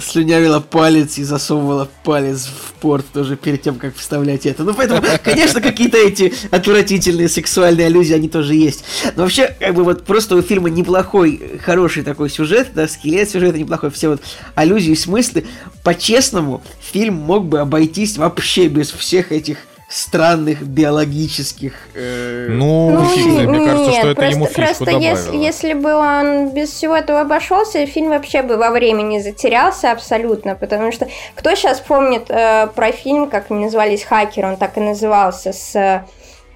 [0.00, 4.64] слюнявила палец и засовывала палец в порт тоже перед тем, как вставлять это.
[4.64, 8.84] Ну поэтому Конечно, какие-то эти отвратительные сексуальные аллюзии, они тоже есть.
[9.16, 13.58] Но вообще, как бы вот просто у фильма неплохой, хороший такой сюжет, да, скелет сюжета
[13.58, 14.22] неплохой, все вот
[14.54, 15.44] аллюзии, смыслы.
[15.84, 19.58] По-честному, фильм мог бы обойтись вообще без всех этих
[19.92, 21.74] странных биологических.
[21.94, 24.90] Э, ну, ну фиг, мне кажется, нет, что это просто, ему фишку просто.
[24.98, 30.54] Если, если бы он без всего этого обошелся, фильм вообще бы во времени затерялся абсолютно,
[30.54, 34.80] потому что кто сейчас помнит э, про фильм, как они назывались хакеры, он так и
[34.80, 36.04] назывался, с э,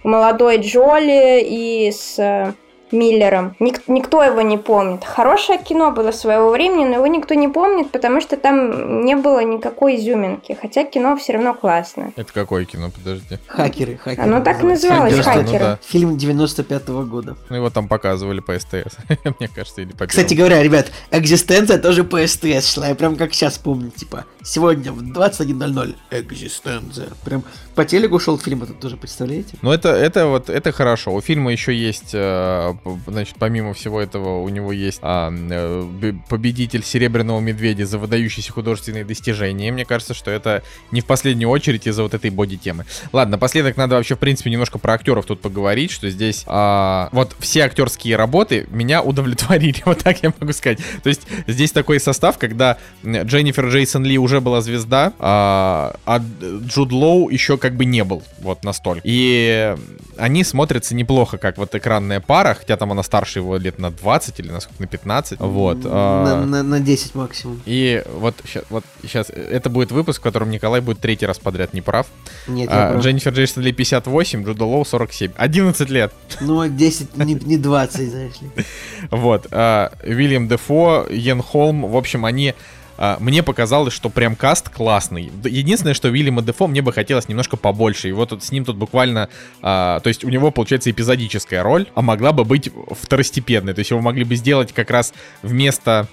[0.03, 2.55] молодой Джоли и с э,
[2.93, 3.57] Миллером.
[3.59, 5.05] Ник- никто его не помнит.
[5.05, 9.41] Хорошее кино было своего времени, но его никто не помнит, потому что там не было
[9.41, 10.57] никакой изюминки.
[10.61, 12.13] Хотя кино все равно классное.
[12.17, 13.39] Это какое кино, подожди?
[13.47, 14.23] Хакеры, хакеры.
[14.23, 15.47] Оно так и называлось, 90, хакеры.
[15.53, 15.79] Ну, да.
[15.83, 17.37] Фильм 95-го года.
[17.49, 18.97] Ну его там показывали по СТС,
[19.39, 22.89] мне кажется, или по Кстати говоря, ребят, экзистенция тоже по СТС шла.
[22.89, 27.09] Я прям как сейчас помню, типа, сегодня в 21.00 экзистенция.
[27.25, 27.43] Прям
[27.75, 29.57] по телеку шел фильм этот тоже, представляете?
[29.63, 31.13] Ну это, это вот, это хорошо.
[31.13, 32.75] У фильма еще есть э,
[33.07, 39.05] значит, помимо всего этого, у него есть а, э, победитель Серебряного Медведя за выдающиеся художественные
[39.05, 39.73] достижения.
[39.73, 42.85] мне кажется, что это не в последнюю очередь из-за вот этой боди-темы.
[43.13, 47.35] Ладно, напоследок надо вообще, в принципе, немножко про актеров тут поговорить, что здесь а, вот
[47.39, 50.79] все актерские работы меня удовлетворили, вот так я могу сказать.
[51.03, 56.93] То есть здесь такой состав, когда Дженнифер Джейсон Ли уже была звезда, а, а Джуд
[56.93, 59.03] Лоу еще как бы не был вот настолько.
[59.05, 59.75] И
[60.17, 64.41] они смотрятся неплохо, как вот экранная пара, хотя там она старше его лет на 20
[64.41, 65.39] или на сколько, на 15.
[65.39, 65.85] Вот.
[65.85, 66.45] На, а...
[66.45, 67.63] на, на 10 максимум.
[67.65, 71.75] И вот сейчас, вот сейчас, это будет выпуск, в котором Николай будет третий раз подряд
[71.75, 72.09] не прав.
[72.49, 73.05] Нет, а, прав.
[73.05, 75.31] Дженнифер Джейсон Ли 58, Джуда Лоу 47.
[75.37, 76.13] 11 лет.
[76.41, 78.51] Ну, 10, не, не 20, знаешь ли.
[79.13, 79.47] Вот.
[79.53, 82.55] А, Уильям Дефо, Йен Холм, в общем, они а,
[83.21, 85.31] мне показалось, что прям каст классный.
[85.45, 88.09] Единственное, что Уильяма Дефо мне бы хотелось немножко побольше.
[88.09, 89.29] И вот с ним тут буквально...
[89.63, 93.75] А, то есть у него, получается, эпизодическая роль, а могла бы быть второстепенной.
[93.75, 96.09] То есть его могли бы сделать как раз вместо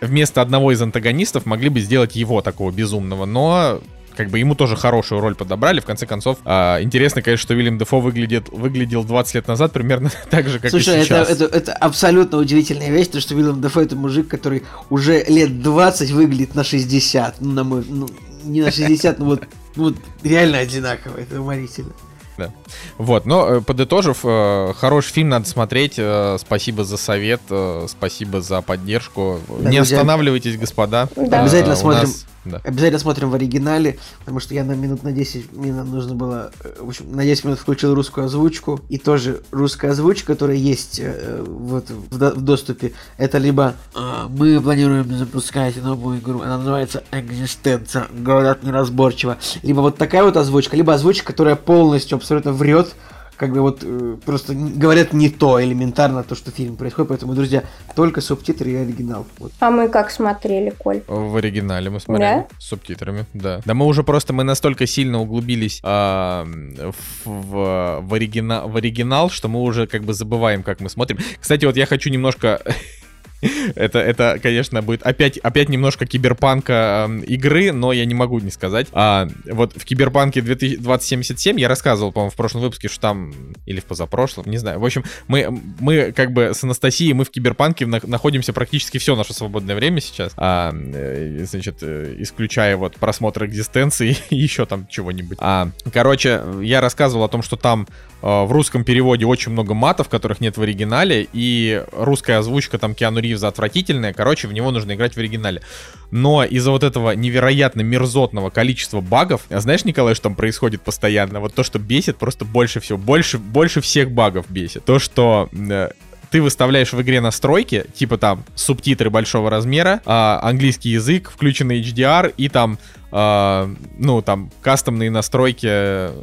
[0.00, 3.80] вместо одного из антагонистов могли бы сделать его такого безумного, но
[4.20, 5.80] как бы ему тоже хорошую роль подобрали.
[5.80, 10.10] В конце концов, а, интересно, конечно, что Уильям Дефо выглядит, выглядел 20 лет назад примерно
[10.30, 11.30] так же, как Слушай, и сейчас.
[11.30, 15.62] Это, это, это абсолютно удивительная вещь, то что Уильям Дефо это мужик, который уже лет
[15.62, 17.40] 20 выглядит на 60.
[17.40, 18.10] Ну, на мой, ну,
[18.44, 19.44] не на 60, но вот,
[19.74, 21.16] вот реально одинаково.
[21.16, 21.92] Это уморительно.
[22.36, 22.52] Да.
[22.98, 25.94] Вот, но э, подытожив, э, хороший фильм надо смотреть.
[25.96, 27.40] Э, спасибо за совет,
[27.88, 29.40] спасибо за поддержку.
[29.48, 29.96] Да, Не друзья.
[29.96, 31.08] останавливайтесь, господа.
[31.16, 31.40] Да.
[31.40, 32.08] Обязательно смотрим.
[32.08, 32.60] Нас да.
[32.64, 36.76] Обязательно смотрим в оригинале, потому что я на минут на 10, мне нужно было, э,
[36.80, 41.44] в общем, на 10 минут включил русскую озвучку, и тоже русская озвучка, которая есть э,
[41.46, 48.06] вот в, в доступе, это либо э, мы планируем запускать новую игру, она называется Экзистенция,
[48.10, 52.94] говорят неразборчиво, либо вот такая вот озвучка, либо озвучка, которая полностью абсолютно врет,
[53.40, 57.08] как бы вот э, просто говорят не то элементарно, то, что фильм происходит.
[57.08, 57.64] Поэтому, друзья,
[57.96, 59.26] только субтитры и оригинал.
[59.38, 59.50] Вот.
[59.60, 61.00] А мы как смотрели, Коль?
[61.06, 62.40] В оригинале мы смотрели.
[62.40, 62.46] Да?
[62.58, 63.62] С субтитрами, да.
[63.64, 69.30] Да мы уже просто, мы настолько сильно углубились а, в, в, в, оригина, в оригинал,
[69.30, 71.16] что мы уже как бы забываем, как мы смотрим.
[71.40, 72.60] Кстати, вот я хочу немножко
[73.74, 78.50] это, это, конечно, будет опять, опять немножко киберпанка э, игры, но я не могу не
[78.50, 78.88] сказать.
[78.92, 83.32] А, вот в киберпанке 2077 я рассказывал, по-моему, в прошлом выпуске, что там,
[83.66, 84.80] или в позапрошлом, не знаю.
[84.80, 85.48] В общем, мы,
[85.80, 90.00] мы как бы с Анастасией, мы в киберпанке на, находимся практически все наше свободное время
[90.00, 90.32] сейчас.
[90.36, 95.38] А, э, значит, э, исключая вот просмотр экзистенции и еще там чего-нибудь.
[95.40, 97.86] А, короче, я рассказывал о том, что там
[98.22, 102.94] э, в русском переводе очень много матов, которых нет в оригинале, и русская озвучка там
[102.94, 105.62] Киану Ривза отвратительная, короче, в него нужно играть в оригинале.
[106.10, 111.40] Но из-за вот этого невероятно мерзотного количества багов, а знаешь, Николай, что там происходит постоянно?
[111.40, 114.84] Вот то, что бесит, просто больше всего, больше, больше всех багов бесит.
[114.84, 115.90] То, что э,
[116.30, 122.32] ты выставляешь в игре настройки, типа там субтитры большого размера, а, английский язык, включенный HDR
[122.36, 122.78] и там
[123.12, 125.66] Uh, ну, там, кастомные настройки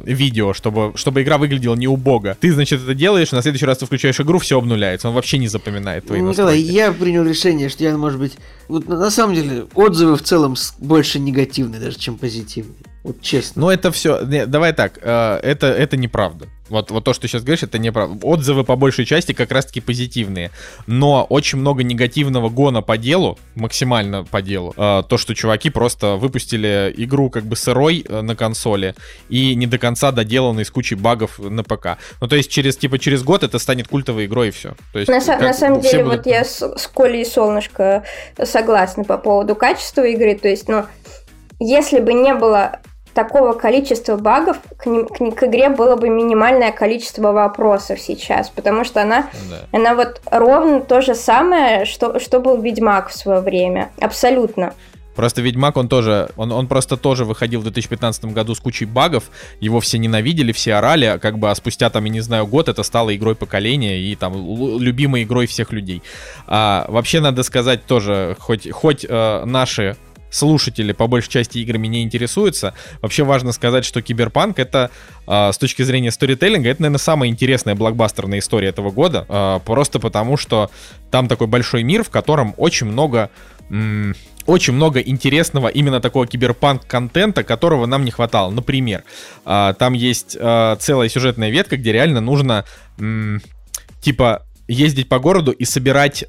[0.06, 2.34] видео, чтобы, чтобы игра выглядела не убого.
[2.40, 5.48] Ты, значит, это делаешь, на следующий раз ты включаешь игру, все обнуляется, он вообще не
[5.48, 6.72] запоминает твои Николай, настройки.
[6.72, 11.18] я принял решение, что я, может быть, вот на самом деле отзывы в целом больше
[11.18, 12.78] негативные даже, чем позитивные.
[13.08, 13.62] Вот честно.
[13.62, 14.20] Ну, это все.
[14.22, 16.46] Давай так, э, это, это неправда.
[16.68, 18.18] Вот, вот то, что ты сейчас говоришь, это неправда.
[18.26, 20.50] Отзывы по большей части как раз-таки позитивные.
[20.86, 24.74] Но очень много негативного гона по делу, максимально по делу.
[24.76, 28.94] Э, то, что чуваки просто выпустили игру как бы сырой э, на консоли
[29.30, 31.96] и не до конца доделанной с кучей багов на ПК.
[32.20, 34.74] Ну, то есть через, типа, через год это станет культовой игрой и все.
[34.92, 36.18] То есть, на, как, на самом деле, будут...
[36.18, 38.04] вот я с, с Колей и Солнышко
[38.44, 40.34] согласна по поводу качества игры.
[40.34, 40.84] То есть, ну,
[41.58, 42.80] если бы не было
[43.14, 48.84] такого количества багов, к, ним, к, к игре было бы минимальное количество вопросов сейчас, потому
[48.84, 49.60] что она, да.
[49.72, 53.90] она вот ровно то же самое, что, что был Ведьмак в свое время.
[54.00, 54.74] Абсолютно.
[55.18, 59.24] Просто Ведьмак, он тоже, он, он просто тоже выходил в 2015 году с кучей багов,
[59.58, 62.68] его все ненавидели, все орали, а как бы, а спустя там, я не знаю, год
[62.68, 64.32] это стало игрой поколения и там
[64.78, 66.04] любимой игрой всех людей.
[66.46, 69.96] А, вообще надо сказать тоже, хоть, хоть э, наши
[70.30, 72.74] слушатели по большей части играми не интересуются.
[73.00, 74.90] Вообще важно сказать, что Киберпанк это
[75.26, 79.26] э, с точки зрения сторителлинга, это, наверное, самая интересная блокбастерная история этого года.
[79.28, 80.70] Э, просто потому, что
[81.10, 83.30] там такой большой мир, в котором очень много...
[84.46, 88.50] Очень много интересного именно такого киберпанк-контента, которого нам не хватало.
[88.50, 89.04] Например,
[89.44, 92.64] э, там есть целая сюжетная ветка, где реально нужно,
[94.00, 96.24] типа, ездить по городу и собирать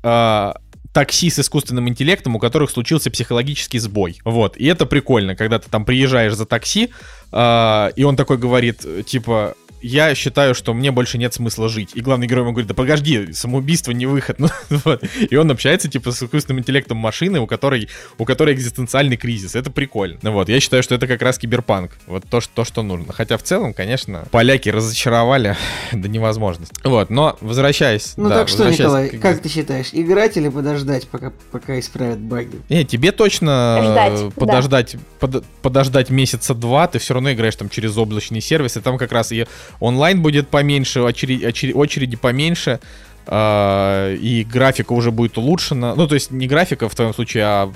[0.93, 4.19] такси с искусственным интеллектом, у которых случился психологический сбой.
[4.25, 4.57] Вот.
[4.57, 6.89] И это прикольно, когда ты там приезжаешь за такси,
[7.31, 11.91] э, и он такой говорит, типа, я считаю, что мне больше нет смысла жить.
[11.93, 14.37] И главный герой ему говорит, да подожди, самоубийство не выход.
[14.69, 15.03] Ну, вот.
[15.29, 19.55] И он общается, типа, с искусственным интеллектом машины, у которой, у которой экзистенциальный кризис.
[19.55, 20.19] Это прикольно.
[20.21, 21.97] Ну, вот, я считаю, что это как раз киберпанк.
[22.05, 23.13] Вот то, что, то, что нужно.
[23.13, 25.55] Хотя в целом, конечно, поляки разочаровали
[25.91, 26.75] до невозможности.
[26.83, 28.13] Вот, но возвращаясь...
[28.17, 29.19] Ну да, так что, Николай, к...
[29.19, 32.59] как ты считаешь, играть или подождать, пока, пока исправят баги?
[32.69, 34.99] Не, тебе точно Ждать, подождать, да.
[35.19, 39.11] под, подождать месяца два, ты все равно играешь там через облачный сервис, и там как
[39.11, 39.47] раз и
[39.79, 42.79] онлайн будет поменьше, очереди, очереди, очереди поменьше,
[43.27, 45.95] э, и графика уже будет улучшена.
[45.95, 47.71] Ну, то есть не графика в твоем случае, а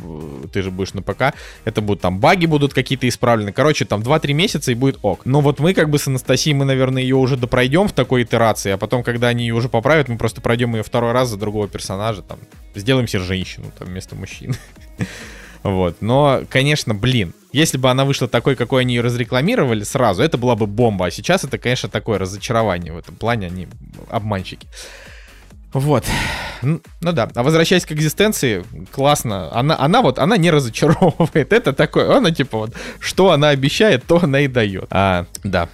[0.51, 1.33] ты же будешь на ПК.
[1.65, 3.51] Это будут там баги будут какие-то исправлены.
[3.51, 5.21] Короче, там 2-3 месяца и будет ок.
[5.25, 8.71] Но вот мы как бы с Анастасией, мы, наверное, ее уже допройдем в такой итерации,
[8.71, 11.67] а потом, когда они ее уже поправят, мы просто пройдем ее второй раз за другого
[11.67, 12.39] персонажа, там,
[12.75, 14.55] сделаем себе женщину там вместо мужчины.
[15.64, 15.98] Вот.
[16.02, 20.56] Но, конечно, блин, если бы она вышла такой, какой они ее разрекламировали сразу, это была
[20.56, 21.07] бы бомба.
[21.07, 23.68] А сейчас это, конечно, такое разочарование в этом плане, они
[24.10, 24.68] обманщики.
[25.73, 26.06] Вот.
[26.61, 27.30] Ну, ну да.
[27.34, 29.52] А возвращаясь к экзистенции, классно.
[29.53, 31.52] Она, она вот, она не разочаровывает.
[31.52, 34.88] Это такое, она типа вот, что она обещает, то она и дает.
[34.91, 35.69] А, да.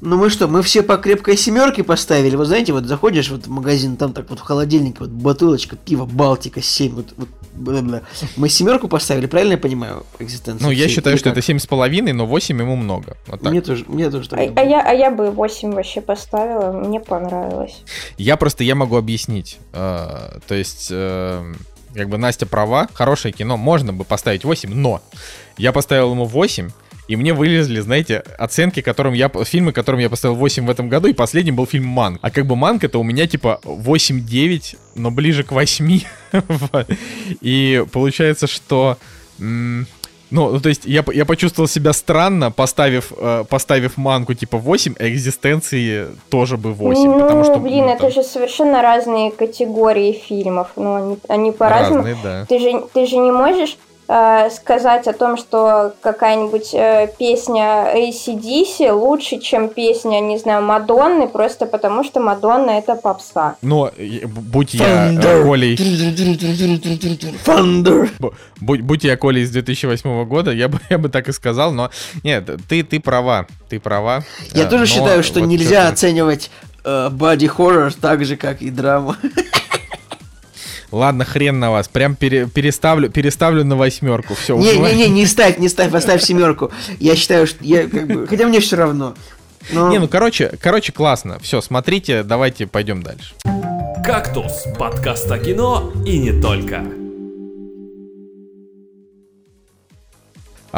[0.00, 2.36] Ну мы что, мы все по крепкой семерке поставили.
[2.36, 6.04] Вы знаете, вот заходишь вот в магазин, там так вот в холодильнике вот бутылочка пива
[6.04, 8.02] Балтика 7, вот, вот бла-бла.
[8.36, 10.66] Мы семерку поставили, правильно я понимаю, экзистенцию?
[10.66, 11.38] Ну, я считаю, что как?
[11.38, 13.16] это семь с половиной, но 8 ему много.
[13.26, 13.50] Вот так.
[13.50, 14.38] Мне тоже, мне тоже так.
[14.38, 17.82] А, а, я, а я бы 8 вообще поставила, мне понравилось.
[18.16, 19.58] Я просто, я могу объяснить.
[19.72, 21.54] Э, то есть, э,
[21.94, 25.02] как бы Настя права, хорошее кино, можно бы поставить 8, но
[25.56, 26.70] я поставил ему 8,
[27.08, 31.08] и мне вылезли, знаете, оценки, которым я, фильмы, которым я поставил 8 в этом году,
[31.08, 32.18] и последним был фильм «Манг».
[32.22, 36.00] А как бы «Манг» это у меня типа 8-9, но ближе к 8.
[37.40, 38.98] И получается, что...
[40.30, 45.08] Ну, то есть я, я почувствовал себя странно, поставив, э, поставив манку типа 8, а
[45.08, 47.02] экзистенции тоже бы 8.
[47.02, 48.12] Ну, потому что, блин, ну, это там...
[48.12, 50.68] же совершенно разные категории фильмов.
[50.76, 52.06] Ну, они, они по-разному.
[52.22, 52.44] Да.
[52.46, 53.78] Ты же, ты же не можешь
[54.08, 61.66] сказать о том, что какая-нибудь э, песня ACDC лучше, чем песня, не знаю, Мадонны, просто
[61.66, 63.56] потому что Мадонна это попса.
[63.60, 63.90] Но
[64.26, 65.76] будь я э, Колей...
[67.44, 68.08] Thunder.
[68.60, 71.90] Будь, будь я Колей из 2008 года, я бы, я бы так и сказал, но
[72.24, 74.24] нет, ты, ты права, ты права.
[74.54, 76.50] Я тоже считаю, что вот нельзя оценивать
[77.10, 79.18] боди хоррор так же, как и драма.
[80.90, 81.88] Ладно, хрен на вас.
[81.88, 84.34] Прям пере, переставлю, переставлю на восьмерку.
[84.34, 84.56] Все.
[84.56, 86.70] Не-не-не, не ставь, не ставь, поставь семерку.
[86.98, 88.26] Я считаю, что я как бы.
[88.26, 89.14] Хотя мне все равно.
[89.70, 89.90] Но...
[89.90, 91.38] Не, ну короче, короче, классно.
[91.40, 93.34] Все, смотрите, давайте пойдем дальше.
[94.04, 94.64] Кактус.
[94.78, 97.07] Подкаст о кино и не только.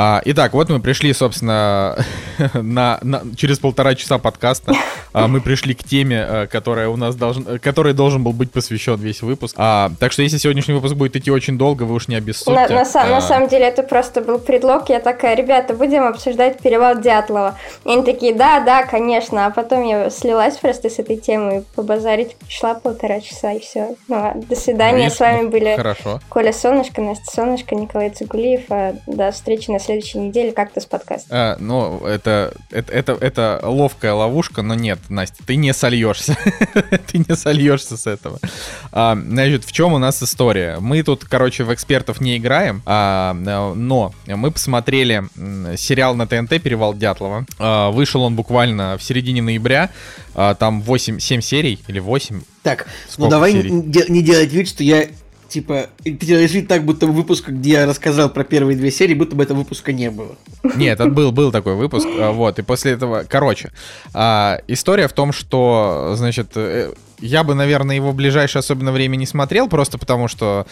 [0.02, 1.94] А, итак, вот мы пришли, собственно,
[2.54, 4.72] на, на, через полтора часа подкаста.
[5.12, 8.94] А, мы пришли к теме, а, которая у нас должен, которой должен был быть посвящен
[8.94, 9.56] весь выпуск.
[9.58, 12.52] А, так что если сегодняшний выпуск будет идти очень долго, вы уж не обессудьте.
[12.52, 13.06] На, на, а...
[13.08, 14.88] на самом деле это просто был предлог.
[14.88, 17.58] Я такая, ребята, будем обсуждать перевал Дятлова.
[17.84, 19.44] И они такие, да, да, конечно.
[19.44, 23.96] А потом я слилась просто с этой темы побазарить пришла полтора часа и все.
[24.08, 25.06] Ну, а, до свидания.
[25.06, 25.16] Риск.
[25.16, 26.20] С вами были Хорошо.
[26.30, 28.62] Коля Солнышко, Настя Солнышко, Николай Цигулиев.
[28.70, 31.28] А, до встречи на следующей неделе как-то с подкастом.
[31.30, 36.36] А, ну, это, это, это, это ловкая ловушка, но нет, Настя, ты не сольешься.
[37.10, 38.38] ты не сольешься с этого.
[38.92, 40.78] А, значит, в чем у нас история?
[40.78, 45.24] Мы тут, короче, в экспертов не играем, а, но мы посмотрели
[45.76, 47.46] сериал на ТНТ «Перевал Дятлова».
[47.58, 49.90] А, вышел он буквально в середине ноября.
[50.34, 52.42] А, там 8-7 серий или 8.
[52.62, 53.70] Так, ну Сколько ну давай серий?
[53.72, 55.08] не делать вид, что я
[55.50, 59.42] типа, ты вид так, будто выпуск, где я рассказал про первые две серии, будто бы
[59.42, 60.36] этого выпуска не было.
[60.76, 63.70] Нет, это был, был такой выпуск, а, вот, и после этого, короче,
[64.14, 69.16] а, история в том, что, значит, э, я бы, наверное, его в ближайшее особенно время
[69.16, 70.66] не смотрел, просто потому что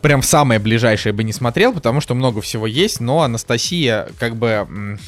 [0.00, 4.36] прям в самое ближайшее бы не смотрел, потому что много всего есть, но Анастасия как
[4.36, 4.98] бы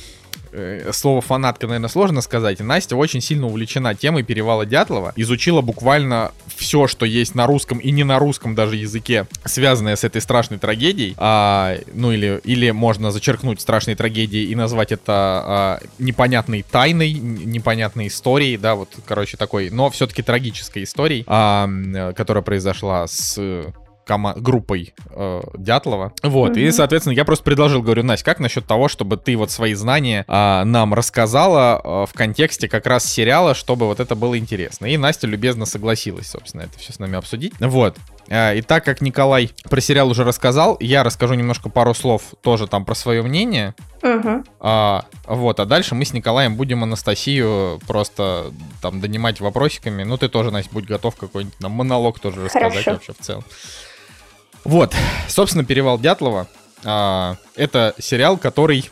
[0.93, 2.61] слово фанатка, наверное, сложно сказать.
[2.61, 5.13] Настя очень сильно увлечена темой перевала Дятлова.
[5.17, 10.05] Изучила буквально все, что есть на русском и не на русском даже языке, связанное с
[10.05, 11.15] этой страшной трагедией.
[11.17, 18.09] А, ну или, или можно зачеркнуть страшной трагедией и назвать это а, непонятной тайной, непонятной
[18.09, 23.39] историей, да, вот, короче, такой, но все-таки трагической историей, а, которая произошла с
[24.07, 26.13] кома- группой э, Дятлова.
[26.23, 26.69] Вот, mm-hmm.
[26.69, 30.25] и, соответственно, я просто предложил, говорю, Настя, как насчет того, чтобы ты вот свои знания
[30.27, 34.87] э, нам рассказала э, в контексте как раз сериала, чтобы вот это было интересно.
[34.87, 37.55] И Настя любезно согласилась, собственно, это все с нами обсудить.
[37.61, 37.97] Вот.
[38.29, 42.67] Э, и так как Николай про сериал уже рассказал, я расскажу немножко пару слов тоже
[42.67, 43.75] там про свое мнение.
[44.03, 44.45] Угу.
[44.61, 50.03] А, вот, а дальше мы с Николаем будем Анастасию просто там донимать вопросиками.
[50.03, 52.91] Ну, ты тоже, Настя, будь готов какой-нибудь нам монолог тоже рассказать Хорошо.
[52.93, 53.45] вообще в целом.
[54.65, 54.95] Вот,
[55.29, 56.47] собственно, «Перевал Дятлова»
[56.85, 58.91] а, это сериал, который,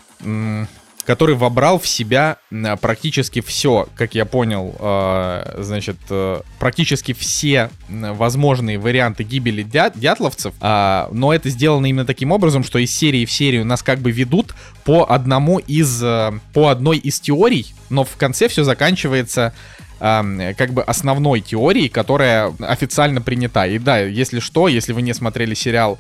[1.04, 2.36] который вобрал в себя
[2.80, 10.54] практически все, как я понял, а, значит, а, практически все возможные варианты гибели дя дятловцев,
[10.60, 14.10] а, но это сделано именно таким образом, что из серии в серию нас как бы
[14.10, 19.52] ведут по одному из, а, по одной из теорий, но в конце все заканчивается
[20.00, 23.66] как бы основной теории, которая официально принята.
[23.66, 25.98] И да, если что, если вы не смотрели сериал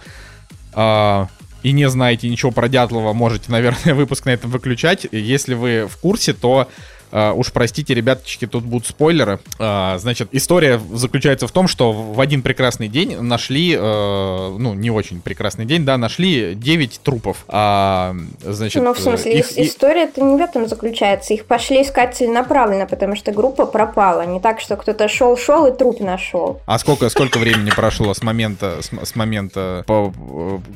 [0.74, 1.26] э,
[1.62, 5.06] и не знаете ничего про Дятлова, можете, наверное, выпуск на этом выключать.
[5.12, 6.68] Если вы в курсе, то
[7.12, 9.40] Uh, уж простите, ребяточки, тут будут спойлеры.
[9.58, 14.90] Uh, значит, история заключается в том, что в один прекрасный день нашли, uh, ну, не
[14.90, 17.44] очень прекрасный день, да, нашли 9 трупов.
[17.48, 21.34] А, значит, ну, в смысле, их, история это не в этом заключается.
[21.34, 24.24] Их пошли искать целенаправленно, потому что группа пропала.
[24.26, 26.60] Не так, что кто-то шел-шел и труп нашел.
[26.66, 30.12] А сколько, сколько времени прошло с момента, с, с момента, по,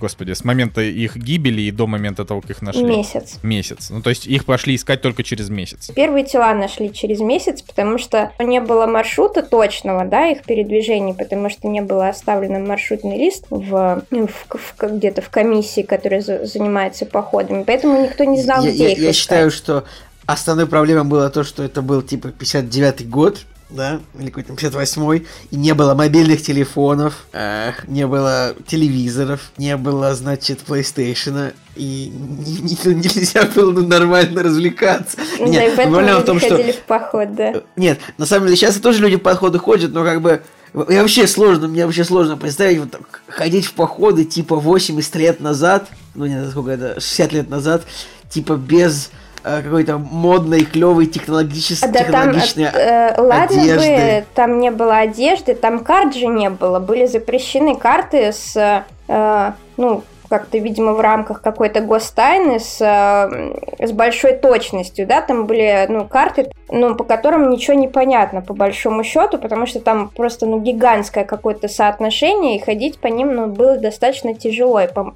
[0.00, 2.84] господи, с момента их гибели и до момента того, как их нашли?
[2.84, 3.38] Месяц.
[3.42, 3.90] Месяц.
[3.90, 5.90] Ну, то есть их пошли искать только через месяц.
[5.94, 11.50] Первый тела нашли через месяц, потому что не было маршрута точного, да, их передвижений, потому
[11.50, 17.06] что не было оставлено маршрутный лист в, в, в где-то в комиссии, которая за, занимается
[17.06, 19.16] походами, поэтому никто не знал, я, где я, их Я искать.
[19.16, 19.84] считаю, что
[20.26, 25.56] основной проблемой было то, что это был типа 59-й год, да, или какой-то 58-й, и
[25.56, 32.94] не было мобильных телефонов, э, не было телевизоров, не было, значит, PlayStation, и не, не,
[32.94, 35.16] нельзя было нормально развлекаться.
[35.38, 36.56] Да, Нет, проблема в том, что...
[36.56, 37.62] в поход, да.
[37.76, 40.42] Нет, на самом деле сейчас тоже люди в походы ходят, но как бы
[40.88, 45.40] я вообще сложно, мне вообще сложно представить вот так, ходить в походы типа 80 лет
[45.40, 47.84] назад, ну не знаю, сколько это, 60 лет назад,
[48.28, 53.88] типа без Э, какой-то модной, клевой, технологической, да, технологичной там, э, ладно одежды.
[53.88, 59.52] бы, там не было одежды, там карт же не было, были запрещены карты с, э,
[59.76, 66.08] ну, как-то, видимо, в рамках какой-то гостайны с, с большой точностью, да, там были, ну,
[66.08, 70.58] карты, ну, по которым ничего не понятно, по большому счету, потому что там просто, ну,
[70.60, 75.14] гигантское какое-то соотношение, и ходить по ним, ну, было достаточно тяжело, и по,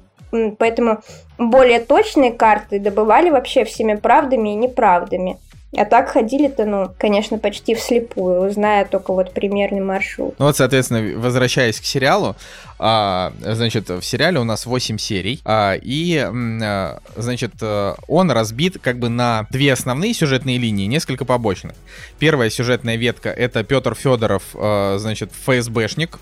[0.57, 0.99] поэтому
[1.37, 5.37] более точные карты добывали вообще всеми правдами и неправдами.
[5.77, 10.33] А так ходили-то, ну, конечно, почти вслепую, зная только вот примерный маршрут.
[10.39, 12.35] Ну вот, соответственно, возвращаясь к сериалу,
[12.79, 18.77] а, значит, в сериале у нас 8 серий, а, и, а, значит, э, он разбит
[18.81, 21.75] как бы на две основные сюжетные линии, несколько побочных.
[22.19, 26.19] Первая сюжетная ветка— это Петр Федоров, а, значит, ФСБшник,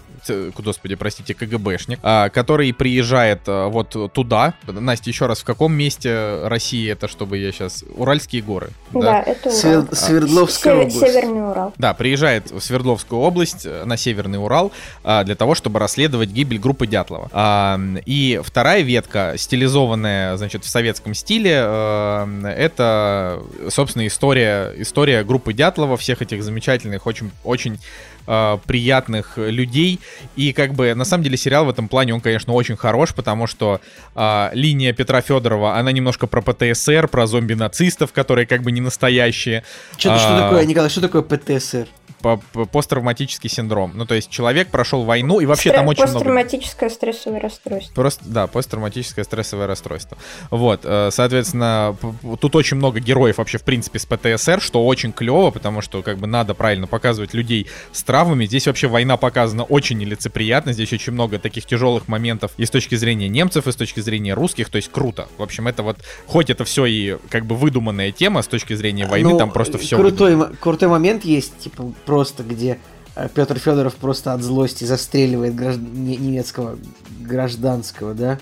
[0.58, 4.54] господи, простите, КГБшник, а, который приезжает а, вот туда.
[4.66, 7.84] Настя, еще раз, в каком месте России это, чтобы я сейчас...
[7.96, 8.70] Уральские горы.
[8.94, 9.22] Да, да?
[9.22, 9.60] это Урал.
[9.60, 9.88] Свер...
[9.92, 10.96] Свердловская Сев...
[10.96, 11.14] область.
[11.14, 11.74] Северный Урал.
[11.78, 14.72] Да, приезжает в Свердловскую область, э, на Северный Урал,
[15.04, 17.30] а, для того, чтобы расследовать гибель гибель группы Дятлова.
[17.34, 25.54] А, и вторая ветка, стилизованная, значит, в советском стиле, э, это, собственно, история, история группы
[25.54, 27.80] Дятлова, всех этих замечательных, очень, очень
[28.28, 30.00] э, приятных людей.
[30.36, 33.46] И как бы на самом деле сериал в этом плане, он, конечно, очень хорош, потому
[33.46, 33.82] что
[34.16, 39.64] э, линия Петра Федорова, она немножко про ПТСР, про зомби-нацистов, которые как бы не настоящие.
[39.98, 41.88] Что, а, что такое, Николай, что такое ПТСР?
[42.36, 43.92] Посттравматический синдром.
[43.96, 46.16] Ну, то есть человек прошел войну, и вообще Стр- там очень много...
[46.16, 47.94] Посттравматическое стрессовое расстройство.
[47.94, 50.18] Просто, да, посттравматическое стрессовое расстройство.
[50.52, 51.96] Вот, э, соответственно,
[52.40, 56.18] тут очень много героев вообще, в принципе, с ПТСР, что очень клево, потому что, как
[56.18, 58.46] бы, надо правильно показывать людей с травмами.
[58.46, 62.96] Здесь вообще война показана очень нелицеприятно, здесь очень много таких тяжелых моментов и с точки
[62.96, 65.28] зрения немцев, и с точки зрения русских, то есть круто.
[65.38, 69.06] В общем, это вот, хоть это все и, как бы, выдуманная тема с точки зрения
[69.06, 72.80] войны, ну, там просто все крутой, крутой момент есть, типа, просто, где
[73.16, 75.78] э, Петр Федоров просто от злости застреливает гражд...
[75.80, 76.80] немецкого
[77.20, 78.40] гражданского, да?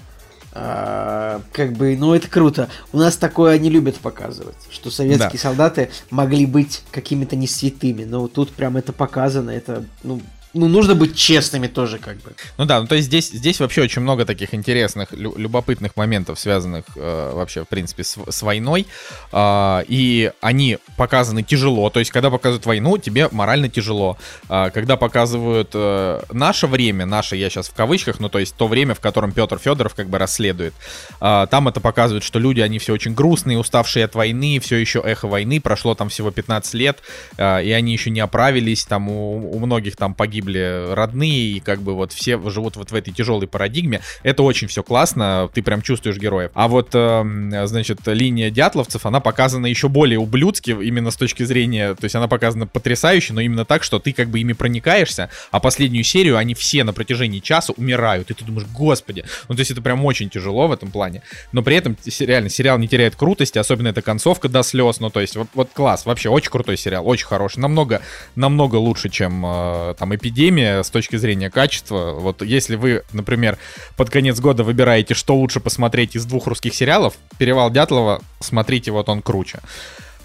[0.54, 2.70] А, как бы, ну это круто.
[2.94, 5.38] У нас такое не любят показывать, что советские да.
[5.40, 8.06] солдаты могли быть какими-то не святыми.
[8.06, 10.22] Но тут прям это показано, это, ну,
[10.54, 12.34] ну, нужно быть честными тоже, как бы.
[12.58, 16.40] Ну да, ну то есть здесь, здесь вообще очень много таких интересных, лю- любопытных моментов,
[16.40, 18.88] связанных э, вообще, в принципе, с, с войной.
[19.34, 21.90] Э, и они показаны тяжело.
[21.90, 24.18] То есть, когда показывают войну, тебе морально тяжело.
[24.50, 28.68] Э, когда показывают э, наше время, наше, я сейчас в кавычках, ну то есть то
[28.68, 30.74] время, в котором Петр Федоров как бы расследует,
[31.22, 35.00] э, там это показывает, что люди, они все очень грустные, уставшие от войны, все еще
[35.00, 37.00] эхо войны, прошло там всего 15 лет,
[37.38, 41.60] э, и они еще не оправились, там у, у многих там погиб погибли родные, и
[41.60, 44.02] как бы вот все живут вот в этой тяжелой парадигме.
[44.24, 46.52] Это очень все классно, ты прям чувствуешь героев.
[46.54, 51.96] А вот, э, значит, линия дятловцев, она показана еще более ублюдски, именно с точки зрения,
[51.96, 55.60] то есть она показана потрясающе, но именно так, что ты как бы ими проникаешься, а
[55.60, 59.72] последнюю серию они все на протяжении часа умирают, и ты думаешь, господи, ну то есть
[59.72, 61.22] это прям очень тяжело в этом плане,
[61.52, 65.22] но при этом реально сериал не теряет крутости, особенно эта концовка до слез, ну то
[65.22, 68.02] есть вот, вот класс, вообще очень крутой сериал, очень хороший, намного,
[68.36, 72.12] намного лучше, чем э, там эпидемия с точки зрения качества.
[72.14, 73.58] Вот если вы, например,
[73.98, 79.10] под конец года выбираете, что лучше посмотреть из двух русских сериалов, «Перевал Дятлова», смотрите, вот
[79.10, 79.60] он круче.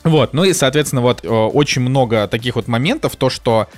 [0.04, 3.68] Вот, ну и, соответственно, вот э, очень много таких вот моментов, то, что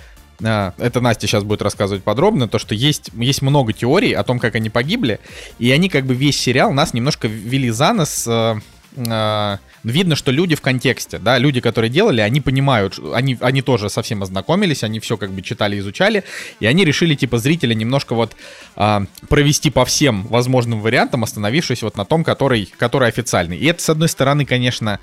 [0.41, 4.39] э, это Настя сейчас будет рассказывать подробно, то, что есть, есть много теорий о том,
[4.39, 5.19] как они погибли,
[5.59, 8.55] и они как бы весь сериал нас немножко ввели за нос э,
[8.95, 13.91] э, видно, что люди в контексте, да, люди, которые делали, они понимают, они, они тоже
[13.91, 16.23] совсем ознакомились, они все как бы читали, изучали,
[16.61, 18.37] и они решили, типа, зрителя немножко вот
[18.77, 23.57] э, провести по всем возможным вариантам, остановившись вот на том, который, который официальный.
[23.57, 25.01] И это, с одной стороны, конечно,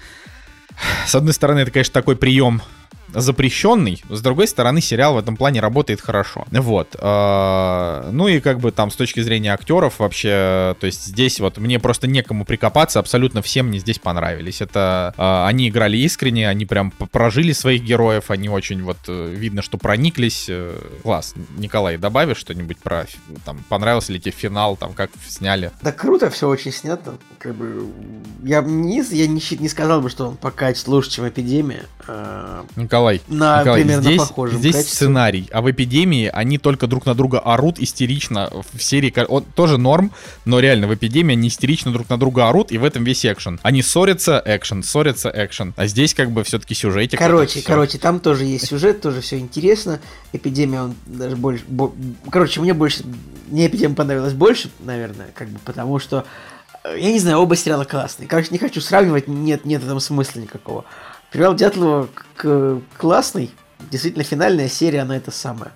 [1.06, 2.62] с одной стороны, это, конечно, такой прием
[3.14, 6.46] запрещенный, с другой стороны, сериал в этом плане работает хорошо.
[6.52, 6.96] Вот.
[7.00, 11.58] А, ну и как бы там с точки зрения актеров вообще, то есть здесь вот
[11.58, 14.62] мне просто некому прикопаться, абсолютно всем мне здесь понравились.
[14.62, 19.62] Это а, они играли искренне, они прям прожили своих героев, они очень вот э, видно,
[19.62, 20.46] что прониклись.
[20.50, 21.34] Э, класс.
[21.58, 23.06] Николай, добавишь что-нибудь про
[23.46, 25.72] там понравился ли тебе финал, там как сняли?
[25.82, 27.18] Да круто все очень снято.
[27.38, 27.88] Как бы
[28.44, 31.86] я не, я не, не сказал бы, что он по качеству лучше, чем эпидемия.
[32.76, 34.96] Николай Николай, на Николай примерно здесь, похожем здесь качестве.
[34.96, 39.14] сценарий, а в эпидемии они только друг на друга орут истерично в серии.
[39.28, 40.12] Он тоже норм,
[40.46, 43.60] но реально в эпидемии они истерично друг на друга орут, и в этом весь экшен.
[43.64, 45.74] Они ссорятся, экшен, ссорятся, экшен.
[45.78, 47.18] А здесь как бы все-таки сюжетик.
[47.20, 50.00] Короче, короче, там тоже есть сюжет, тоже все интересно.
[50.34, 51.64] Эпидемия, он даже больше...
[51.68, 51.92] Бо...
[52.30, 53.04] Короче, мне больше...
[53.48, 56.26] Мне эпидемия понравилась больше, наверное, как бы потому что
[56.84, 58.28] э, я не знаю, оба сериала классные.
[58.28, 60.86] Короче, не хочу сравнивать, нет, нет в этом смысла никакого.
[61.32, 62.10] Перевал Дятлова
[62.98, 63.52] классный,
[63.92, 65.72] действительно финальная серия, она это самая.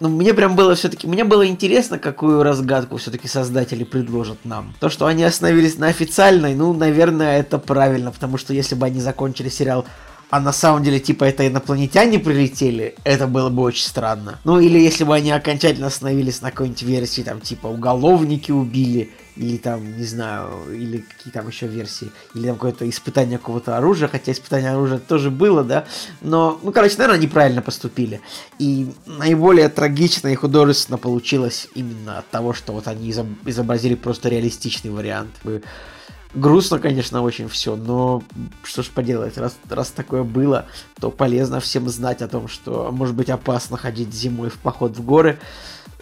[0.00, 4.74] ну, мне прям было все-таки, мне было интересно, какую разгадку все-таки создатели предложат нам.
[4.80, 9.00] То, что они остановились на официальной, ну, наверное, это правильно, потому что если бы они
[9.00, 9.86] закончили сериал
[10.30, 14.38] а на самом деле, типа, это инопланетяне прилетели, это было бы очень странно.
[14.44, 19.10] Ну, или если бы они окончательно остановились на какой-нибудь версии, там, типа, уголовники убили,
[19.40, 24.06] или там, не знаю, или какие там еще версии, или там какое-то испытание какого-то оружия,
[24.06, 25.86] хотя испытание оружия тоже было, да,
[26.20, 28.20] но, ну, короче, наверное, неправильно поступили.
[28.58, 34.90] И наиболее трагично и художественно получилось именно от того, что вот они изобразили просто реалистичный
[34.90, 35.30] вариант.
[36.34, 38.22] Грустно, конечно, очень все, но
[38.62, 40.66] что ж поделать, раз, раз такое было,
[41.00, 45.04] то полезно всем знать о том, что может быть опасно ходить зимой в поход в
[45.04, 45.38] горы.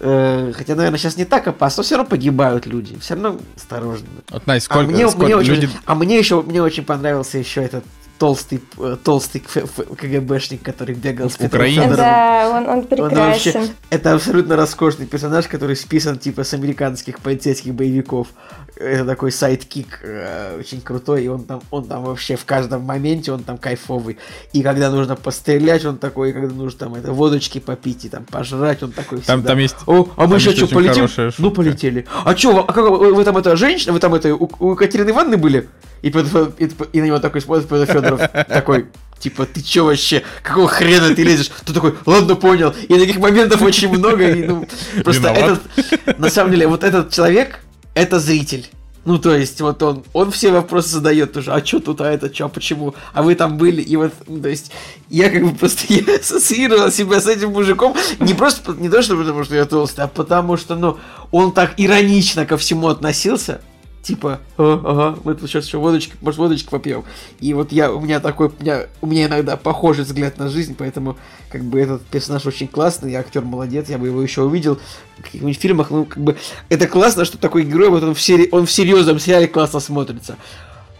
[0.01, 4.07] Э, хотя, наверное, сейчас не так опасно, но все равно погибают люди, все равно осторожно.
[4.31, 5.67] Вот, Настя, сколько, а мне, сколько мне люди...
[5.67, 7.85] очень, а мне еще мне очень понравился еще этот
[8.19, 11.97] толстый, э, толстый КГБшник, который бегал с Петром Украинец?
[11.97, 13.19] Да, он, он прекрасен.
[13.19, 18.29] Он вообще, это абсолютно роскошный персонаж, который списан типа с американских полицейских боевиков.
[18.77, 23.33] Это такой sidekick э, очень крутой, и он там, он там вообще в каждом моменте,
[23.33, 24.19] он там кайфовый.
[24.53, 28.25] И когда нужно пострелять, он такой, и когда нужно там это, водочки попить и там
[28.25, 29.77] пожрать, он такой Там, там есть...
[29.87, 31.09] О, а мы сейчас что, полетим?
[31.39, 32.07] Ну, полетели.
[32.25, 35.37] А что, а как, вы там это женщина, вы там это, у, у Екатерины Ивановны
[35.37, 35.69] были?
[36.03, 38.87] И, Петр, и, и на него такой смотрит Петр Федоров, такой,
[39.21, 41.51] типа, ты чё вообще, какого хрена ты лезешь?
[41.65, 42.75] Ты такой, ладно, понял.
[42.89, 44.67] И таких моментов очень много, и, ну,
[45.05, 45.61] просто Виноват.
[45.77, 47.61] этот, на самом деле, вот этот человек,
[47.95, 48.67] это зритель.
[49.05, 52.35] Ну, то есть, вот он, он все вопросы задает тоже, а что тут, а это
[52.35, 54.71] что, а почему, а вы там были, и вот, ну, то есть,
[55.09, 59.17] я как бы просто я ассоциировал себя с этим мужиком, не просто, не то, что
[59.17, 60.99] потому что я толстый, а потому что, ну,
[61.31, 63.63] он так иронично ко всему относился,
[64.03, 67.05] типа, ага, ага, мы тут сейчас еще водочки, может, водочки попьем.
[67.41, 70.75] И вот я, у меня такой, у меня, у меня иногда похожий взгляд на жизнь,
[70.79, 71.17] поэтому,
[71.51, 74.79] как бы, этот персонаж очень классный, актер молодец, я бы его еще увидел
[75.19, 76.37] в каких-нибудь фильмах, ну, как бы,
[76.69, 78.49] это классно, что такой герой, вот он в, сери...
[78.53, 80.37] он в серьезном сериале классно смотрится.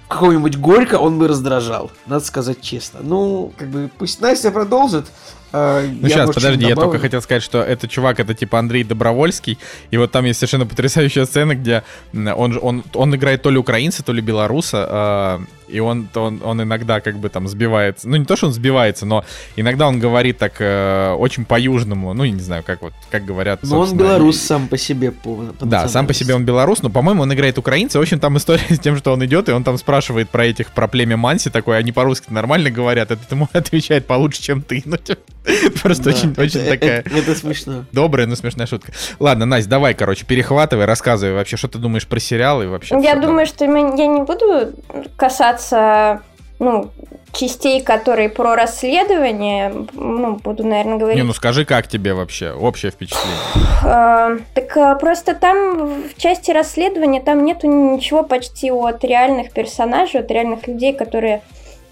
[0.05, 3.01] В каком-нибудь Горько он бы раздражал, надо сказать честно.
[3.03, 5.07] Ну, как бы, пусть Настя продолжит,
[5.53, 9.59] а, ну сейчас, подожди, я только хотел сказать, что этот чувак, это типа Андрей Добровольский,
[9.91, 14.03] и вот там есть совершенно потрясающая сцена, где он, он, он играет то ли украинца,
[14.03, 18.25] то ли белоруса, а, и он, он, он иногда как бы там сбивается, ну не
[18.25, 19.25] то, что он сбивается, но
[19.57, 23.61] иногда он говорит так э, очень по-южному, ну я не знаю, как вот, как говорят.
[23.63, 24.47] Ну он белорус и...
[24.47, 25.13] сам по себе.
[25.13, 28.37] По, да, сам по себе он белорус, но, по-моему, он играет украинца, в общем, там
[28.37, 31.51] история с тем, что он идет, и он там спрашивает про этих, про племя Манси
[31.51, 35.21] такой, они по-русски нормально говорят, этот ему отвечает получше, чем ты, ну типа.
[35.83, 37.01] Просто очень, очень такая...
[37.01, 37.85] Это, это смешно.
[37.93, 38.93] Добрая, но смешная шутка.
[39.19, 42.99] Ладно, Настя, давай, короче, перехватывай, рассказывай вообще, что ты думаешь про сериалы и вообще.
[43.01, 43.71] Я думаю, что я
[44.07, 44.75] не буду
[45.17, 46.23] касаться
[46.59, 46.91] ну,
[47.33, 51.17] частей, которые про расследование, ну, буду, наверное, говорить.
[51.17, 53.39] Не, ну скажи, как тебе вообще общее впечатление?
[53.85, 60.21] А, так а, просто там в части расследования там нету ничего почти от реальных персонажей,
[60.21, 61.43] от реальных людей, которые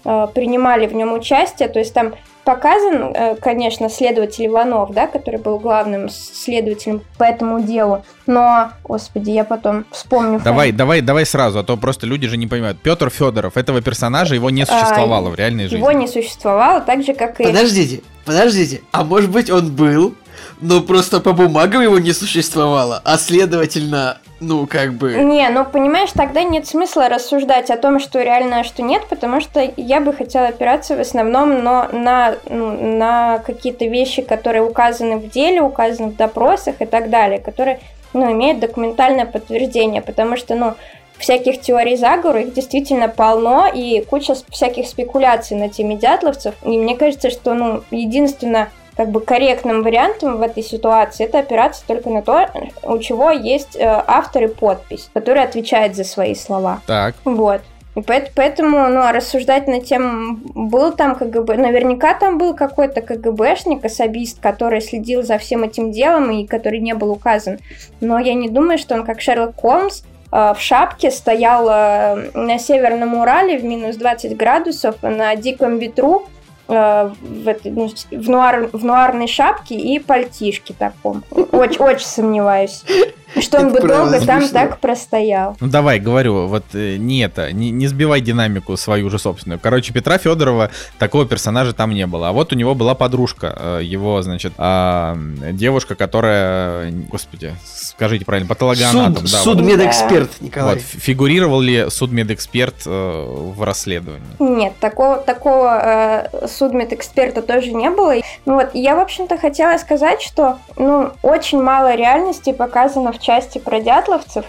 [0.03, 1.69] а, принимали в нем участие.
[1.69, 2.13] То есть там
[2.47, 8.05] показан, э, конечно, следователь Иванов, да, который был главным следователем по этому делу.
[8.25, 10.39] Но, господи, я потом вспомню.
[10.39, 10.77] Давай, фамилию.
[10.77, 12.77] давай, давай сразу, а то просто люди же не понимают.
[12.81, 15.79] Петр Федоров, этого персонажа его не существовало а, в реальной жизни.
[15.79, 17.43] Его не существовало, так же как и.
[17.43, 20.15] Подождите, подождите, а может быть он был,
[20.61, 25.15] но просто по бумагам его не существовало, а следовательно ну, как бы...
[25.15, 29.41] Не, ну, понимаешь, тогда нет смысла рассуждать о том, что реально, а что нет, потому
[29.41, 35.17] что я бы хотела опираться в основном но на, ну, на какие-то вещи, которые указаны
[35.17, 37.79] в деле, указаны в допросах и так далее, которые,
[38.13, 40.75] ну, имеют документальное подтверждение, потому что, ну,
[41.17, 46.95] всяких теорий заговора, их действительно полно, и куча всяких спекуляций на теме дятловцев, и мне
[46.95, 52.23] кажется, что, ну, единственное как бы корректным вариантом в этой ситуации это опираться только на
[52.23, 52.49] то,
[52.83, 56.81] у чего есть э, автор и подпись, который отвечает за свои слова.
[56.87, 57.15] Так.
[57.23, 57.61] Вот.
[57.95, 63.83] И поэтому, ну, а рассуждать на тем, был там КГБ, наверняка там был какой-то КГБшник,
[63.83, 67.57] особист, который следил за всем этим делом и который не был указан.
[67.99, 72.59] Но я не думаю, что он как Шерлок Холмс э, в шапке стоял э, на
[72.59, 76.27] Северном Урале в минус 20 градусов на диком ветру
[76.67, 81.23] в, этой, ну, в, нуар, в нуарной шапке и пальтишке таком.
[81.51, 82.83] Очень, очень сомневаюсь.
[83.41, 85.57] Что он бы долго там так простоял.
[85.59, 89.59] Ну давай, говорю, вот э, не это, не, не сбивай динамику свою же собственную.
[89.59, 92.29] Короче, Петра Федорова такого персонажа там не было.
[92.29, 95.15] А вот у него была подружка, э, его, значит, э,
[95.51, 99.27] девушка, которая, господи, скажите правильно, патологоанатом.
[99.27, 100.41] Суд, да, судмедэксперт, вот.
[100.41, 100.75] Николай.
[100.75, 104.25] Вот, фигурировал ли судмедэксперт э, в расследовании?
[104.39, 108.15] Нет, такого, такого э, судмедэксперта тоже не было.
[108.45, 113.57] Ну вот, я, в общем-то, хотела сказать, что, ну, очень мало реальности показано в части
[113.59, 114.45] про дятловцев,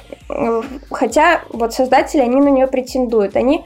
[0.91, 3.37] хотя вот создатели, они на нее претендуют.
[3.37, 3.65] Они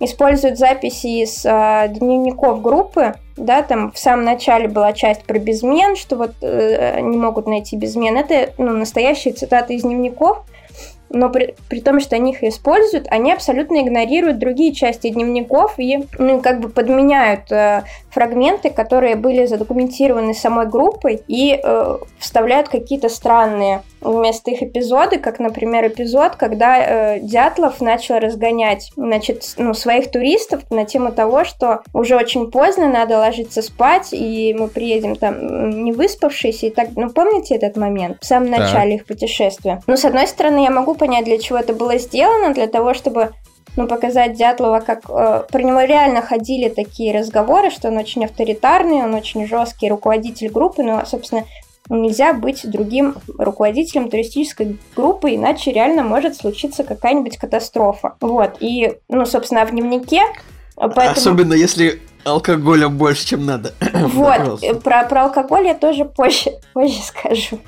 [0.00, 5.94] используют записи из э, дневников группы, да, там в самом начале была часть про безмен,
[5.94, 8.16] что вот э, не могут найти безмен.
[8.16, 10.42] Это ну, настоящие цитаты из дневников,
[11.10, 16.06] но при, при том, что они их используют, они абсолютно игнорируют другие части дневников и
[16.18, 23.08] ну, как бы подменяют э, фрагменты, которые были задокументированы самой группой, и э, вставляют какие-то
[23.08, 30.10] странные вместо их эпизоды, как, например, эпизод, когда э, Дятлов начал разгонять значит, ну, своих
[30.10, 35.84] туристов на тему того, что уже очень поздно, надо ложиться спать, и мы приедем там
[35.84, 39.82] не выспавшиеся, и так, ну, помните этот момент в самом начале их путешествия?
[39.86, 43.30] Ну, с одной стороны, я могу понять, для чего это было сделано, для того, чтобы
[43.76, 49.04] ну, показать Дятлова, как э, про него реально ходили такие разговоры, что он очень авторитарный,
[49.04, 51.44] он очень жесткий руководитель группы, но, собственно,
[51.96, 58.14] нельзя быть другим руководителем туристической группы, иначе реально может случиться какая-нибудь катастрофа.
[58.20, 60.22] Вот, и, ну, собственно, в дневнике
[60.88, 61.10] Поэтому...
[61.10, 63.74] Особенно если алкоголя больше, чем надо.
[63.92, 67.58] Вот, про, про алкоголь я тоже позже, позже скажу.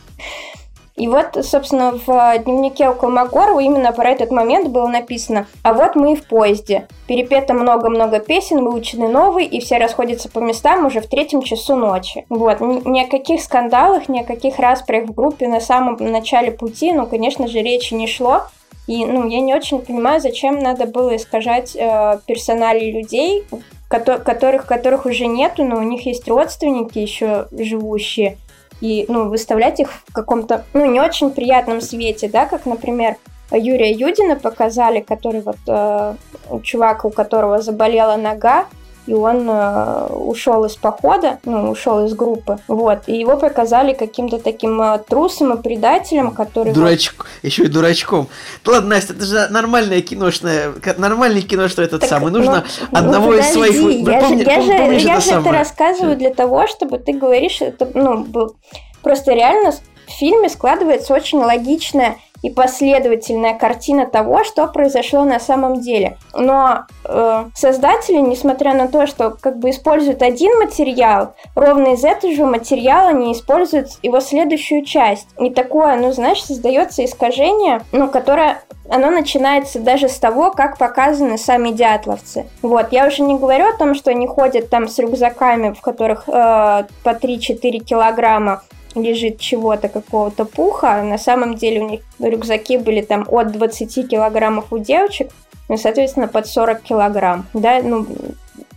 [1.02, 5.96] И вот, собственно, в дневнике у Колмогорова именно про этот момент было написано «А вот
[5.96, 6.86] мы и в поезде.
[7.08, 12.24] Перепето много-много песен, выучены новые, и все расходятся по местам уже в третьем часу ночи».
[12.28, 12.60] Вот.
[12.60, 17.04] Ни о каких скандалах, ни о каких распрях в группе на самом начале пути, ну,
[17.06, 18.42] конечно же, речи не шло.
[18.86, 23.44] И, ну, я не очень понимаю, зачем надо было искажать э, персонали людей,
[23.88, 28.38] которых, которых уже нету, но у них есть родственники еще живущие
[28.82, 33.16] и ну, выставлять их в каком-то ну, не очень приятном свете, да, как, например,
[33.52, 36.14] Юрия Юдина показали, который вот э,
[36.62, 38.66] чувак, у которого заболела нога,
[39.06, 44.38] и он э, ушел из похода, ну, ушел из группы, вот, и его показали каким-то
[44.38, 46.72] таким э, трусом и предателем, который...
[46.72, 47.48] Дурачок, вот...
[47.48, 48.28] еще и дурачком.
[48.66, 53.32] ладно, Настя, это же нормальное киношное, нормальное кино, что этот так, самый, нужно ну, одного
[53.32, 54.06] ну, из своих...
[54.06, 57.88] Я Помни, же, я же, я же это рассказываю для того, чтобы ты говоришь, это,
[57.94, 58.56] ну, был...
[59.02, 65.80] просто реально в фильме складывается очень логичная и последовательная картина того, что произошло на самом
[65.80, 66.18] деле.
[66.34, 72.32] Но э, создатели, несмотря на то, что как бы используют один материал, ровно из этого
[72.32, 75.28] же материала они используют его следующую часть.
[75.38, 81.38] И такое, ну, знаешь, создается искажение, ну, которое оно начинается даже с того, как показаны
[81.38, 82.46] сами дятловцы.
[82.62, 86.24] Вот, я уже не говорю о том, что они ходят там с рюкзаками, в которых
[86.28, 88.62] э, по 3-4 килограмма,
[88.94, 91.02] лежит чего-то, какого-то пуха.
[91.02, 95.30] На самом деле у них рюкзаки были там от 20 килограммов у девочек,
[95.68, 97.46] ну, соответственно, под 40 килограмм.
[97.54, 98.06] Да, ну,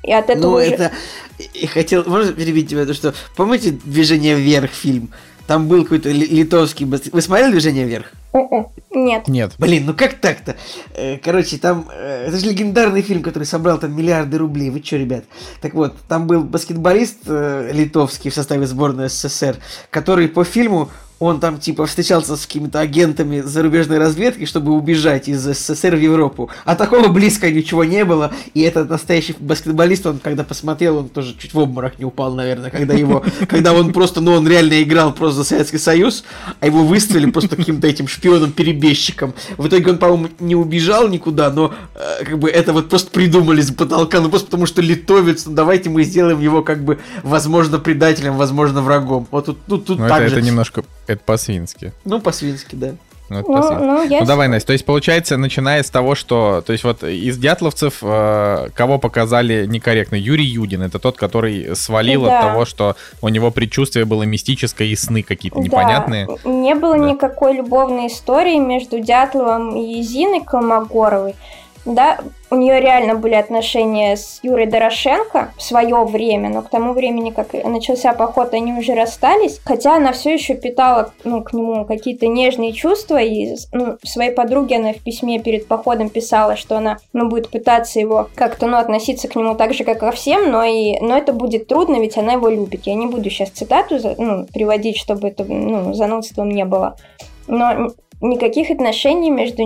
[0.03, 0.71] и от этого Ну, уже...
[0.71, 0.91] это...
[1.53, 2.03] И хотел...
[2.05, 2.85] Можно перебить тебя?
[2.85, 3.13] То, что...
[3.35, 5.11] Помните «Движение вверх» фильм?
[5.47, 6.85] Там был какой-то литовский...
[6.85, 8.11] Вы смотрели «Движение вверх»?
[8.91, 9.27] Нет.
[9.27, 9.53] Нет.
[9.57, 10.55] Блин, ну как так-то?
[10.93, 11.87] Э, короче, там...
[11.93, 14.69] Э, это же легендарный фильм, который собрал там миллиарды рублей.
[14.69, 15.25] Вы чё, ребят?
[15.61, 19.57] Так вот, там был баскетболист э, литовский в составе сборной СССР,
[19.89, 20.89] который по фильму
[21.19, 26.49] он там типа встречался с какими-то агентами зарубежной разведки, чтобы убежать из СССР в Европу.
[26.65, 28.33] А такого близко ничего не было.
[28.53, 32.69] И этот настоящий баскетболист, он когда посмотрел, он тоже чуть в обморок не упал, наверное,
[32.69, 36.25] когда его, когда он просто, ну он реально играл просто за Советский Союз,
[36.59, 39.33] а его выставили просто каким-то этим шпионом-перебежчиком.
[39.57, 43.61] В итоге он, по-моему, не убежал никуда, но э, как бы это вот просто придумали
[43.61, 47.79] с потолка, ну просто потому что литовец, ну давайте мы сделаем его как бы, возможно,
[47.79, 49.27] предателем, возможно, врагом.
[49.31, 50.37] Вот тут, тут, тут ну, так это, же.
[50.37, 51.93] это немножко это по-свински.
[52.03, 52.95] Ну, по-свински, да.
[53.29, 54.19] Ну, ну, ну, я...
[54.19, 54.67] ну давай, Настя.
[54.67, 59.65] То есть получается, начиная с того, что, то есть вот из дятловцев э, кого показали
[59.65, 60.15] некорректно?
[60.15, 60.83] Юрий Юдин.
[60.83, 62.37] Это тот, который свалил да.
[62.37, 65.63] от того, что у него предчувствие было мистическое и сны какие-то да.
[65.63, 66.27] непонятные.
[66.43, 67.11] Не было да.
[67.11, 71.35] никакой любовной истории между Дятловым и Зиной Колмогоровой
[71.85, 72.19] да,
[72.55, 77.31] у нее реально были отношения с Юрой Дорошенко в свое время, но к тому времени,
[77.31, 82.27] как начался поход, они уже расстались, хотя она все еще питала ну, к нему какие-то
[82.27, 87.27] нежные чувства, и ну, своей подруге она в письме перед походом писала, что она ну,
[87.27, 90.97] будет пытаться его как-то ну, относиться к нему так же, как ко всем, но, и,
[91.01, 92.85] но это будет трудно, ведь она его любит.
[92.85, 96.95] Я не буду сейчас цитату ну, приводить, чтобы это ну, занудством не было.
[97.47, 97.91] Но
[98.21, 99.63] никаких отношений между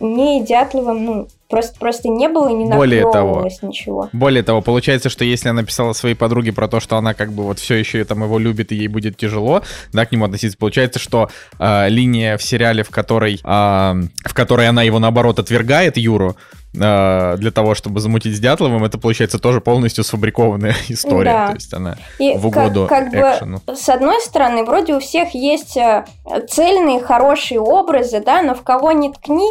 [0.00, 4.08] ней и Дятловым, ну, просто, просто не было и не более того, ничего.
[4.14, 7.44] Более того, получается, что если она писала своей подруге про то, что она как бы
[7.44, 9.62] вот все еще там его любит и ей будет тяжело,
[9.92, 14.66] да, к нему относиться, получается, что э, линия в сериале, в которой, э, в которой
[14.66, 16.36] она его наоборот отвергает, Юру,
[16.74, 21.32] э, для того, чтобы замутить с Дятловым, это получается тоже полностью сфабрикованная история.
[21.32, 21.46] Да.
[21.48, 23.60] То есть она И в угоду как, как экшену.
[23.66, 26.06] Бы, с одной стороны, вроде у всех есть э,
[26.48, 29.50] цельные, хорошие образы, да, но в кого ни ткни,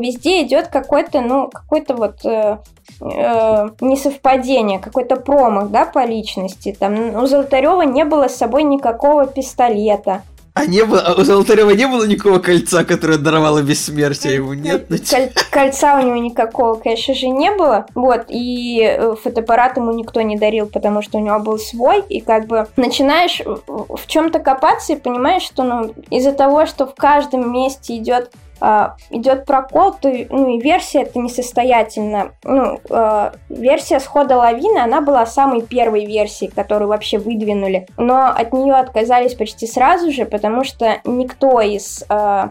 [0.00, 2.58] везде идет какой-то, ну, какой-то вот э,
[3.00, 6.76] э, несовпадение, какой-то промах, да, по личности.
[6.78, 10.22] Там у Золотарева не было с собой никакого пистолета.
[10.54, 14.86] А не было, а у Золотарева не было никакого кольца, которое даровало бессмертие, ему нет?
[14.88, 17.86] Коль, кольца у него никакого, конечно же, не было.
[17.94, 22.20] Вот, и э, фотоаппарат ему никто не дарил, потому что у него был свой, и
[22.20, 27.50] как бы начинаешь в чем-то копаться и понимаешь, что ну, из-за того, что в каждом
[27.50, 28.30] месте идет
[28.64, 32.30] а, идет прокол, то ну, и версия это несостоятельна.
[32.44, 37.88] Ну, э, версия схода лавины, она была самой первой версией, которую вообще выдвинули.
[37.96, 42.48] Но от нее отказались почти сразу же, потому что никто из, э,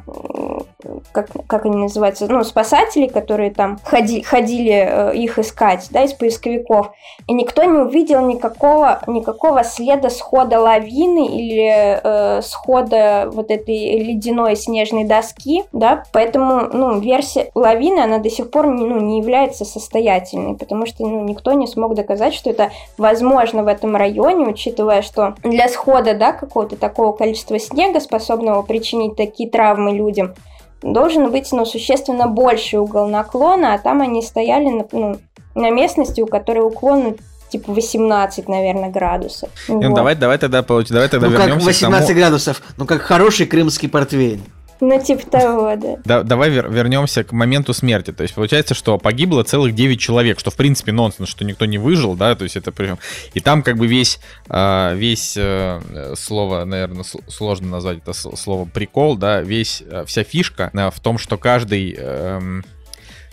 [1.12, 6.14] как, как они называются, ну, спасателей, которые там ходи, ходили э, их искать, да, из
[6.14, 6.92] поисковиков,
[7.28, 14.56] и никто не увидел никакого, никакого следа схода лавины или э, схода вот этой ледяной
[14.56, 19.66] снежной доски, да, Поэтому, ну, версия лавины, она до сих пор не, ну, не является
[19.66, 25.02] состоятельной, потому что, ну, никто не смог доказать, что это возможно в этом районе, учитывая,
[25.02, 30.34] что для схода, да, какого-то такого количества снега, способного причинить такие травмы людям,
[30.82, 35.18] должен быть, ну, существенно больший угол наклона, а там они стояли на, ну,
[35.56, 37.18] на местности, у которой уклон ну,
[37.50, 39.50] типа 18, наверное, градусов.
[39.68, 39.94] Ну, вот.
[39.94, 42.20] давай, давай тогда, давай тогда ну, вернемся как 18 к тому...
[42.20, 44.42] градусов, ну как хороший крымский портвейн.
[44.82, 45.98] Ну, типа того, да.
[46.04, 48.12] да давай вер- вернемся к моменту смерти.
[48.12, 51.78] То есть получается, что погибло целых 9 человек, что в принципе нонсенс, что никто не
[51.78, 52.98] выжил, да, то есть это прям...
[53.36, 59.18] И там как бы весь, а, весь э, слово, наверное, сложно назвать это слово прикол,
[59.18, 62.66] да, весь, э, вся фишка э, в том, что каждый эм,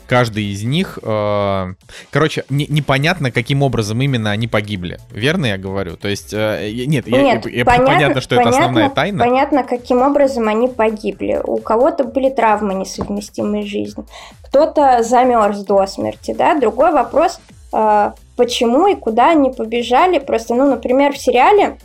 [0.08, 0.98] каждый из них...
[1.02, 1.74] Э,
[2.10, 4.98] короче, не, непонятно, каким образом именно они погибли.
[5.10, 5.96] Верно я говорю?
[5.96, 6.32] То есть...
[6.32, 9.24] Э, нет, нет я, я, понятно, понятно, что понятно, это основная тайна.
[9.24, 11.40] Понятно, каким образом они погибли.
[11.44, 14.06] У кого-то были травмы несовместимые с жизнью.
[14.42, 16.58] Кто-то замерз до смерти, да?
[16.58, 17.40] Другой вопрос...
[17.72, 20.20] Э, почему и куда они побежали.
[20.20, 21.76] Просто, ну, например, в сериале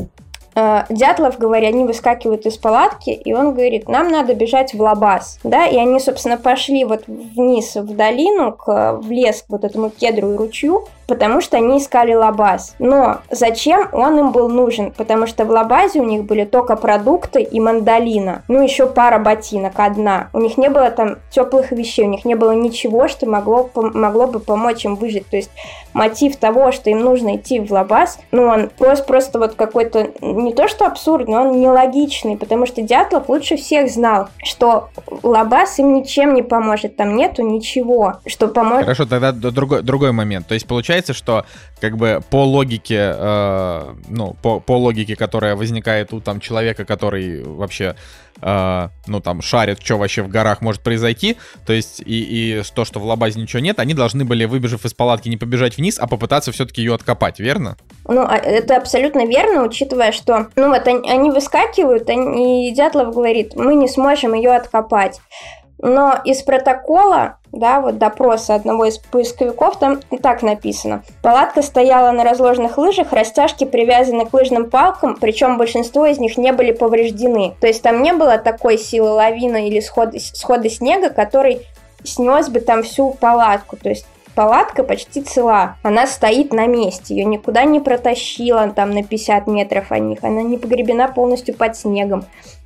[0.55, 5.65] Дятлов, говоря, они выскакивают из палатки, и он говорит, нам надо бежать в Лабаз, да,
[5.65, 10.33] и они, собственно, пошли вот вниз в долину, к, в лес, к вот этому кедру
[10.33, 12.75] и ручью, потому что они искали лабаз.
[12.79, 14.91] Но зачем он им был нужен?
[14.91, 18.43] Потому что в лабазе у них были только продукты и мандолина.
[18.47, 20.29] Ну, еще пара ботинок, одна.
[20.33, 24.27] У них не было там теплых вещей, у них не было ничего, что могло, могло
[24.27, 25.27] бы помочь им выжить.
[25.27, 25.51] То есть
[25.93, 30.53] мотив того, что им нужно идти в лабаз, ну, он просто, просто вот какой-то, не
[30.53, 34.89] то что абсурдный, он нелогичный, потому что Дятлов лучше всех знал, что
[35.21, 38.85] лабаз им ничем не поможет, там нету ничего, что поможет.
[38.85, 40.47] Хорошо, тогда другой, другой момент.
[40.47, 41.45] То есть, получается, получается, что
[41.81, 47.43] как бы по логике, э, ну, по, по логике, которая возникает у там человека, который
[47.43, 47.95] вообще,
[48.41, 52.85] э, ну, там, шарит, что вообще в горах может произойти, то есть и, и то,
[52.85, 56.07] что в лабазе ничего нет, они должны были, выбежав из палатки, не побежать вниз, а
[56.07, 57.75] попытаться все-таки ее откопать, верно?
[58.07, 63.13] Ну, а, это абсолютно верно, учитывая, что, ну, вот они, они выскакивают, они, и Дятлов
[63.13, 65.19] говорит, мы не сможем ее откопать.
[65.83, 71.03] Но из протокола, да, вот допроса одного из поисковиков, там и так написано.
[71.21, 76.53] Палатка стояла на разложенных лыжах, растяжки привязаны к лыжным палкам, причем большинство из них не
[76.53, 77.53] были повреждены.
[77.59, 81.67] То есть там не было такой силы лавины или схода, схода снега, который
[82.05, 83.75] снес бы там всю палатку.
[83.75, 84.05] То есть
[84.35, 85.75] палатка почти цела.
[85.83, 90.19] Она стоит на месте, ее никуда не протащила там на 50 метров от них.
[90.21, 92.23] Она не погребена полностью под снегом.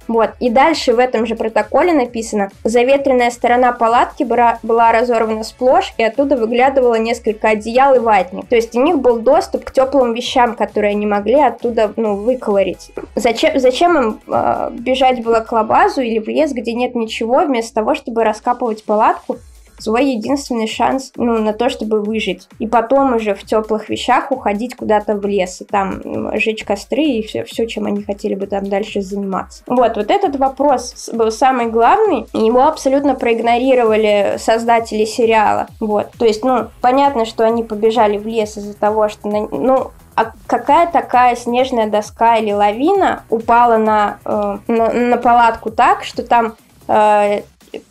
[0.07, 0.31] Вот.
[0.39, 6.37] И дальше в этом же протоколе написано, заветренная сторона палатки была, разорвана сплошь, и оттуда
[6.37, 8.47] выглядывало несколько одеял и ватник.
[8.47, 12.91] То есть у них был доступ к теплым вещам, которые они могли оттуда ну, выковырить.
[13.15, 17.75] Зачем, зачем им э, бежать было к лабазу или в лес, где нет ничего, вместо
[17.75, 19.37] того, чтобы раскапывать палатку
[19.79, 22.47] свой единственный шанс ну, на то, чтобы выжить.
[22.59, 27.25] И потом уже в теплых вещах уходить куда-то в лес и там жечь костры и
[27.25, 29.63] все, все, чем они хотели бы там дальше заниматься.
[29.67, 35.67] Вот, вот этот вопрос был самый главный, и его абсолютно проигнорировали создатели сериала.
[35.79, 40.31] Вот, то есть, ну, понятно, что они побежали в лес из-за того, что, ну, а
[40.47, 46.55] какая такая снежная доска или лавина упала на, э, на, на палатку так, что там
[46.87, 47.41] э,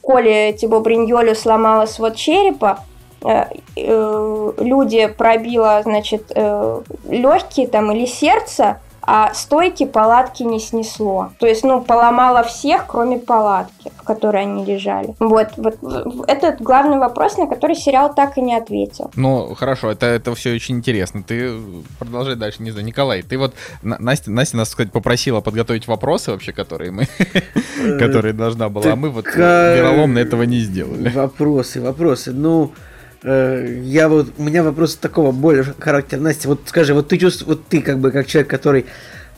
[0.00, 2.80] Коле Тибо Бриньолю сломала свод черепа,
[3.24, 3.44] э,
[3.76, 11.30] э, люди пробило, значит, э, легкие там или сердце, а стойки палатки не снесло.
[11.38, 15.14] То есть, ну, поломало всех, кроме палатки, в которой они лежали.
[15.20, 15.76] Вот, вот
[16.28, 19.10] это главный вопрос, на который сериал так и не ответил.
[19.14, 21.22] Ну, хорошо, это, это все очень интересно.
[21.22, 21.54] Ты
[21.98, 22.84] продолжай дальше, не знаю.
[22.84, 28.34] Николай, ты вот, Настя, Настя нас, сказать, попросила подготовить вопросы вообще, которые мы, э, которые
[28.34, 31.10] должна была, а мы вот вероломно этого не сделали.
[31.10, 32.72] Вопросы, вопросы, ну...
[32.72, 32.95] Э,
[33.26, 36.20] я вот, у меня вопрос такого более характера.
[36.20, 38.86] Настя, вот скажи, вот ты чувствуешь, вот ты как бы как человек, который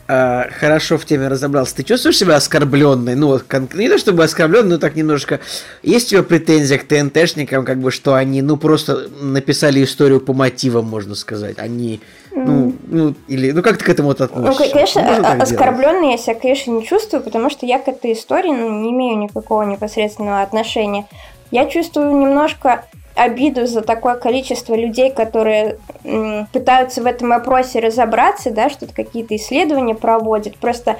[0.08, 3.14] э, хорошо в теме разобрался, ты чувствуешь себя оскорбленной?
[3.14, 5.40] Ну, вот, не то чтобы оскорбленной, но так немножко.
[5.82, 10.34] Есть у тебя претензия к ТНТшникам, как бы, что они, ну, просто написали историю по
[10.34, 11.58] мотивам, можно сказать.
[11.58, 12.00] Они,
[12.30, 14.64] ну, ну или, ну, как ты к этому вот относишься?
[14.64, 18.82] Ну, конечно, оскорбленной я себя, конечно, не чувствую, потому что я к этой истории ну,
[18.82, 21.06] не имею никакого непосредственного отношения.
[21.50, 22.84] Я чувствую немножко
[23.18, 29.36] обиду за такое количество людей, которые м, пытаются в этом вопросе разобраться, да, что-то какие-то
[29.36, 30.56] исследования проводят.
[30.56, 30.96] Просто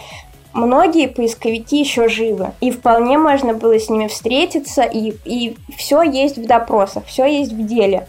[0.53, 6.36] многие поисковики еще живы, и вполне можно было с ними встретиться, и, и все есть
[6.39, 8.07] в допросах, все есть в деле.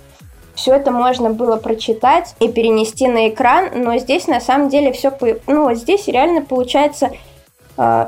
[0.55, 5.11] Все это можно было прочитать и перенести на экран, но здесь на самом деле все,
[5.47, 7.11] ну здесь реально получается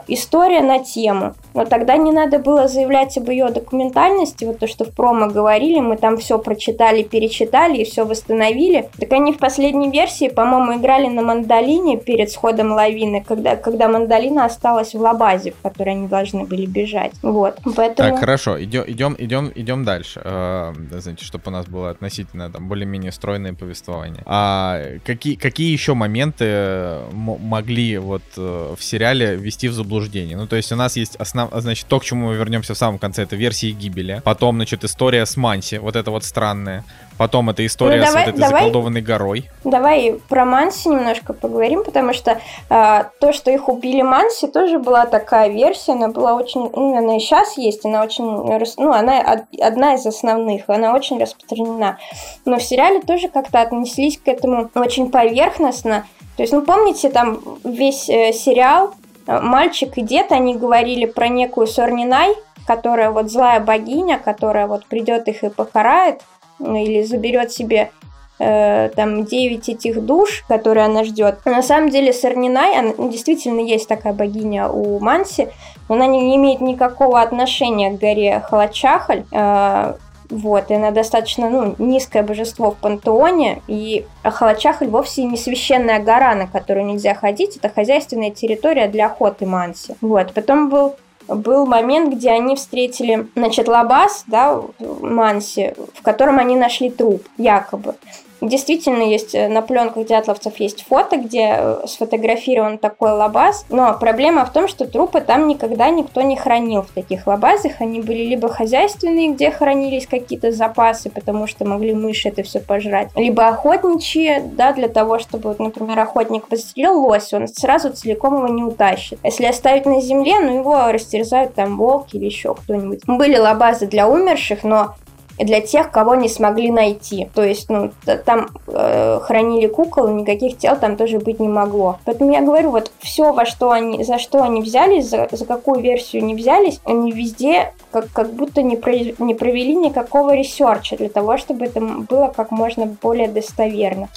[0.07, 1.33] история на тему.
[1.53, 5.79] Но тогда не надо было заявлять об ее документальности, вот то, что в промо говорили,
[5.79, 8.89] мы там все прочитали, перечитали и все восстановили.
[8.99, 14.45] Так они в последней версии, по-моему, играли на мандолине перед сходом лавины, когда, когда мандолина
[14.45, 17.11] осталась в лабазе, в которой они должны были бежать.
[17.21, 18.11] Вот, поэтому...
[18.11, 20.21] Так, хорошо, идем, идем, идем, идем дальше.
[20.23, 24.21] Э, знаете, чтобы у нас было относительно там более-менее стройное повествование.
[24.25, 30.37] А какие, какие еще моменты могли вот э, в сериале ввести в заблуждение?
[30.37, 31.49] Ну, то есть у нас есть основ...
[31.53, 34.21] значит, то, к чему мы вернемся в самом конце, это версии гибели.
[34.23, 36.83] Потом, значит, история с Манси, вот это вот странная.
[37.17, 39.49] Потом эта история ну, давай, с вот этой давай, заколдованной горой.
[39.63, 42.39] Давай про Манси немножко поговорим, потому что
[42.69, 47.17] э, то, что их убили Манси, тоже была такая версия, она была очень, ну, она
[47.17, 51.97] и сейчас есть, она очень, ну, она одна из основных, она очень распространена.
[52.45, 56.05] Но в сериале тоже как-то отнеслись к этому очень поверхностно.
[56.37, 58.95] То есть, ну, помните, там весь э, сериал
[59.27, 62.35] мальчик и дед, они говорили про некую Сорнинай,
[62.65, 66.21] которая вот злая богиня, которая вот придет их и покарает,
[66.59, 67.91] ну, или заберет себе
[68.39, 71.45] э, там 9 этих душ, которые она ждет.
[71.45, 75.49] на самом деле Сорнинай, она, действительно есть такая богиня у Манси,
[75.89, 79.25] но она не имеет никакого отношения к горе Халачахаль.
[79.31, 79.95] Э,
[80.31, 86.33] вот, и она достаточно ну, низкое божество в пантеоне, и Ахалачахаль вовсе не священная гора,
[86.35, 89.95] на которую нельзя ходить, это хозяйственная территория для охоты Манси.
[90.01, 90.95] Вот, потом был
[91.27, 97.95] был момент, где они встретили, значит, лабаз, да, Манси, в котором они нашли труп, якобы.
[98.41, 104.45] Действительно, есть э, на пленках дятловцев есть фото, где э, сфотографирован такой лабаз, но проблема
[104.45, 107.73] в том, что трупы там никогда никто не хранил в таких лабазах.
[107.79, 113.09] Они были либо хозяйственные, где хранились какие-то запасы, потому что могли мыши это все пожрать,
[113.15, 118.47] либо охотничьи, да, для того, чтобы, вот, например, охотник подстрелил лось, он сразу целиком его
[118.47, 119.19] не утащит.
[119.23, 123.01] Если оставить на земле, ну его растерзают там волки или еще кто-нибудь.
[123.05, 124.95] Были лабазы для умерших, но
[125.37, 127.29] для тех, кого не смогли найти.
[127.33, 127.91] То есть, ну,
[128.25, 131.99] там э, хранили кукол, никаких тел там тоже быть не могло.
[132.05, 135.81] Поэтому я говорю, вот все, во что они, за что они взялись, за, за какую
[135.81, 140.97] версию они взялись, они везде как, как будто не, про, не провели никакого research а
[140.97, 144.09] для того, чтобы это было как можно более достоверно.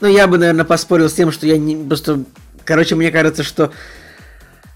[0.00, 2.20] Ну, я бы, наверное, поспорил с тем, что я не просто...
[2.64, 3.70] Короче, мне кажется, что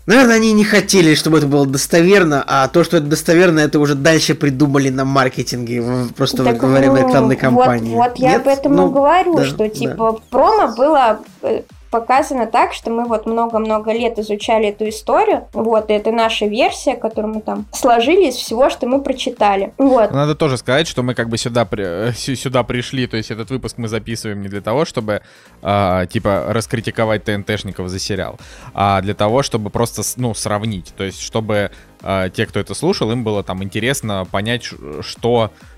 [0.06, 3.94] Наверное, они не хотели, чтобы это было достоверно, а то, что это достоверно, это уже
[3.94, 5.84] дальше придумали на маркетинге,
[6.16, 7.94] просто так, во время рекламной кампании.
[7.94, 10.18] Вот, вот я об этом ну, и говорю, да, что типа да.
[10.30, 15.48] промо было э, показано так, что мы вот много-много лет изучали эту историю.
[15.52, 19.72] Вот, и это наша версия, которую мы там сложили из всего, что мы прочитали.
[19.78, 20.10] Вот.
[20.12, 23.78] Надо тоже сказать, что мы как бы сюда, при, сюда пришли, то есть этот выпуск
[23.78, 25.22] мы записываем не для того, чтобы,
[25.62, 28.38] э, типа, раскритиковать ТНТшников за сериал,
[28.74, 30.92] а для того, чтобы просто, ну, сравнить.
[30.96, 31.70] То есть, чтобы
[32.02, 34.64] э, те, кто это слушал, им было там интересно понять,
[35.00, 35.69] что Э,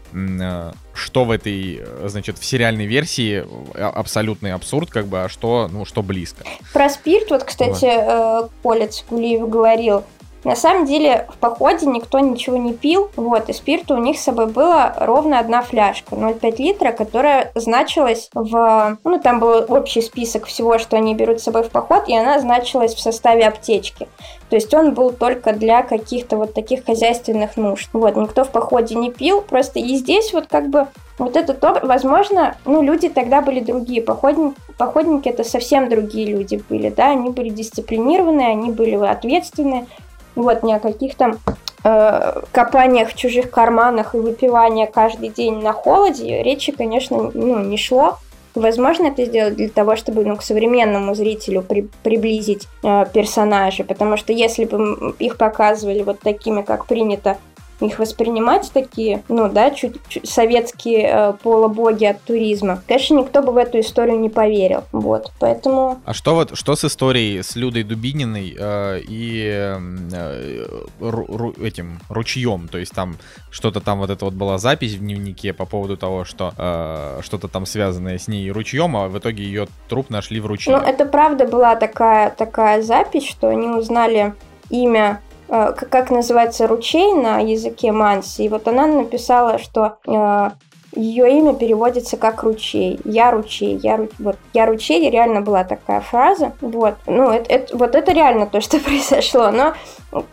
[0.95, 3.45] что в этой, э, значит, в сериальной версии
[3.75, 6.45] э, абсолютный абсурд, как бы, а что, ну, что близко.
[6.73, 8.51] Про спирт, вот, кстати, вот.
[8.63, 10.05] Коля Цикулиев говорил,
[10.45, 14.25] На самом деле в походе никто ничего не пил, вот, и спирта у них с
[14.25, 18.99] собой была ровно одна фляжка, 0,5 литра, которая значилась в...
[19.05, 22.41] Ну, там был общий список всего, что они берут с собой в поход, и она
[22.41, 24.09] значилась в составе аптечки.
[24.51, 27.89] То есть он был только для каких-то вот таких хозяйственных нужд.
[27.93, 30.89] Вот, никто в походе не пил, просто и здесь вот как бы
[31.19, 34.03] вот это то, возможно, ну, люди тогда были другие.
[34.03, 39.87] Походники, походники это совсем другие люди были, да, они были дисциплинированные, они были ответственные.
[40.35, 41.39] Вот, ни о каких там
[41.85, 47.77] э, копаниях в чужих карманах и выпивания каждый день на холоде речи, конечно, ну, не
[47.77, 48.19] шло.
[48.55, 54.17] Возможно, это сделать для того, чтобы ну, к современному зрителю при, приблизить э, персонажей, потому
[54.17, 57.39] что если бы их показывали вот такими, как принято
[57.85, 63.53] их воспринимать такие, ну да, чуть, чуть советские э, полубоги от туризма, конечно, никто бы
[63.53, 64.85] в эту историю не поверил.
[64.93, 66.01] Вот, поэтому...
[66.05, 69.77] А что вот, что с историей с Людой Дубининой э, и
[70.13, 70.67] э,
[71.01, 72.69] ру, ру, этим ручьем?
[72.69, 73.17] То есть там
[73.51, 77.49] что-то там вот это вот была запись в дневнике по поводу того, что э, что-то
[77.49, 80.77] там связанное с ней ручьем, а в итоге ее труп нашли в ручье.
[80.77, 84.35] Ну, это правда была такая, такая запись, что они узнали
[84.71, 85.21] имя
[85.53, 88.45] как называется ручей на языке манси.
[88.45, 90.51] И вот она написала, что э,
[90.95, 92.99] ее имя переводится как ручей.
[93.05, 96.53] Я ручей, я, вот, я ручей, реально была такая фраза.
[96.61, 99.51] Вот, ну, это, это, вот это реально то, что произошло.
[99.51, 99.75] Но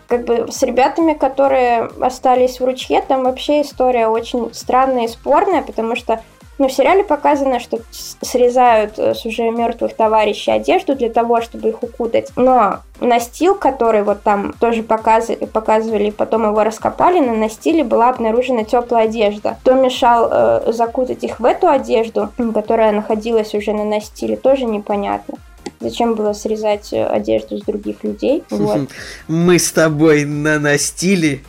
[0.07, 5.63] как бы с ребятами, которые остались в ручье, там вообще история очень странная и спорная,
[5.63, 6.21] потому что
[6.59, 11.69] но в сериале показано, что срезают э, с уже мертвых товарищей одежду для того, чтобы
[11.69, 12.31] их укутать.
[12.35, 18.65] Но настил, который вот там тоже показывали, показывали потом его раскопали, на настиле была обнаружена
[18.65, 19.57] теплая одежда.
[19.61, 25.35] Кто мешал э, закутать их в эту одежду, которая находилась уже на настиле, тоже непонятно.
[25.79, 28.43] Зачем было срезать э, одежду с других людей?
[28.49, 28.89] Вот.
[29.29, 31.39] Мы с тобой на настиле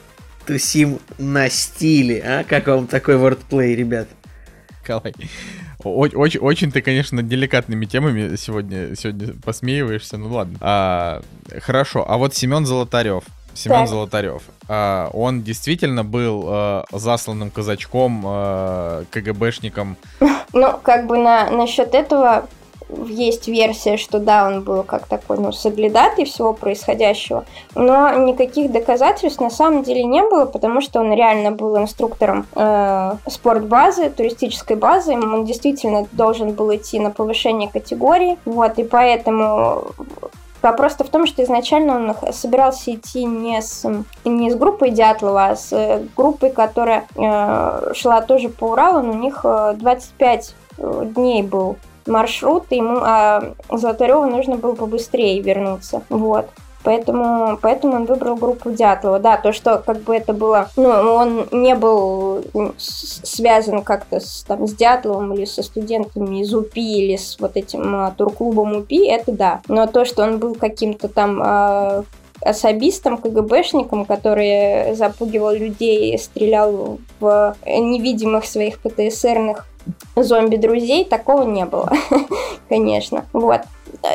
[0.47, 2.45] тусим на стиле, а?
[2.45, 4.07] Как вам такой вордплей, ребят?
[4.91, 5.15] Николай.
[5.83, 10.19] Очень, очень ты, конечно, деликатными темами сегодня, сегодня посмеиваешься.
[10.19, 10.59] Ну ладно.
[10.61, 11.23] А,
[11.61, 12.05] хорошо.
[12.07, 13.25] А вот Семен Золотарев.
[13.55, 14.43] Семен Золотарев.
[14.69, 19.97] А, он действительно был а, засланным казачком, а, КГБшником.
[20.53, 22.49] Ну, как бы на насчет этого
[23.07, 27.45] есть версия, что да, он был как такой, ну, соглядатый всего происходящего,
[27.75, 33.13] но никаких доказательств на самом деле не было, потому что он реально был инструктором э,
[33.29, 39.93] спортбазы, туристической базы, он действительно должен был идти на повышение категории, вот, и поэтому
[40.63, 43.89] Вопрос в том, что изначально он собирался идти не с,
[44.27, 49.17] не с группой Дятлова, а с группой, которая э, шла тоже по Уралу, но у
[49.17, 51.77] них 25 э, дней был
[52.11, 56.03] маршрут, и ему а Золотареву нужно было побыстрее вернуться.
[56.09, 56.47] Вот.
[56.83, 59.19] Поэтому, поэтому он выбрал группу Дятлова.
[59.19, 60.71] Да, то, что как бы это было...
[60.77, 62.43] Ну, он не был
[62.79, 67.95] связан как-то с, там, с Дятловым или со студентами из УПИ или с вот этим
[67.95, 69.61] а, турклубом УПИ, это да.
[69.69, 72.05] Но то, что он был каким-то там а,
[72.41, 79.67] особистом, КГБшником, который запугивал людей, стрелял в невидимых своих ПТСРных
[80.17, 81.93] зомби-друзей, такого не было,
[82.69, 83.25] конечно.
[83.33, 83.63] Вот.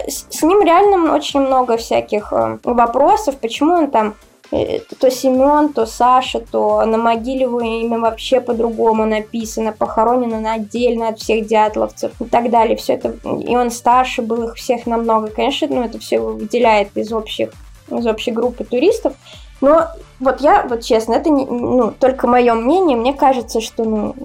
[0.08, 4.16] С ним реально очень много всяких э, вопросов, почему он там
[4.52, 10.48] э, то Семен, то Саша, то на могиле его имя вообще по-другому написано, похоронен он
[10.48, 12.78] отдельно от всех дятловцев и так далее.
[12.78, 15.28] Все это, и он старше был их всех намного.
[15.28, 17.52] Конечно, ну, это все выделяет из общих
[17.92, 19.14] из общей группы туристов.
[19.62, 19.88] Но
[20.20, 22.98] вот я, вот честно, это не, ну, только мое мнение.
[22.98, 24.16] Мне кажется, что ну,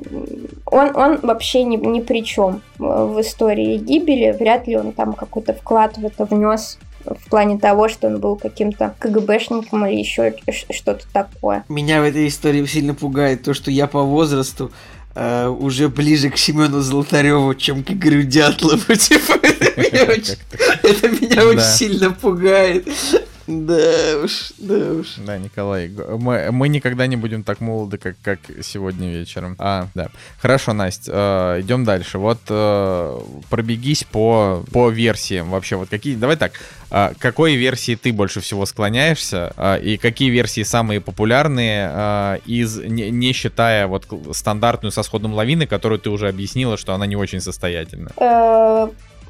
[0.67, 4.37] он, он вообще ни, ни при чем в истории гибели.
[4.39, 8.37] Вряд ли он там какой-то вклад в это внес в плане того, что он был
[8.37, 10.35] каким-то КГБшником или еще
[10.71, 11.65] что-то такое.
[11.69, 14.71] Меня в этой истории сильно пугает то, что я по возрасту
[15.15, 18.79] э, уже ближе к Семену Золотареву, чем к Игорю Дятлову.
[18.95, 22.87] Типа, это меня очень сильно пугает.
[23.51, 25.15] Да уж, да уж.
[25.17, 29.57] Да, Николай, мы, мы никогда не будем так молоды, как, как сегодня вечером.
[29.59, 30.11] А, да.
[30.41, 32.19] Хорошо, Настя, э, идем дальше.
[32.19, 35.75] Вот э, пробегись по, по версиям вообще.
[35.75, 36.53] Вот какие, давай так,
[36.93, 42.79] э, какой версии ты больше всего склоняешься э, и какие версии самые популярные э, из,
[42.79, 47.17] не, не считая вот стандартную со сходом лавины, которую ты уже объяснила, что она не
[47.17, 48.13] очень состоятельна?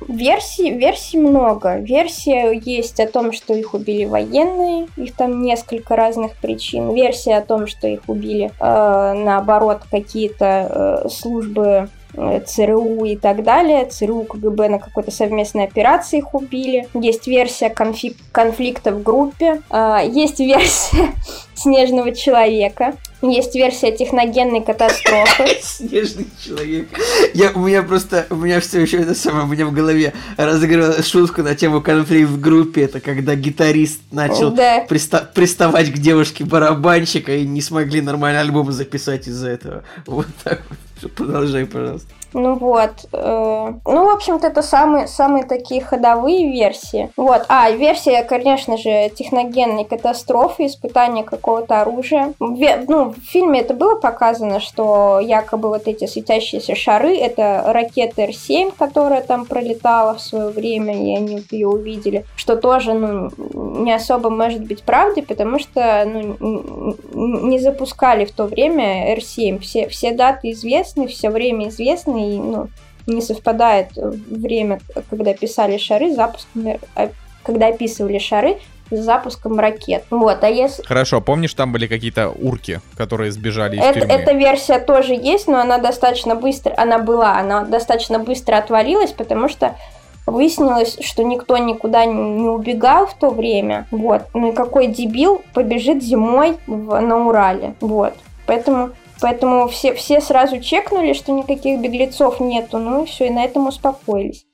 [0.08, 1.76] Версий, версий много.
[1.76, 6.94] Версия есть о том, что их убили военные, их там несколько разных причин.
[6.94, 13.86] Версия о том, что их убили, э, наоборот, какие-то э, службы ЦРУ и так далее.
[13.86, 16.88] ЦРУ, КГБ на какой-то совместной операции их убили.
[16.94, 19.62] Есть версия конфлик- конфликта в группе.
[19.70, 21.14] А, есть версия
[21.54, 22.94] снежного человека.
[23.22, 25.44] Есть версия техногенной катастрофы.
[25.62, 26.88] Снежный человек.
[27.34, 31.06] Я, у меня просто, у меня все еще это самое, у меня в голове разыгрывалась
[31.06, 32.82] шутка на тему конфликт в группе.
[32.82, 34.86] Это когда гитарист начал да.
[34.86, 39.84] приста- приставать к девушке барабанщика и не смогли нормальный альбом записать из-за этого.
[40.06, 40.78] Вот так вот.
[41.08, 42.14] Продолжай, пожалуйста.
[42.32, 42.90] Ну вот.
[43.12, 47.10] Э, ну, в общем-то, это самые, самые такие ходовые версии.
[47.16, 47.44] Вот.
[47.48, 52.32] А, версия, конечно же, техногенной катастрофы, испытания какого-то оружия.
[52.38, 58.22] В, ну, в фильме это было показано, что якобы вот эти светящиеся шары— это ракета
[58.22, 62.24] Р-7, которая там пролетала в свое время, и они ее увидели.
[62.36, 63.30] Что тоже, ну,
[63.82, 69.58] не особо может быть правдой, потому что, ну, не запускали в то время Р-7.
[69.58, 72.68] Все, все даты известны, все время известно, и ну,
[73.06, 77.10] не совпадает время, когда писали шары, запуском, а,
[77.42, 78.58] когда описывали шары
[78.90, 80.04] с запуском ракет.
[80.10, 80.82] Вот, а если...
[80.82, 84.14] Хорошо, помнишь, там были какие-то урки, которые сбежали из это, тюрьмы?
[84.14, 89.48] Эта версия тоже есть, но она достаточно быстро, она была, она достаточно быстро отвалилась, потому
[89.48, 89.76] что
[90.26, 93.86] выяснилось, что никто никуда не убегал в то время.
[93.90, 94.22] Вот.
[94.34, 97.74] Ну и какой дебил побежит зимой в, на Урале.
[97.80, 98.14] Вот.
[98.46, 98.90] Поэтому
[99.20, 103.68] Поэтому все, все сразу чекнули, что никаких беглецов нету, ну и все, и на этом
[103.68, 104.46] успокоились.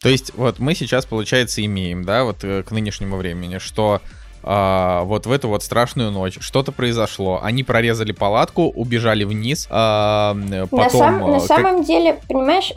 [0.00, 4.00] То есть вот мы сейчас, получается, имеем, да, вот э, к нынешнему времени, что
[4.44, 7.40] а, вот в эту вот страшную ночь что-то произошло.
[7.42, 9.68] Они прорезали палатку, убежали вниз.
[9.70, 10.36] А,
[10.70, 11.42] потом, на, сам, на как...
[11.42, 12.72] самом деле, понимаешь,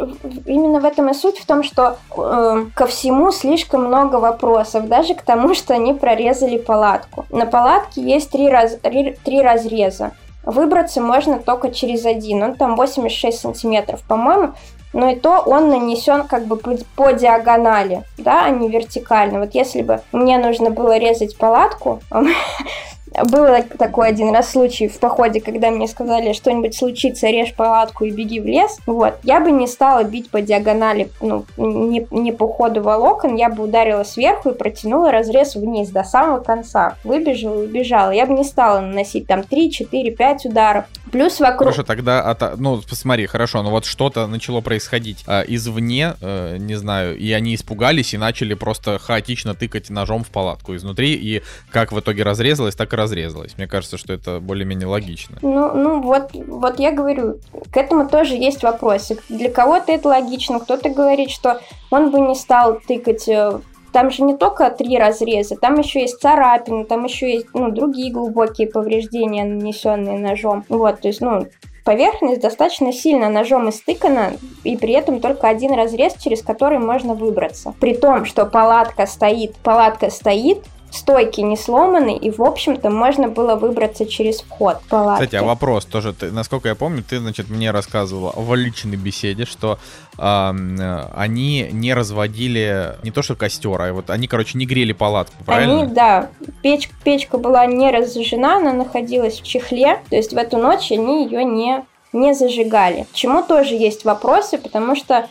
[0.46, 5.16] именно в этом и суть в том, что э, ко всему слишком много вопросов, даже
[5.16, 7.26] к тому, что они прорезали палатку.
[7.30, 10.12] На палатке есть три, раз, три разреза.
[10.46, 12.44] Выбраться можно только через один.
[12.44, 14.54] Он там 86 сантиметров, по-моему.
[14.94, 19.40] Но и то он нанесен как бы по, диагонали, да, а не вертикально.
[19.40, 22.00] Вот если бы мне нужно было резать палатку,
[23.24, 23.48] Был
[23.78, 28.40] такой один раз случай в походе, когда мне сказали, что-нибудь случится, режь палатку и беги
[28.40, 28.80] в лес.
[28.86, 29.16] Вот.
[29.24, 33.64] Я бы не стала бить по диагонали, ну, не, не по ходу волокон, я бы
[33.64, 36.96] ударила сверху и протянула разрез вниз до самого конца.
[37.04, 38.12] Выбежала и убежала.
[38.12, 40.86] Я бы не стала наносить там 3, 4, 5 ударов.
[41.12, 41.70] Плюс вокруг...
[41.70, 47.18] Хорошо, тогда, ну, посмотри, хорошо, но вот что-то начало происходить а, извне, э, не знаю,
[47.18, 52.00] и они испугались и начали просто хаотично тыкать ножом в палатку изнутри, и как в
[52.00, 53.57] итоге разрезалось, так и разрезалось.
[53.57, 55.38] Мне кажется, что это более-менее логично.
[55.41, 57.40] Ну, ну вот, вот я говорю,
[57.72, 59.18] к этому тоже есть вопросы.
[59.30, 61.61] Для кого-то это логично, кто-то говорит, что
[61.91, 63.60] он бы не стал тыкать э,
[63.95, 68.11] там же не только три разреза, там еще есть царапины, там еще есть ну, другие
[68.11, 70.65] глубокие повреждения, нанесенные ножом.
[70.68, 71.48] Вот, то есть, ну,
[71.86, 74.34] поверхность достаточно сильно ножом истыкана,
[74.65, 77.73] и при этом только один разрез, через который можно выбраться.
[77.80, 80.65] При том, что палатка стоит, палатка стоит,
[80.96, 85.26] стойки не сломаны, и, в общем-то, можно было выбраться через вход палатки.
[85.26, 89.46] Кстати, а вопрос тоже, ты, насколько я помню, ты, значит, мне рассказывала в личной беседе,
[89.46, 89.78] что
[90.18, 95.44] э, они не разводили не то что костер, а вот они, короче, не грели палатку,
[95.46, 95.82] правильно?
[95.82, 96.30] Они, да,
[96.62, 101.26] печ, печка была не разжижена, она находилась в чехле, то есть в эту ночь они
[101.26, 103.08] ее не, не зажигали.
[103.14, 105.28] Чему тоже есть вопросы, потому что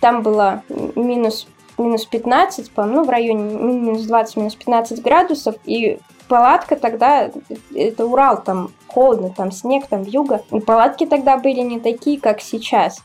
[0.00, 0.62] там было
[0.96, 1.46] минус
[1.82, 5.98] минус 15, по ну, в районе минус 20, минус 15 градусов, и
[6.28, 7.30] палатка тогда,
[7.74, 12.40] это Урал, там холодно, там снег, там вьюга, и палатки тогда были не такие, как
[12.40, 13.02] сейчас.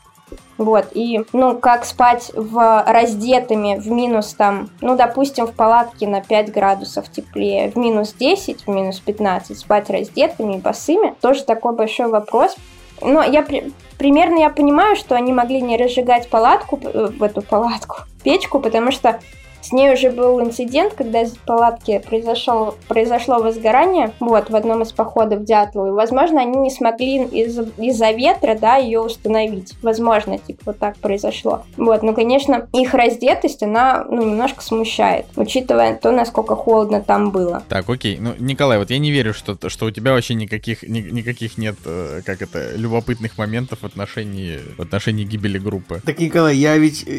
[0.58, 6.20] Вот, и, ну, как спать в раздетыми в минус там, ну, допустим, в палатке на
[6.20, 11.74] 5 градусов теплее, в минус 10, в минус 15, спать раздетыми и босыми, тоже такой
[11.74, 12.56] большой вопрос.
[13.00, 17.42] Но я при, примерно я понимаю, что они могли не разжигать палатку, э, в эту
[17.42, 17.98] палатку,
[18.28, 19.20] печку, потому что
[19.60, 24.92] с ней уже был инцидент, когда из палатки произошло, произошло возгорание, вот, в одном из
[24.92, 25.88] походов в Дятлову.
[25.88, 29.74] И, возможно, они не смогли из- из-за ветра, да, ее установить.
[29.82, 31.62] Возможно, типа, вот так произошло.
[31.76, 37.62] Вот, но, конечно, их раздетость, она, ну, немножко смущает, учитывая то, насколько холодно там было.
[37.68, 38.18] Так, окей.
[38.20, 41.76] Ну, Николай, вот я не верю, что, что у тебя вообще никаких, ни, никаких нет,
[41.84, 46.00] э, как это, любопытных моментов в отношении, в отношении гибели группы.
[46.04, 47.10] Так, Николай, я ведь, э,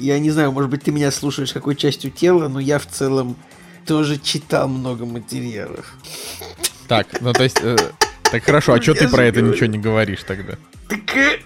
[0.00, 2.84] я не знаю, может быть, ты меня слушаешь как какой частью тела, но я в
[2.84, 3.36] целом
[3.86, 5.94] тоже читал много материалов.
[6.88, 7.56] Так, ну то есть...
[7.62, 7.74] Э,
[8.22, 10.58] так хорошо, а что ты про это ничего не говоришь тогда?
[10.90, 11.38] Так, э,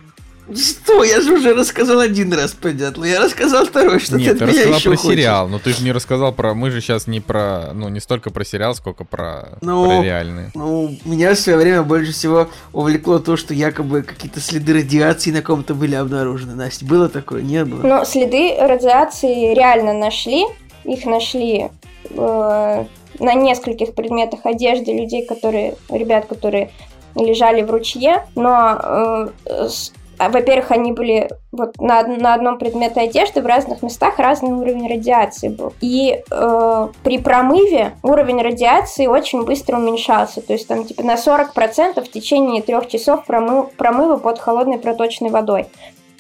[0.57, 1.05] Что?
[1.05, 3.05] Я же уже рассказал один раз про дятла.
[3.05, 5.13] Я рассказал второй, что Нет, ты, ты рассказал еще про хочешь.
[5.17, 6.55] сериал, но ты же не рассказал про...
[6.55, 7.73] Мы же сейчас не про...
[7.75, 10.51] Ну, не столько про сериал, сколько про, Ну, про реальные.
[10.55, 15.43] Ну, меня в свое время больше всего увлекло то, что якобы какие-то следы радиации на
[15.43, 16.55] ком-то были обнаружены.
[16.55, 17.43] Настя, было такое?
[17.43, 17.83] Не было?
[17.83, 20.45] Ну, следы радиации реально нашли.
[20.85, 21.69] Их нашли
[22.11, 22.85] э,
[23.19, 26.71] на нескольких предметах одежды людей, которые, ребят, которые
[27.15, 28.25] лежали в ручье.
[28.35, 34.19] Но, э, с- во-первых, они были вот на, на одном предмете одежды в разных местах
[34.19, 35.73] разный уровень радиации был.
[35.81, 40.41] И э, при промыве уровень радиации очень быстро уменьшался.
[40.41, 45.31] То есть там типа на 40% в течение трех часов промы- промыва под холодной проточной
[45.31, 45.67] водой.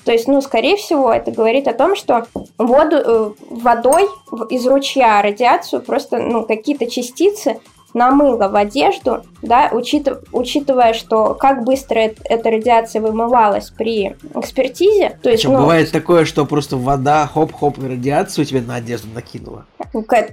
[0.04, 2.26] То есть, ну, скорее всего, это говорит о том, что
[2.56, 4.08] воду, э, водой
[4.48, 7.60] из ручья радиацию просто, ну, какие-то частицы
[7.94, 15.19] намыло в одежду, да, учитыв- учитывая, что как быстро эт- эта радиация вымывалась при экспертизе,
[15.23, 19.65] то есть, Что, ну, бывает такое, что просто вода, хоп-хоп, радиацию тебе на одежду накинула?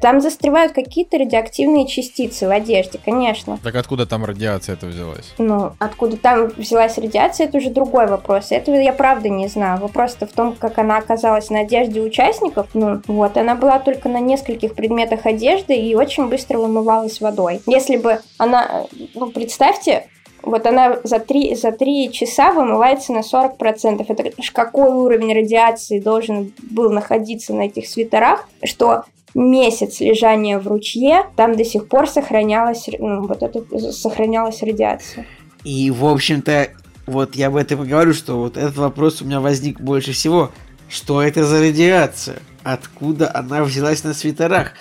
[0.02, 3.58] там застревают какие-то радиоактивные частицы в одежде, конечно.
[3.64, 5.34] Так откуда там радиация это взялась?
[5.38, 8.52] Ну, откуда там взялась радиация, это уже другой вопрос.
[8.52, 9.80] Этого я правда не знаю.
[9.80, 12.68] Вопрос-то в том, как она оказалась на одежде участников.
[12.74, 17.62] Ну, вот, она была только на нескольких предметах одежды и очень быстро вымывалась водой.
[17.68, 20.08] Если бы она, ну, представьте,
[20.42, 24.06] вот она за три, за три часа вымывается на 40%.
[24.08, 30.68] Это ж какой уровень радиации должен был находиться на этих свитерах, что месяц лежания в
[30.68, 35.26] ручье, там до сих пор сохранялась, ну, вот это, сохранялась радиация.
[35.64, 36.70] И, в общем-то,
[37.08, 40.52] вот я об этом и говорю, что вот этот вопрос у меня возник больше всего.
[40.88, 42.38] Что это за радиация?
[42.64, 44.74] Откуда она взялась на свитерах?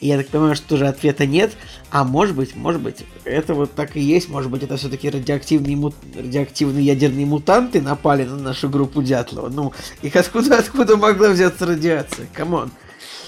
[0.00, 1.52] И я так понимаю, что тоже ответа нет.
[1.90, 4.30] А может быть, может быть, это вот так и есть.
[4.30, 9.50] Может быть, это все-таки радиоактивные, му- радиоактивные ядерные мутанты напали на нашу группу Дятлова.
[9.50, 12.26] Ну, их откуда, откуда могла взяться радиация?
[12.32, 12.70] Come on.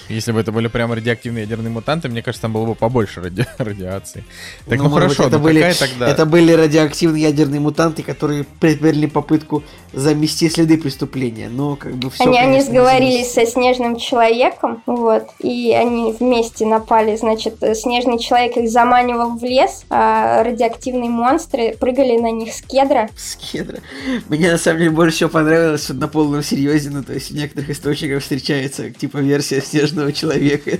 [0.09, 3.45] Если бы это были прям радиоактивные ядерные мутанты, мне кажется, там было бы побольше ради...
[3.57, 4.23] радиации.
[4.67, 6.09] Так, ну, быть, хорошо, это ну были, какая тогда...
[6.09, 9.63] это были радиоактивные ядерные мутанты, которые предприняли попытку
[9.93, 11.49] замести следы преступления.
[11.49, 12.25] Но как бы все.
[12.25, 18.57] они, они сговорились со снежным человеком, вот, и они вместе напали, значит, э, снежный человек
[18.57, 23.09] их заманивал в лес, а радиоактивные монстры прыгали на них с кедра.
[23.15, 23.79] С кедра.
[24.27, 27.35] Мне на самом деле больше всего понравилось, что на полном серьезе, ну то есть в
[27.35, 30.71] некоторых источниках встречается типа версия снежного человека.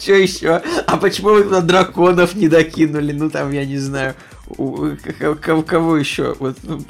[0.00, 0.62] Что еще?
[0.86, 3.12] А почему вы туда драконов не докинули?
[3.12, 4.14] Ну там, я не знаю.
[4.56, 6.34] У- к- к- Кого еще?
[6.38, 6.80] Вот, ну,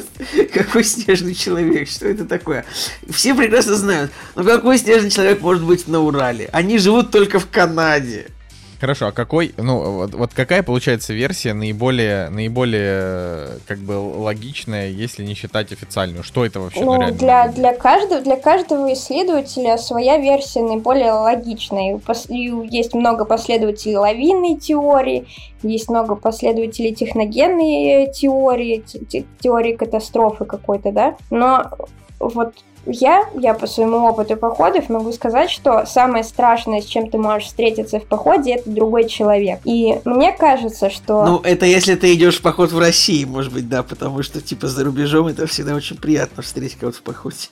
[0.52, 1.88] какой снежный человек?
[1.88, 2.66] Что это такое?
[3.08, 4.10] Все прекрасно знают.
[4.34, 6.50] Но какой снежный человек может быть на Урале?
[6.52, 8.26] Они живут только в Канаде.
[8.80, 14.88] Хорошо, а какой, ну, вот, вот какая получается версия наиболее, наиболее, э, как бы, логичная,
[14.88, 16.22] если не считать официальную?
[16.22, 16.84] Что это вообще?
[16.84, 22.00] Ну, реально для, для, каждого, для каждого исследователя своя версия наиболее логичная.
[22.28, 25.26] И есть много последователей лавинной теории,
[25.62, 31.16] есть много последователей техногенной теории, те- те- теории катастрофы какой-то, да.
[31.30, 31.70] Но
[32.18, 32.54] вот
[32.86, 37.48] я, я по своему опыту походов могу сказать, что самое страшное, с чем ты можешь
[37.48, 39.60] встретиться в походе, это другой человек.
[39.64, 41.24] И мне кажется, что...
[41.24, 44.68] Ну, это если ты идешь в поход в России, может быть, да, потому что, типа,
[44.68, 47.48] за рубежом это всегда очень приятно встретить кого-то в походе.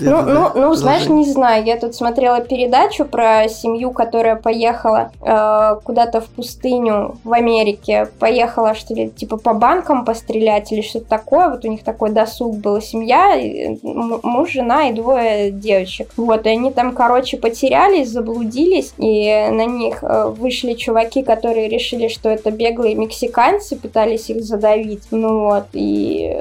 [0.00, 5.12] Ну, да, ну, ну, знаешь, не знаю, я тут смотрела передачу про семью, которая поехала
[5.20, 11.06] э, куда-то в пустыню в Америке, поехала, что ли, типа по банкам пострелять или что-то
[11.06, 13.36] такое, вот у них такой досуг была семья,
[13.82, 16.10] муж, жена и двое девочек.
[16.16, 22.08] Вот, и они там, короче, потерялись, заблудились, и на них э, вышли чуваки, которые решили,
[22.08, 26.38] что это беглые мексиканцы, пытались их задавить, ну вот, и...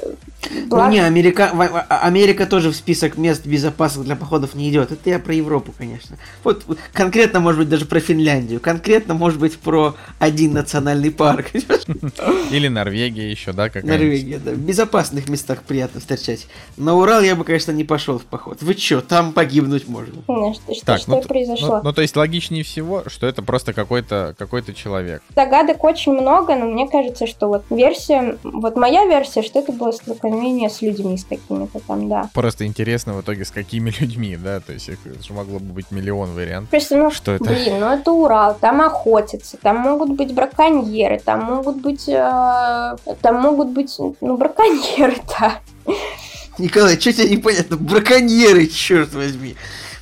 [0.49, 4.91] Ну, не, Америка, в- Америка тоже в список мест безопасных для походов не идет.
[4.91, 6.17] Это я про Европу, конечно.
[6.43, 8.59] Вот конкретно, может быть, даже про Финляндию.
[8.59, 11.51] Конкретно, может быть, про один национальный парк.
[12.51, 14.51] Или Норвегия еще, да, какая Норвегия, да.
[14.51, 16.47] В безопасных местах приятно встречать.
[16.77, 18.61] На Урал я бы, конечно, не пошел в поход.
[18.61, 20.21] Вы чё, там погибнуть можно.
[20.23, 21.77] Что, что, Так, что ну, произошло?
[21.77, 25.21] Ну, ну, то есть логичнее всего, что это просто какой-то какой-то человек.
[25.35, 29.91] Догадок очень много, но мне кажется, что вот версия, вот моя версия, что это было
[30.31, 32.29] столкновение с людьми с какими-то там, да.
[32.33, 35.91] Просто интересно в итоге с какими людьми, да, то есть их же могло бы быть
[35.91, 36.69] миллион вариантов.
[36.69, 37.43] Просто, ну, Что это?
[37.43, 43.41] блин, ну это Урал, там охотятся, там могут быть браконьеры, там могут быть, э, там
[43.41, 45.59] могут быть, ну, браконьеры, да.
[46.57, 47.77] Николай, что тебе непонятно?
[47.77, 49.55] Браконьеры, черт возьми.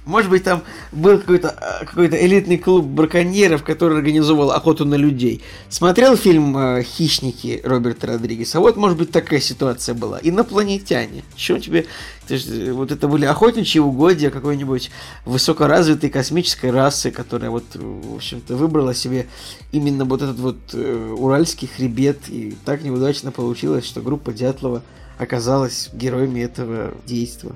[0.09, 5.43] Может быть, там был какой-то а, какой элитный клуб браконьеров, который организовывал охоту на людей.
[5.69, 8.59] Смотрел фильм э, «Хищники» Роберта Родригеса?
[8.59, 10.19] Вот, может быть, такая ситуация была.
[10.23, 11.23] Инопланетяне.
[11.35, 11.85] Чем тебе...
[12.27, 14.89] Ты, вот это были охотничьи угодья какой-нибудь
[15.25, 19.27] высокоразвитой космической расы, которая вот, в общем-то, выбрала себе
[19.71, 22.29] именно вот этот вот э, уральский хребет.
[22.29, 24.81] И так неудачно получилось, что группа Дятлова
[25.19, 27.51] оказалась героями этого действия.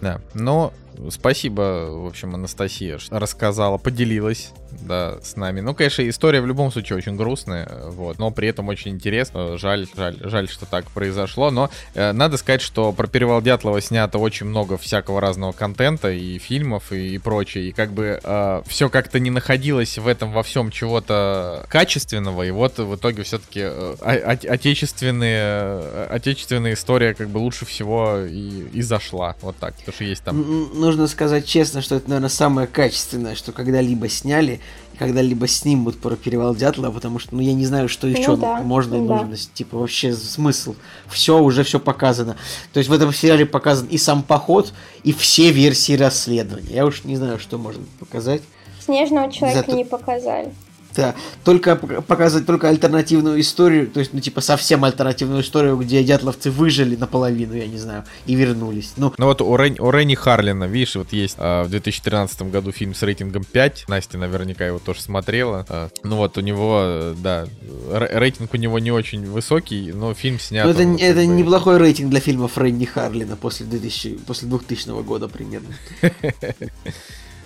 [0.00, 0.72] Да, но
[1.10, 5.60] спасибо, в общем, Анастасия, что рассказала, поделилась да, с нами.
[5.60, 9.58] Ну, конечно, история в любом случае очень грустная, вот, но при этом очень интересно.
[9.58, 14.18] Жаль, жаль, жаль, что так произошло, но э, надо сказать, что про Перевал Дятлова снято
[14.18, 18.88] очень много всякого разного контента и фильмов и, и прочее, и как бы э, все
[18.88, 23.94] как-то не находилось в этом во всем чего-то качественного, и вот в итоге все-таки э,
[24.00, 30.04] отечественные, э, отечественная история как бы лучше всего и, и зашла, вот так, потому что
[30.04, 30.70] есть там...
[30.78, 34.60] Нужно сказать честно, что это, наверное, самое качественное, что когда-либо сняли,
[34.98, 38.60] когда-либо снимут про перевал Дятлова, потому что, ну, я не знаю, что еще ну, да,
[38.60, 39.36] можно нужно, да.
[39.54, 40.74] типа, вообще смысл.
[41.08, 42.36] Все, уже все показано.
[42.72, 44.72] То есть в этом сериале показан и сам поход,
[45.02, 46.74] и все версии расследования.
[46.74, 48.42] Я уж не знаю, что можно показать.
[48.80, 49.76] Снежного человека Зато...
[49.76, 50.52] не показали.
[50.96, 51.14] Да,
[51.44, 56.96] только показывать только альтернативную историю, то есть, ну, типа, совсем альтернативную историю, где дятловцы выжили
[56.96, 58.94] наполовину, я не знаю, и вернулись.
[58.96, 62.72] Ну, ну вот у, Рен, у Ренни Харлина, видишь, вот есть а, в 2013 году
[62.72, 65.66] фильм с рейтингом 5, Настя наверняка его тоже смотрела.
[65.68, 67.46] А, ну вот у него, да,
[67.90, 70.64] рейтинг у него не очень высокий, но фильм снят...
[70.64, 71.26] Ну, это, он, это бы...
[71.26, 75.74] неплохой рейтинг для фильмов Ренни Харлина после, 2000, после 2000 года примерно.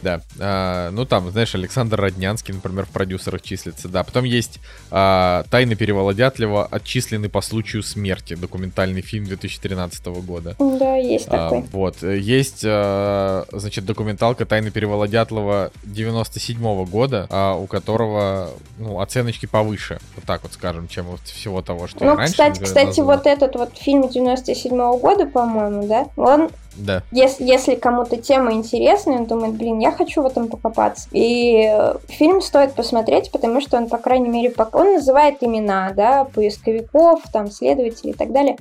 [0.02, 0.20] Да.
[0.38, 3.88] А, ну там, знаешь, Александр Роднянский, например, в продюсерах числится.
[3.88, 4.04] Да.
[4.04, 4.60] Потом есть
[4.90, 8.34] а, Тайны перевала Дятлева, отчислены по случаю смерти.
[8.34, 10.56] Документальный фильм 2013 года.
[10.58, 11.64] Да, есть а, такой.
[11.72, 12.02] Вот.
[12.02, 20.00] Есть, а, значит, документалка Тайны перевала Дятлова 97 года, а, у которого ну, оценочки повыше.
[20.16, 23.06] Вот так вот скажем, чем вот всего того, что ну, я раньше кстати, кстати, назвал.
[23.16, 27.02] вот этот вот фильм 97 года, по-моему, да, он да.
[27.12, 31.08] Если, если кому-то тема интересна, он думает, блин, я хочу в этом покопаться.
[31.12, 36.24] И э, фильм стоит посмотреть, потому что он, по крайней мере, он называет имена, да,
[36.24, 38.56] поисковиков, там, следователей и так далее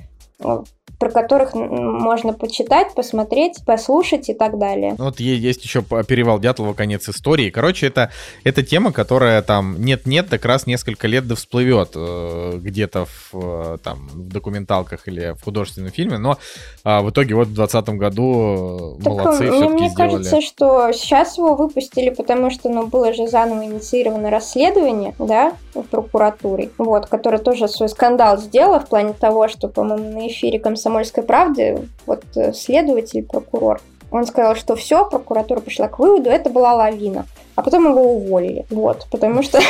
[1.00, 4.96] про которых можно почитать, посмотреть, послушать и так далее.
[4.98, 7.48] Ну, вот есть еще перевал Дятлова «Конец истории».
[7.48, 8.10] Короче, это,
[8.44, 13.78] это тема, которая там нет-нет, так раз несколько лет да всплывет э, где-то в, э,
[13.82, 16.36] там, в документалках или в художественном фильме, но
[16.84, 20.10] э, в итоге вот в 2020 году так, молодцы мне, все-таки мне сделали.
[20.10, 25.82] кажется, что сейчас его выпустили, потому что ну, было же заново инициировано расследование, да, в
[25.82, 30.89] прокуратуре, вот, которое тоже свой скандал сделало в плане того, что, по-моему, на эфире комсомольского
[30.90, 33.80] «Комсомольской правды» вот э, следователь, прокурор,
[34.10, 37.26] он сказал, что все, прокуратура пришла к выводу, это была лавина.
[37.60, 38.64] А потом его уволили.
[38.70, 39.60] Вот, потому что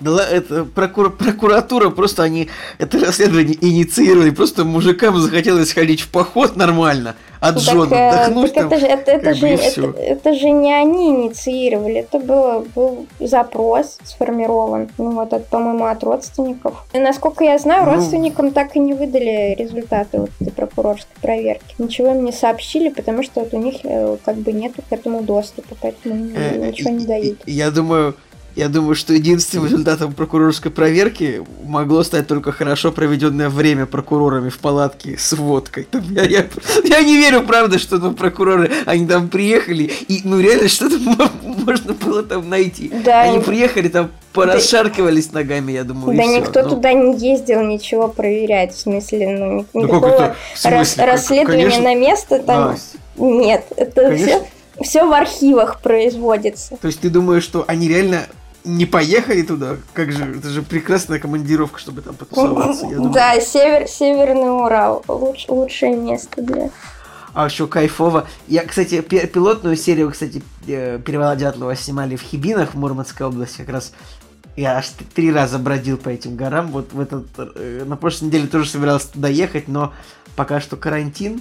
[0.00, 2.48] Да, это прокур, прокуратура, просто они
[2.78, 8.68] это расследование инициировали, просто мужикам захотелось ходить в поход нормально, от жены так, отдохнуть так
[8.68, 13.06] там, это же, это, это, же, это, это же не они инициировали, это было, был
[13.20, 16.84] запрос сформирован, ну вот, от, по-моему, от родственников.
[16.92, 21.74] И, насколько я знаю, ну, родственникам так и не выдали результаты вот этой прокурорской проверки.
[21.78, 25.22] Ничего им не сообщили, потому что вот у них э, как бы нету к этому
[25.22, 27.33] доступа, поэтому э, ничего не дают.
[27.46, 28.14] Я думаю,
[28.56, 34.58] я думаю, что единственным результатом прокурорской проверки могло стать только хорошо проведенное время прокурорами в
[34.58, 35.88] палатке с водкой.
[35.90, 36.46] Там, я, я,
[36.84, 40.98] я не верю, правда, что ну, прокуроры, они там приехали, и ну реально что-то
[41.44, 42.92] можно было там найти.
[43.04, 46.68] Да, они приехали, там порасшаркивались да, ногами, я думаю, Да никто но...
[46.68, 51.82] туда не ездил ничего проверять, в смысле, ну, ну никакого ну, рас, расследования Конечно...
[51.82, 52.76] на место там а,
[53.16, 53.64] нет.
[53.76, 54.26] Это Конечно.
[54.26, 54.42] все
[54.82, 56.76] все в архивах производится.
[56.76, 58.26] То есть ты думаешь, что они реально
[58.64, 59.76] не поехали туда?
[59.92, 62.86] Как же, это же прекрасная командировка, чтобы там потусоваться.
[63.12, 65.04] Да, север, Северный Урал.
[65.06, 66.70] Луч, лучшее место для...
[67.34, 68.28] А еще кайфово.
[68.46, 73.58] Я, кстати, пилотную серию, кстати, э, Перевала Дятлова снимали в Хибинах в Мурманской области.
[73.58, 73.92] Как раз
[74.56, 76.68] я аж три раза бродил по этим горам.
[76.68, 77.26] Вот в этот...
[77.36, 79.92] Э, на прошлой неделе тоже собирался туда ехать, но
[80.36, 81.40] пока что карантин.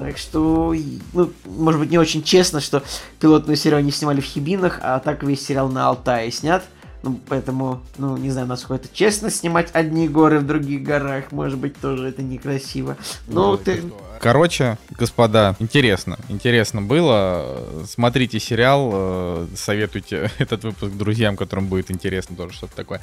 [0.00, 0.74] Так что,
[1.12, 2.82] ну, может быть, не очень честно, что
[3.20, 6.64] пилотную серию они снимали в Хибинах, а так весь сериал на Алтае снят.
[7.02, 11.32] Ну, поэтому, ну, не знаю, насколько это честно снимать одни горы в других горах.
[11.32, 12.96] Может быть, тоже это некрасиво.
[13.26, 13.82] Но ну, ты...
[14.22, 16.16] Короче, господа, интересно.
[16.30, 17.84] Интересно было.
[17.86, 23.02] Смотрите сериал, э, советуйте этот выпуск друзьям, которым будет интересно тоже что-то такое.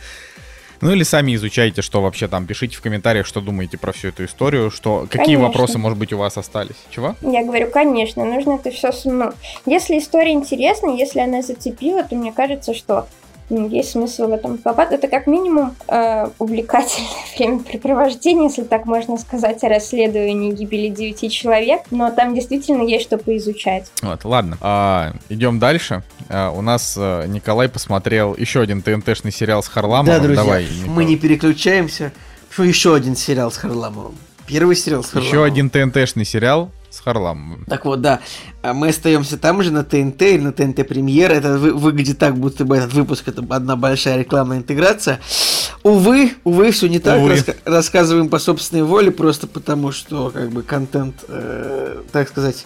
[0.82, 2.46] Ну или сами изучайте, что вообще там.
[2.46, 5.48] Пишите в комментариях, что думаете про всю эту историю, что какие конечно.
[5.48, 6.76] вопросы, может быть, у вас остались.
[6.90, 7.16] Чего?
[7.22, 8.92] Я говорю, конечно, нужно это все...
[9.06, 9.32] Ну,
[9.66, 13.08] если история интересна, если она зацепила, то мне кажется, что
[13.50, 14.92] есть смысл в этом копать.
[14.92, 21.84] Это как минимум э, увлекательное времяпрепровождение, если так можно сказать, о расследовании гибели девяти человек,
[21.92, 23.92] но там действительно есть что поизучать.
[24.02, 24.58] Вот, ладно.
[24.62, 26.04] А, идем дальше.
[26.30, 30.06] А, у нас а, Николай посмотрел еще один ТНТшный сериал с Харламовым.
[30.06, 30.90] Да, друзья, Давай, Николай.
[30.90, 32.12] мы не переключаемся.
[32.58, 34.16] Еще один сериал с Харламовым.
[34.48, 35.30] Первый сериал с Харламовым.
[35.30, 37.66] Еще один ТНТшный сериал с Харламовым.
[37.66, 38.20] Так вот, да.
[38.62, 41.32] А мы остаемся там же на ТНТ или на ТНТ Премьер.
[41.32, 45.20] Это вы, выглядит так, будто бы этот выпуск это одна большая рекламная интеграция.
[45.84, 47.20] Увы, увы, все не так.
[47.20, 47.34] Увы.
[47.34, 52.66] Раска- рассказываем по собственной воле, просто потому что как бы контент, э, так сказать,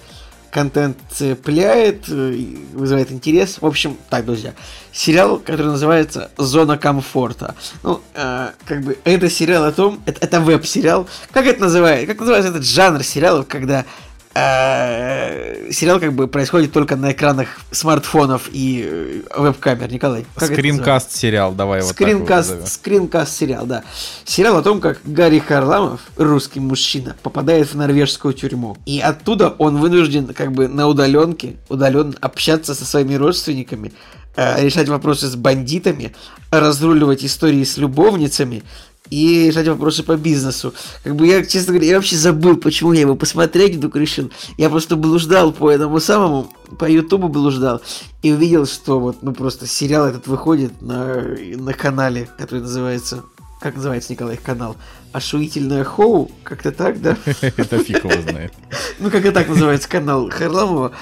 [0.52, 2.35] контент цепляет, э,
[2.73, 3.57] вызывает интерес.
[3.61, 4.53] В общем, так, друзья,
[4.91, 7.56] сериал, который называется «Зона комфорта».
[7.84, 11.07] Ну, э, как бы, это сериал о том, это, это веб-сериал.
[11.31, 12.07] Как это называется?
[12.07, 13.85] Как называется этот жанр сериалов, когда
[14.34, 20.26] сериал как бы происходит только на экранах смартфонов и э, веб-камер, Николай.
[20.38, 23.84] Скринкаст сериал, давай вот скринкаст, так Скринкаст сериал, да.
[24.24, 28.78] Сериал о том, как Гарри Харламов, русский мужчина, попадает в норвежскую тюрьму.
[28.86, 33.91] И оттуда он вынужден как бы на удаленке, удаленно общаться со своими родственниками,
[34.38, 36.14] э, решать вопросы с бандитами,
[36.52, 38.64] разруливать истории с любовницами,
[39.12, 40.74] и решать вопросы по бизнесу.
[41.04, 44.32] Как бы я, честно говоря, я вообще забыл, почему я его посмотреть вдруг решил.
[44.58, 47.82] Я просто блуждал по этому самому, по Ютубу блуждал,
[48.24, 51.22] и увидел, что вот, ну просто сериал этот выходит на,
[51.58, 53.24] на канале, который называется,
[53.60, 54.78] как называется, Николай, канал?
[55.12, 57.18] Ошуительное Хоу, как-то так, да?
[57.42, 58.54] Это фиг его знает.
[59.00, 60.94] Ну, как и так называется канал Харламова.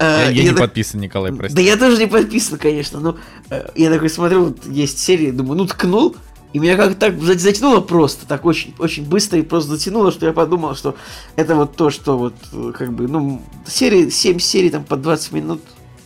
[0.00, 0.58] Я, я не так...
[0.58, 1.54] подписан, Николай, прости.
[1.54, 3.16] Да я тоже не подписан, конечно, но
[3.48, 6.16] э, я такой смотрю, вот есть серии, думаю, ну ткнул,
[6.54, 10.32] и меня как-то так затянуло просто, так очень, очень быстро и просто затянуло, что я
[10.32, 10.94] подумал, что
[11.34, 12.34] это вот то, что вот,
[12.74, 15.60] как бы, ну, серии, 7 серий там по 20 минут,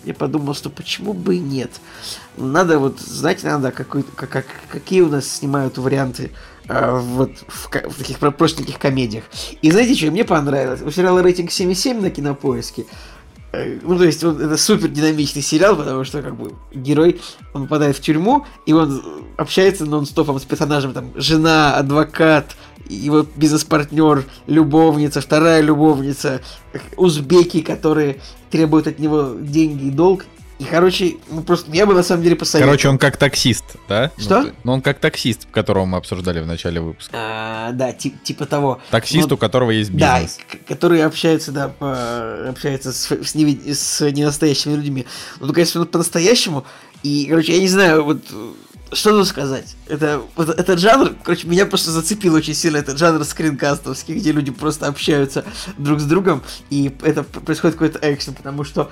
[0.04, 1.70] я подумал, что почему бы и нет.
[2.38, 6.30] Надо вот, знаете, надо, какой, как, как, какие у нас снимают варианты
[6.66, 9.24] э, вот в, в таких простеньких комедиях.
[9.60, 10.80] И знаете, что мне понравилось?
[10.80, 12.86] У сериала рейтинг 7,7 на кинопоиске.
[13.52, 17.20] Ну, то есть, он, это супер динамичный сериал, потому что, как бы, герой,
[17.54, 19.02] он попадает в тюрьму, и он
[19.38, 22.56] общается нон-стопом с персонажем, там, жена, адвокат,
[22.88, 26.42] его бизнес-партнер, любовница, вторая любовница,
[26.96, 28.20] узбеки, которые
[28.50, 30.24] требуют от него деньги и долг,
[30.58, 32.72] и, короче, ну просто я бы на самом деле посоветовал.
[32.72, 34.10] Короче, он как таксист, да?
[34.18, 34.42] Что?
[34.42, 37.12] Ну, ну он как таксист, которого мы обсуждали в начале выпуска.
[37.14, 38.80] А, да, тип, типа того.
[38.90, 40.38] Таксист, Но, у которого есть бизнес.
[40.50, 45.06] Да, который общается, да, по, общается с, с, не, с ненастоящими людьми.
[45.38, 46.64] Ну, только если он по-настоящему,
[47.04, 48.22] и, короче, я не знаю, вот
[48.92, 49.76] что тут сказать?
[49.86, 54.50] Это, вот, этот жанр, короче, меня просто зацепил очень сильно, этот жанр скринкастовский, где люди
[54.50, 55.44] просто общаются
[55.76, 58.90] друг с другом, и это происходит какой-то экшен, потому что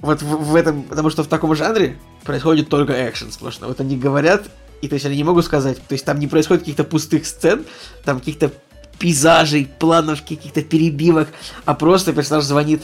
[0.00, 3.66] вот в, в этом, потому что в таком жанре происходит только экшен сплошно.
[3.66, 4.44] Вот они говорят,
[4.80, 7.64] и то есть они не могут сказать, то есть там не происходит каких-то пустых сцен,
[8.04, 8.52] там каких-то
[8.98, 11.28] пейзажей, планов, каких-то перебивок,
[11.64, 12.82] а просто персонаж звонит,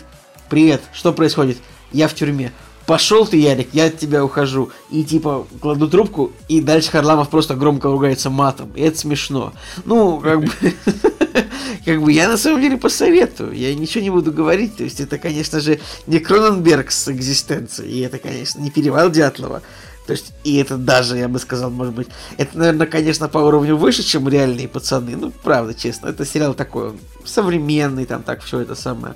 [0.48, 1.58] привет, что происходит?
[1.92, 2.52] Я в тюрьме.
[2.86, 4.70] Пошел ты, Ярик, я от тебя ухожу.
[4.90, 8.70] И типа кладу трубку, и дальше Харламов просто громко ругается матом.
[8.74, 9.52] И это смешно.
[9.84, 10.50] Ну, как бы...
[11.84, 13.52] как бы я на самом деле посоветую.
[13.52, 14.76] Я ничего не буду говорить.
[14.76, 17.90] То есть это, конечно же, не Кроненберг с экзистенцией.
[17.92, 19.62] И это, конечно, не перевал Дятлова.
[20.06, 23.76] То есть, и это даже, я бы сказал, может быть, это, наверное, конечно, по уровню
[23.76, 25.16] выше, чем реальные пацаны.
[25.16, 26.08] Ну, правда, честно.
[26.08, 29.14] Это сериал такой, он современный, там так все это самое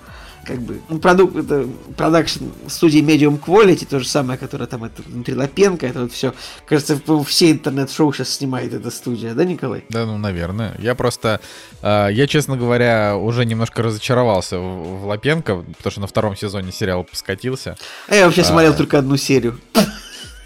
[0.49, 5.03] как бы ну, продукт, это продакшн студии Medium Quality, то же самое, которое там это
[5.03, 6.33] внутри Лапенко, это вот все.
[6.65, 9.85] Кажется, все интернет-шоу сейчас снимает эта студия, да, Николай?
[9.91, 10.75] Да, ну, наверное.
[10.79, 11.41] Я просто,
[11.83, 16.73] э, я, честно говоря, уже немножко разочаровался в, в Лапенко, потому что на втором сезоне
[16.73, 17.77] сериал поскатился.
[18.09, 18.45] А я вообще а...
[18.45, 19.61] смотрел только одну серию.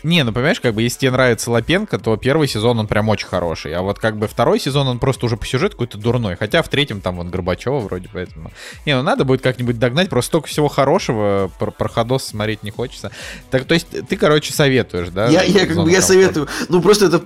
[0.02, 3.26] Не, ну понимаешь, как бы если тебе нравится Лапенко, то первый сезон он прям очень
[3.26, 3.74] хороший.
[3.74, 6.36] А вот как бы второй сезон он просто уже по сюжету какой-то дурной.
[6.36, 8.50] Хотя в третьем там вот Горбачева вроде поэтому.
[8.86, 10.08] Не, ну надо будет как-нибудь догнать.
[10.08, 13.10] Просто столько всего хорошего про проходос смотреть не хочется.
[13.50, 15.28] Так, то есть ты, короче, советуешь, да?
[15.28, 16.48] Я, я как бы я советую.
[16.68, 17.20] Ну просто это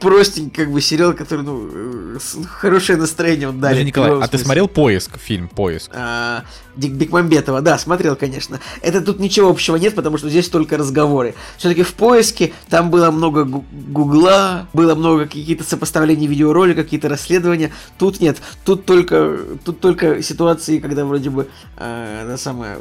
[0.00, 3.84] простенький как бы сериал, который, ну, хорошее настроение он дарит.
[3.84, 5.90] Николай, а ты смотрел поиск, фильм Поиск?
[5.94, 6.44] А,
[6.76, 8.60] Бекмамбетова, да, смотрел, конечно.
[8.82, 11.34] Это тут ничего общего нет, потому что здесь только разговоры.
[11.56, 17.72] Все-таки в поиске там было много гугла, было много каких-то сопоставлений видеороликов, какие-то расследования.
[17.98, 22.78] Тут нет, тут только, тут только ситуации, когда вроде бы э, на самое,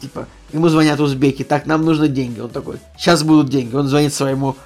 [0.00, 2.40] типа, ему звонят узбеки, так, нам нужны деньги.
[2.40, 3.74] Он такой, сейчас будут деньги.
[3.74, 4.56] Он звонит своему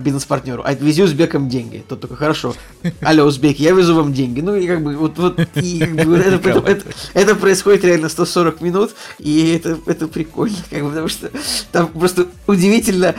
[0.00, 1.84] бизнес-партнеру, отвези узбекам деньги.
[1.88, 2.54] Тот такой, хорошо,
[3.00, 4.40] алло, узбек, я везу вам деньги.
[4.40, 6.84] Ну и как бы вот, вот и, как бы, это, это,
[7.14, 11.30] это происходит реально 140 минут, и это, это прикольно, как бы, потому что
[11.72, 13.14] там просто удивительно,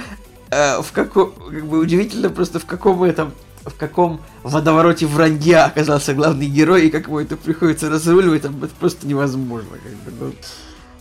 [0.51, 3.33] э, в каком, как бы удивительно просто в каком этом
[3.65, 8.73] в каком водовороте вранья оказался главный герой, и как ему это приходится разруливать, там, это
[8.79, 9.77] просто невозможно.
[9.83, 10.33] Как бы, ну.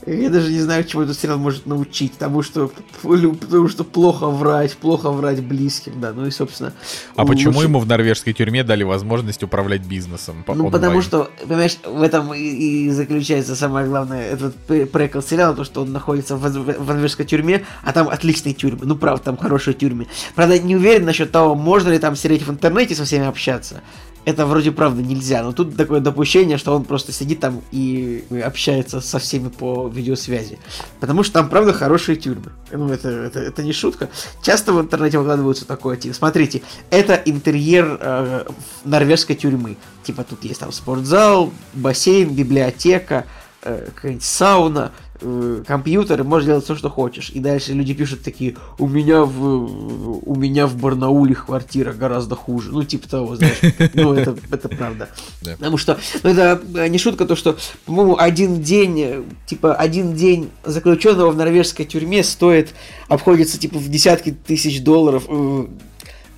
[0.09, 2.17] Я даже не знаю, чему этот сериал может научить.
[2.19, 2.71] Тому, что,
[3.03, 6.13] потому что плохо врать, плохо врать близким, да.
[6.13, 6.73] Ну и, собственно...
[7.15, 7.47] А лучше...
[7.47, 10.45] почему ему в норвежской тюрьме дали возможность управлять бизнесом?
[10.45, 10.73] По ну, онлайн?
[10.73, 14.57] потому что, понимаешь, в этом и, и заключается самое главное, этот
[14.91, 18.87] прикол сериала, то, что он находится в, в норвежской тюрьме, а там отличные тюрьмы.
[18.87, 20.07] Ну, правда, там хорошие тюрьмы.
[20.35, 23.83] Правда, не уверен насчет того, можно ли там сидеть в интернете со всеми общаться
[24.29, 29.01] это вроде правда нельзя, но тут такое допущение, что он просто сидит там и общается
[29.01, 30.59] со всеми по видеосвязи.
[31.01, 32.53] Потому что там правда хорошие тюрьмы.
[32.71, 34.11] Ну, это, это, это не шутка.
[34.43, 36.61] Часто в интернете выкладываются такое, типа, смотрите,
[36.91, 38.45] это интерьер э,
[38.85, 39.79] норвежской тюрьмы.
[40.03, 43.25] Типа тут есть там спортзал, бассейн, библиотека,
[43.63, 47.31] э, какая-нибудь сауна, э, компьютер, и можешь делать все, что хочешь.
[47.31, 52.71] И дальше люди пишут такие, у меня в, у меня в Барнауле квартира гораздо хуже.
[52.73, 53.61] Ну, типа того, знаешь.
[53.95, 55.09] Ну, это, это правда.
[55.43, 61.31] Потому что, ну, это не шутка, то, что, по-моему, один день, типа, один день заключенного
[61.31, 62.75] в норвежской тюрьме стоит,
[63.09, 65.25] обходится, типа, в десятки тысяч долларов.
[65.29, 65.67] Э,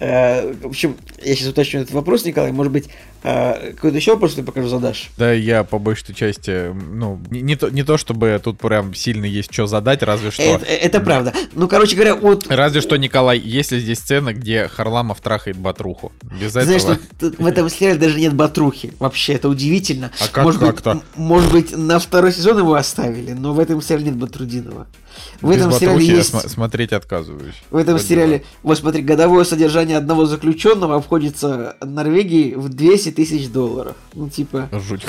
[0.00, 2.52] э, в общем, я сейчас уточню этот вопрос, Николай.
[2.52, 2.88] Может быть,
[3.22, 5.10] а, какой-то еще вопрос ты покажу задашь?
[5.18, 9.26] Да, я по большей части, ну, не, не, то, не то, чтобы тут прям сильно
[9.26, 10.42] есть что задать, разве что...
[10.42, 11.34] Это, это правда.
[11.52, 12.46] Ну, короче говоря, вот...
[12.48, 16.12] Разве что, Николай, есть ли здесь сцена, где Харламов трахает Батруху?
[16.40, 16.98] Без Знаешь, этого...
[17.18, 18.92] Что, в этом сериале даже нет Батрухи.
[18.98, 20.10] Вообще, это удивительно.
[20.18, 20.60] А как может?
[20.62, 24.86] Быть, может быть, на второй сезон его оставили, но в этом сериале нет Батрудинова.
[25.40, 26.30] В Без этом сериале есть...
[26.30, 27.56] см- смотреть отказываюсь.
[27.70, 33.48] В этом сериале, вот смотри, годовое содержание одного заключенного обходится Норвегии в 200 200 тысяч
[33.48, 33.96] долларов.
[34.14, 34.68] Ну, типа...
[34.72, 35.06] Жуть.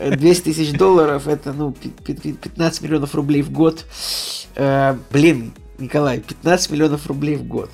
[0.00, 3.84] 200 тысяч долларов, это, ну, 15 миллионов рублей в год.
[4.54, 7.70] Э, блин, Николай, 15 миллионов рублей в год.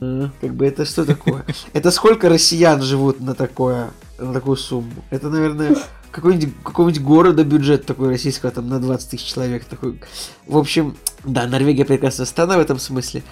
[0.00, 1.44] Э, как бы это что такое?
[1.72, 5.04] Это сколько россиян живут на такое, на такую сумму?
[5.10, 5.76] Это, наверное,
[6.12, 10.00] какой-нибудь какого-нибудь города бюджет такой российского, там, на 20 тысяч человек такой.
[10.46, 13.22] В общем, да, Норвегия прекрасная страна в этом смысле.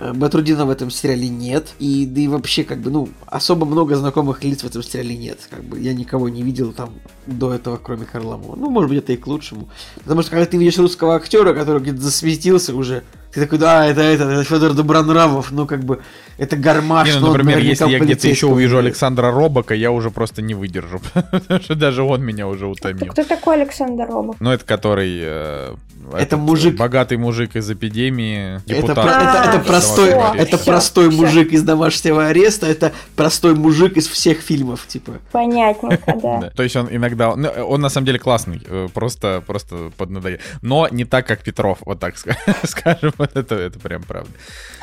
[0.00, 1.74] Э, Батрудина в этом сериале нет.
[1.78, 5.38] И да и вообще, как бы, ну, особо много знакомых лиц в этом сериале нет.
[5.50, 6.94] Как бы я никого не видел там
[7.26, 8.56] до этого, кроме Харламова.
[8.56, 9.68] Ну, может быть, это и к лучшему.
[9.96, 13.02] Потому что когда ты видишь русского актера, который где-то засветился уже,
[13.32, 16.00] ты такой, да, это, это, это Федор Добронравов, ну, как бы,
[16.38, 17.08] это гармаш.
[17.08, 21.00] Не, ну, например, если я где-то еще увижу Александра Робока, я уже просто не выдержу.
[21.12, 23.12] Потому что даже он меня уже утомил.
[23.12, 24.36] Кто такой Александр Робок?
[24.40, 25.20] Ну, это который...
[25.22, 25.74] Э,
[26.18, 26.76] это мужик.
[26.76, 28.56] Богатый мужик из эпидемии.
[28.70, 34.40] Это, это, это простой, это простой мужик из домашнего ареста, это простой мужик из всех
[34.40, 35.20] фильмов, типа.
[35.32, 36.50] Понятненько, да.
[36.50, 40.38] То есть он иногда, ну, он на самом деле классный, э, просто, просто поднадоел.
[40.62, 42.14] Но не так, как Петров, вот так
[42.64, 44.30] скажем, это, это прям правда.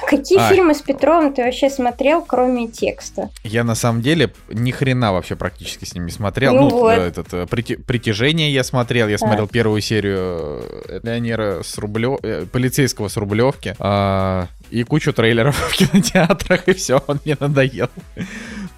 [0.07, 3.29] Какие фильмы с Петровым ты вообще смотрел, кроме текста?
[3.43, 6.53] Я на самом деле ни хрена вообще практически с ними смотрел.
[6.53, 6.91] Ну, ну вот.
[6.91, 10.61] этот э, притяжение я смотрел, я смотрел первую серию
[11.17, 12.19] э, Леонера с Рублев...
[12.51, 13.75] полицейского с Рублевки.
[13.79, 17.89] А, и кучу трейлеров в кинотеатрах, и все, он мне надоел.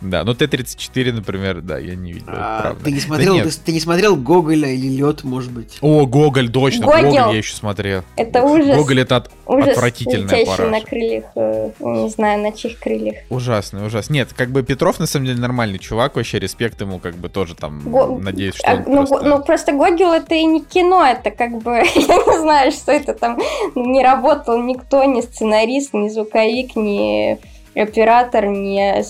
[0.02, 2.86] Да, ну Т-34, например, да, я не видел, а, правда.
[2.86, 5.78] Ты не смотрел, да ты, ты не смотрел Гоголя или Лед, может быть?
[5.82, 8.04] О, Гоголь, точно, Гоголь, Гоголь я еще смотрел.
[8.16, 8.78] Это ужас.
[8.78, 10.70] Гоголь это от, ужас, отвратительная пара.
[10.70, 13.18] на крыльях, э, не знаю, на чьих крыльях.
[13.30, 14.14] Ужасный, ужасный.
[14.14, 17.56] Нет, как бы Петров на самом деле нормальный чувак, вообще респект ему, как бы тоже
[17.56, 18.20] там, Го...
[18.20, 19.22] надеюсь, что а, ну, просто...
[19.22, 23.14] ну, просто Гоголь это и не кино, это как бы, я не знаю, что это
[23.14, 23.38] там,
[23.76, 27.40] не работал никто, ни сценарист, ни звуковик, ни
[27.76, 29.04] оператор, не,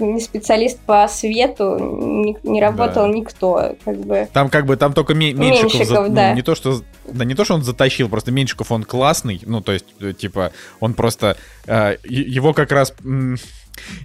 [0.00, 3.12] не специалист по свету, не, не работал да.
[3.12, 4.28] никто, как бы.
[4.32, 6.30] Там как бы там только Меньшиков, Меньшиков за, ну, да.
[6.30, 9.60] ну, не то что да не то что он затащил, просто Меньшиков он классный, ну
[9.60, 11.36] то есть э, типа он просто
[11.66, 12.94] э, его как раз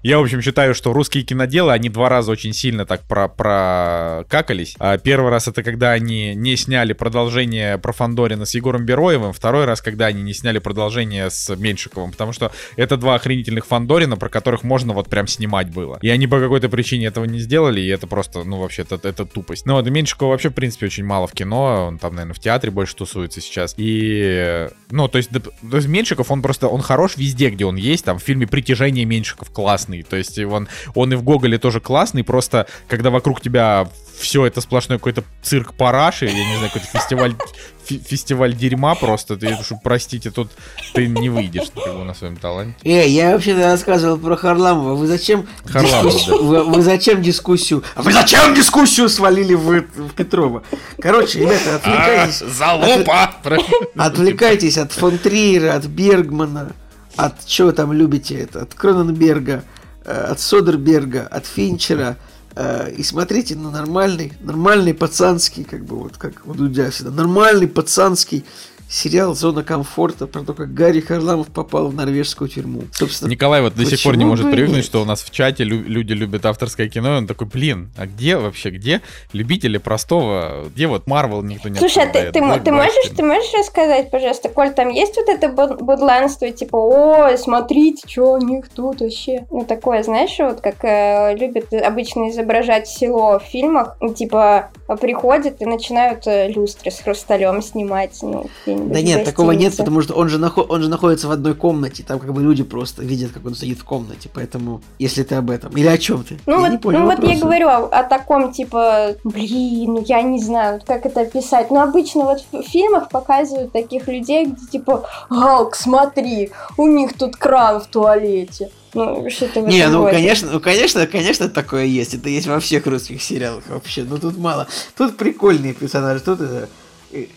[0.04, 4.76] я, в общем, считаю, что русские киноделы, они два раза очень сильно так про прокакались.
[4.80, 9.66] А первый раз это когда они не сняли продолжение про Фандорина с Егором Бероевым, второй
[9.66, 14.30] раз, когда они не сняли продолжение с Меньшиковым, потому что это два охренительных Фандорина, про
[14.30, 16.00] которых можно вот прям снимать было.
[16.02, 19.26] И они по какой-то причине этого не сделали, и это просто, ну, вообще, это, это
[19.26, 19.66] тупость.
[19.66, 22.72] Ну, вот, Меньшикова вообще, в принципе, очень мало в кино, он там, наверное, в театре
[22.72, 23.74] больше тусуется сейчас.
[23.78, 28.06] И, ну, то есть, то есть Меньшиков, он просто, он хорош везде, где он есть,
[28.06, 30.04] там, в фильме «Притяжение» Меньшиков классный.
[30.04, 33.90] То есть он, он и в Гоголе тоже классный, просто когда вокруг тебя
[34.20, 37.36] все это сплошной какой-то цирк параши, я не знаю, какой-то фестиваль,
[37.84, 40.52] фестиваль дерьма просто, ты, простите, тут
[40.94, 42.76] ты не выйдешь как бы, на своем таланте.
[42.84, 46.44] Эй, я вообще-то рассказывал про Харламова, вы зачем Харламов, дискуссию, да.
[46.44, 50.62] вы, вы зачем дискуссию, а вы зачем дискуссию свалили в, в Петрова?
[51.02, 52.44] Короче, ребята, отвлекайтесь.
[52.44, 53.24] А, залупа!
[53.44, 53.60] От,
[53.96, 56.74] отвлекайтесь от фон Триера, от Бергмана,
[57.18, 59.64] от чего там любите это, от Кроненберга,
[60.06, 62.18] э, от Содерберга, от Финчера,
[62.60, 67.68] Э, и смотрите на нормальный, нормальный пацанский, как бы вот как у Дудя всегда, нормальный
[67.68, 68.46] пацанский
[68.90, 72.84] сериал «Зона комфорта» про то, как Гарри Харламов попал в норвежскую тюрьму.
[72.92, 75.84] Собственно, Николай вот до сих пор не может привыкнуть, что у нас в чате лю-
[75.84, 79.02] люди любят авторское кино, и он такой, блин, а где вообще, где
[79.34, 83.54] любители простого, где вот Марвел никто не Слушай, а ты, ты, ты, можешь, ты можешь
[83.54, 89.02] рассказать, пожалуйста, Коль, там есть вот это бодланство, типа, ой, смотрите, что у них тут
[89.02, 89.46] вообще?
[89.52, 94.70] Ну, такое, знаешь, вот как э, любят обычно изображать село в фильмах, типа,
[95.02, 98.50] приходят и начинают э, люстры с хрусталем снимать, ну,
[98.86, 102.04] да нет, такого нет, потому что он же, нахо- он же находится в одной комнате,
[102.08, 105.50] там как бы люди просто видят, как он сидит в комнате, поэтому, если ты об
[105.50, 106.40] этом, или о чем ты?
[106.46, 110.22] Ну, я вот, понял ну вот я говорю о, о таком, типа, блин, ну я
[110.22, 115.08] не знаю, как это описать, но обычно вот в фильмах показывают таких людей, где типа,
[115.30, 118.70] Галк, смотри, у них тут кран в туалете.
[118.94, 120.16] Ну, что-то Не, ну, роде.
[120.16, 122.16] конечно, ну, конечно, конечно, такое есть.
[122.16, 124.04] Это есть во всех русских сериалах вообще.
[124.04, 124.68] Но тут мало.
[124.96, 126.22] Тут прикольные персонажи.
[126.22, 126.70] Тут это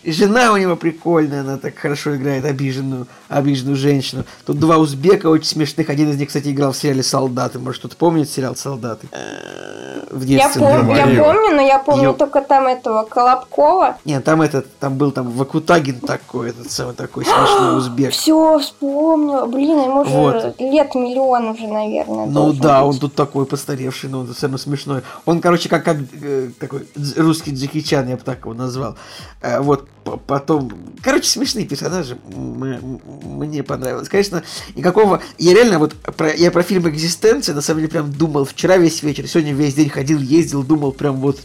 [0.03, 4.25] Жена у него прикольная, она так хорошо играет обиженную, обиженную женщину.
[4.45, 5.89] Тут два узбека очень смешных.
[5.89, 7.57] Один из них, кстати, играл в сериале «Солдаты».
[7.57, 9.07] Может, кто-то помнит сериал «Солдаты»?
[9.11, 10.61] Э, в детстве.
[10.61, 12.13] Я, пом- я помню, но я помню Ё...
[12.13, 13.97] только там этого Колобкова.
[14.03, 18.11] Нет, там этот, там был там Вакутагин такой, этот самый такой смешной узбек.
[18.11, 19.45] Все, вспомнила.
[19.45, 20.59] Блин, ему уже вот.
[20.59, 22.25] лет миллион уже, наверное.
[22.25, 22.95] Ну да, быть.
[22.95, 25.01] он тут такой постаревший, но он самый смешной.
[25.25, 28.95] Он, короче, как, как э, такой русский Джеки Чан, я бы так его назвал.
[29.41, 29.87] Э, вот
[30.27, 30.71] потом...
[31.01, 32.17] Короче, смешные персонажи.
[32.33, 34.09] Мне понравилось.
[34.09, 34.43] Конечно,
[34.75, 35.21] никакого...
[35.37, 35.93] Я реально вот...
[35.93, 39.75] Про, я про фильм «Экзистенция» на самом деле прям думал вчера весь вечер, сегодня весь
[39.75, 41.39] день ходил, ездил, думал прям вот...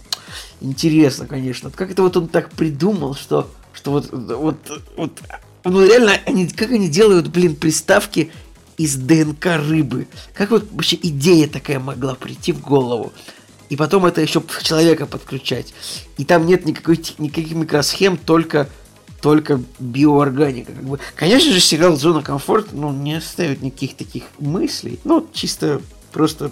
[0.61, 1.71] Интересно, конечно.
[1.71, 3.51] Как это вот он так придумал, что...
[3.73, 4.11] Что вот...
[4.11, 4.57] Вот...
[4.97, 5.13] вот
[5.65, 8.31] ну реально, они, как они делают, блин, приставки
[8.77, 10.07] из ДНК рыбы.
[10.35, 13.13] Как вот вообще идея такая могла прийти в голову?
[13.69, 15.75] И потом это еще человека подключать.
[16.17, 18.69] И там нет никакой, никаких микросхем, только,
[19.21, 20.73] только биоорганика.
[20.73, 20.99] Как бы.
[21.15, 25.01] Конечно же, сериал «Зона комфорта» ну, не оставит никаких таких мыслей.
[25.05, 25.81] Ну, чисто
[26.13, 26.51] просто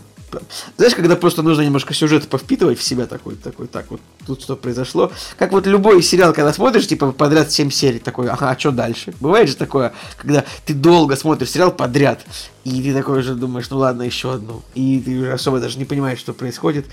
[0.77, 4.57] знаешь, когда просто нужно немножко сюжета повпитывать в себя такой, такой, так вот, тут что
[4.57, 5.13] произошло.
[5.39, 9.15] Как вот любой сериал, когда смотришь, типа, подряд 7 серий, такой, ага, а что дальше?
[9.21, 12.25] Бывает же такое, когда ты долго смотришь сериал подряд,
[12.65, 14.63] и ты такой же думаешь, ну ладно, еще одну.
[14.75, 16.87] И ты особо даже не понимаешь, что происходит.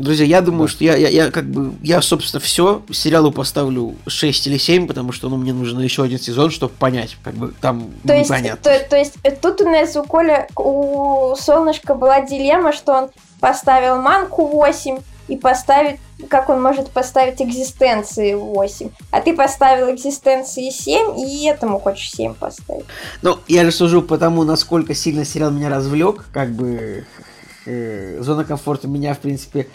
[0.00, 0.72] Друзья, я думаю, да.
[0.72, 5.12] что я, я, я как бы, я, собственно, все, сериалу поставлю 6 или 7, потому
[5.12, 8.70] что, ну, мне нужен еще один сезон, чтобы понять, как бы, там то непонятно.
[8.70, 13.10] Есть, то, то есть, тут у нас у Коля, у Солнышка была дилемма, что он
[13.40, 14.98] поставил манку 8
[15.28, 18.90] и поставить, как он может поставить экзистенции 8.
[19.10, 22.86] А ты поставил экзистенции 7 и этому хочешь 7 поставить.
[23.22, 27.04] Ну, я же сужу по тому, насколько сильно сериал меня развлек, как бы
[27.66, 29.68] э, зона комфорта меня, в принципе,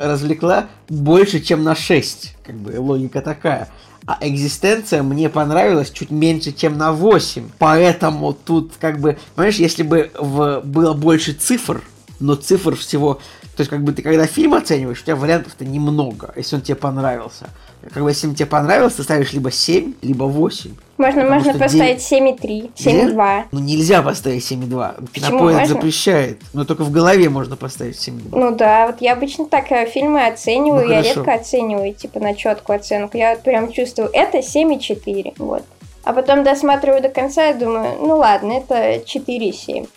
[0.00, 2.36] развлекла больше, чем на 6.
[2.42, 3.68] Как бы логика такая.
[4.06, 7.50] А экзистенция мне понравилась чуть меньше, чем на 8.
[7.58, 11.82] Поэтому тут, как бы, понимаешь, если бы в, было больше цифр,
[12.18, 13.20] но цифр всего...
[13.56, 16.76] То есть, как бы ты когда фильм оцениваешь, у тебя вариантов-то немного, если он тебе
[16.76, 17.50] понравился.
[17.92, 20.70] Как бы, если тебе понравился, ты ставишь либо 7, либо 8.
[20.98, 23.44] Можно, можно поставить 7,3, 7,2.
[23.52, 25.10] Ну, нельзя поставить 7,2.
[25.12, 26.42] Кинопоинт запрещает.
[26.52, 28.28] Но только в голове можно поставить 7,2.
[28.32, 32.34] Ну да, вот я обычно так э, фильмы оцениваю, ну, я редко оцениваю, типа, на
[32.34, 33.16] четкую оценку.
[33.16, 35.62] Я прям чувствую, это 7,4, вот.
[36.02, 39.88] А потом досматриваю до конца и думаю, ну ладно, это 4,7.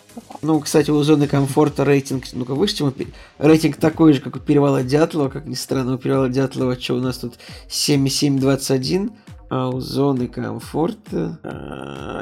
[0.42, 2.94] Ну, кстати, у зоны комфорта рейтинг, ну-ка выше, чем
[3.38, 7.00] рейтинг такой же, как у Перевала Дятлова, как ни странно, у Перевала Дятлова, что у
[7.00, 7.36] нас тут
[7.70, 9.12] 7,721,
[9.56, 11.38] а у зоны комфорта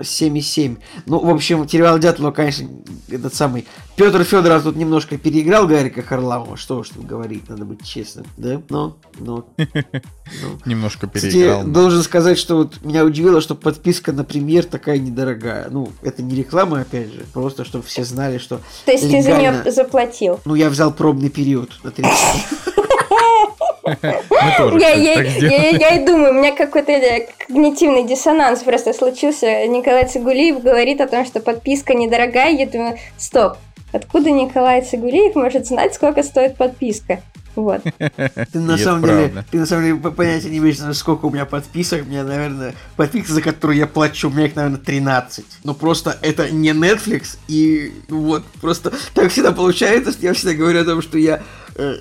[0.01, 0.75] 7,7.
[0.77, 2.67] А, ну, в общем, Теревал Дятлова, конечно,
[3.09, 3.65] этот самый...
[3.95, 6.57] Петр Федоров тут немножко переиграл Гарика Харламова.
[6.57, 8.25] Что уж тут говорить, надо быть честным.
[8.35, 8.61] Да?
[8.67, 9.45] Но, но.
[10.65, 11.63] Немножко переиграл.
[11.63, 15.69] Должен сказать, что вот меня удивило, что подписка на премьер такая недорогая.
[15.69, 17.23] Ну, это не реклама, опять же.
[17.31, 20.41] Просто, чтобы все знали, что То есть ты за нее заплатил?
[20.43, 22.11] Ну, я взял пробный период на 30
[23.83, 29.67] я, я, я, я и думаю, у меня какой-то э, когнитивный диссонанс просто случился.
[29.67, 32.51] Николай Цигулиев говорит о том, что подписка недорогая.
[32.51, 33.57] Я думаю, стоп,
[33.93, 37.21] Откуда Николай Цигулиев может знать, сколько стоит подписка?
[37.55, 37.81] Вот.
[38.53, 42.03] Ты на самом деле, ты на самом деле понятия не имеешь, сколько у меня подписок.
[42.03, 45.45] У меня, наверное, подписки, за которые я плачу, у меня их, наверное, 13.
[45.65, 47.37] Но просто это не Netflix.
[47.49, 51.43] И вот, просто так всегда получается, что я всегда говорю о том, что я
[51.75, 51.95] э,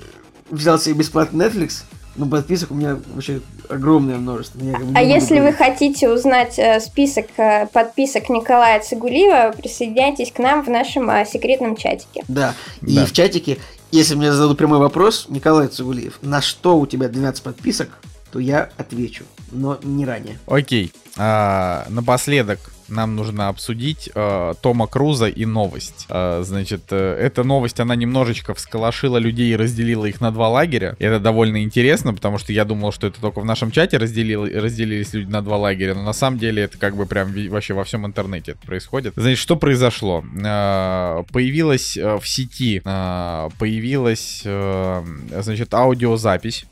[0.51, 1.83] взял себе бесплатный Netflix,
[2.15, 4.59] ну, подписок у меня вообще огромное множество.
[4.59, 5.57] Меня, а если говорить.
[5.57, 11.25] вы хотите узнать э, список э, подписок Николая Цигулиева, присоединяйтесь к нам в нашем э,
[11.25, 12.23] секретном чатике.
[12.27, 13.05] Да, и да.
[13.05, 13.59] в чатике,
[13.91, 17.89] если мне зададут прямой вопрос, Николай Цигулиев, на что у тебя 12 подписок,
[18.31, 20.37] то я отвечу, но не ранее.
[20.47, 20.91] Окей.
[21.17, 26.05] А, напоследок нам нужно обсудить э, Тома Круза и новость.
[26.09, 30.95] Э, значит, э, эта новость, она немножечко всколошила людей и разделила их на два лагеря.
[30.99, 35.13] Это довольно интересно, потому что я думал, что это только в нашем чате разделил, разделились
[35.13, 38.05] люди на два лагеря, но на самом деле это как бы прям вообще во всем
[38.05, 39.13] интернете это происходит.
[39.15, 40.23] Значит, что произошло?
[40.43, 45.03] Э, появилась э, в сети, э, появилась, э,
[45.39, 46.65] значит, аудиозапись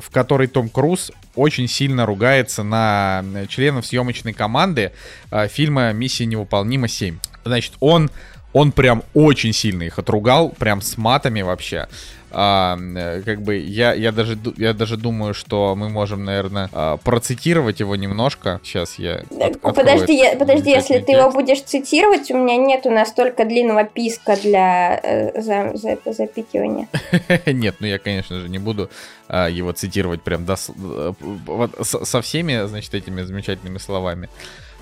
[0.00, 4.92] в которой Том Круз очень сильно ругается на членов съемочной команды
[5.30, 7.16] э, фильма «Миссия невыполнима 7».
[7.44, 8.10] Значит, он,
[8.52, 11.88] он прям очень сильно их отругал, прям с матами вообще.
[12.36, 16.96] А, э, как бы я, я, даже, я даже думаю, что мы можем, наверное, а,
[16.96, 18.60] процитировать его немножко.
[18.64, 19.22] Сейчас я...
[19.40, 24.34] От, подожди, я, подожди если ты его будешь цитировать, у меня нету настолько длинного писка
[24.34, 26.88] для э, за, за это запикивания.
[27.46, 28.90] Нет, ну я, конечно же, не буду
[29.28, 34.28] а, его цитировать прям до, э, вот, со всеми, значит, этими замечательными словами.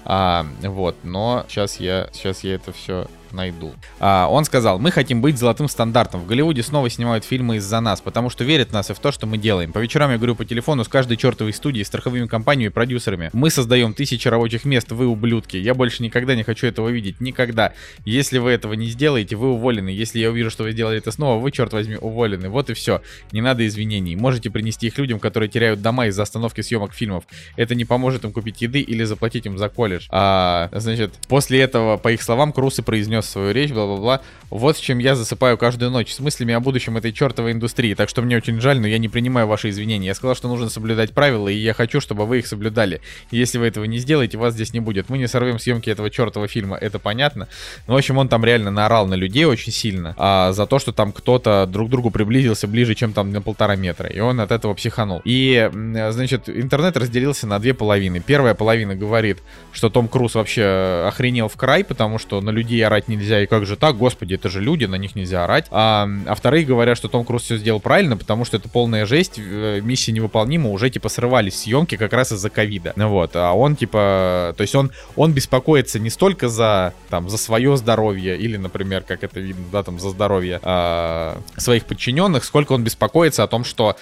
[0.07, 3.73] А, вот, но сейчас я, сейчас я это все найду.
[4.01, 6.21] А, он сказал, мы хотим быть золотым стандартом.
[6.21, 9.13] В Голливуде снова снимают фильмы из-за нас, потому что верят в нас и в то,
[9.13, 9.73] что мы делаем.
[9.73, 13.31] По вечерам я говорю по телефону с каждой чертовой студией, страховыми компаниями и продюсерами.
[13.33, 15.57] Мы создаем тысячи рабочих мест, вы ублюдки.
[15.57, 17.21] Я больше никогда не хочу этого видеть.
[17.21, 17.73] Никогда.
[18.05, 19.89] Если вы этого не сделаете, вы уволены.
[19.89, 22.49] Если я увижу, что вы сделали это снова, вы, черт возьми, уволены.
[22.49, 23.03] Вот и все.
[23.33, 24.17] Не надо извинений.
[24.17, 27.25] Можете принести их людям, которые теряют дома из-за остановки съемок фильмов.
[27.57, 30.07] Это не поможет им купить еды или заплатить им за колледж.
[30.11, 32.83] А, значит, после этого, по их словам, Крус и
[33.23, 34.21] произнес свою речь, бла-бла-бла.
[34.51, 37.95] Вот с чем я засыпаю каждую ночь, с мыслями о будущем этой чертовой индустрии.
[37.95, 40.09] Так что мне очень жаль, но я не принимаю ваши извинения.
[40.09, 43.01] Я сказал, что нужно соблюдать правила, и я хочу, чтобы вы их соблюдали.
[43.31, 45.09] Если вы этого не сделаете, вас здесь не будет.
[45.09, 47.49] Мы не сорвем съемки этого чертового фильма, это понятно.
[47.87, 50.93] Но, в общем, он там реально наорал на людей очень сильно а, за то, что
[50.93, 54.11] там кто-то друг к другу приблизился ближе, чем там на полтора метра.
[54.11, 55.23] И он от этого психанул.
[55.25, 55.71] И,
[56.11, 58.21] значит, интернет разделился на две половины.
[58.21, 59.39] Первая половина говорит,
[59.73, 63.67] что Том Круз вообще охренел в край, потому что на людей орать нельзя, и как
[63.67, 65.67] же так, господи, это же люди, на них нельзя орать.
[65.71, 69.35] А, а вторые говорят, что Том Круз все сделал правильно, потому что это полная жесть,
[69.39, 72.95] э, миссия невыполнима, уже типа срывались съемки как раз из-за ковида.
[72.97, 77.77] Вот, а он типа, то есть он, он беспокоится не столько за, там, за свое
[77.77, 82.85] здоровье, или, например, как это видно, да, там, за здоровье а, своих подчиненных, сколько он
[82.85, 83.97] беспокоится о том, что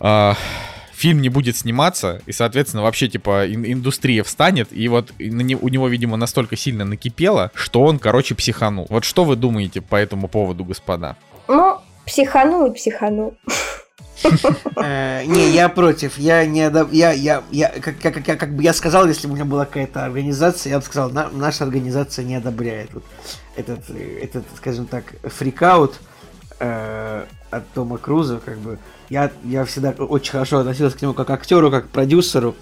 [0.00, 0.36] а,
[1.04, 5.54] фильм не будет сниматься, и, соответственно, вообще, типа, ин- индустрия встанет, и вот на не,
[5.54, 8.86] у него, видимо, настолько сильно накипело, что он, короче, психанул.
[8.88, 11.16] Вот что вы думаете по этому поводу, господа?
[11.46, 11.76] Ну,
[12.06, 13.36] психанул и психанул.
[14.76, 16.16] Э, не, я против.
[16.16, 19.44] Я не я я я как как как бы я сказал, если бы у меня
[19.44, 22.90] была какая-то организация, я бы сказал, наша организация не одобряет
[23.56, 26.00] этот этот, скажем так, фрикаут
[26.64, 28.78] э, от Тома Круза, как бы
[29.10, 32.54] я, я всегда очень хорошо относился к нему как актеру, как продюсеру.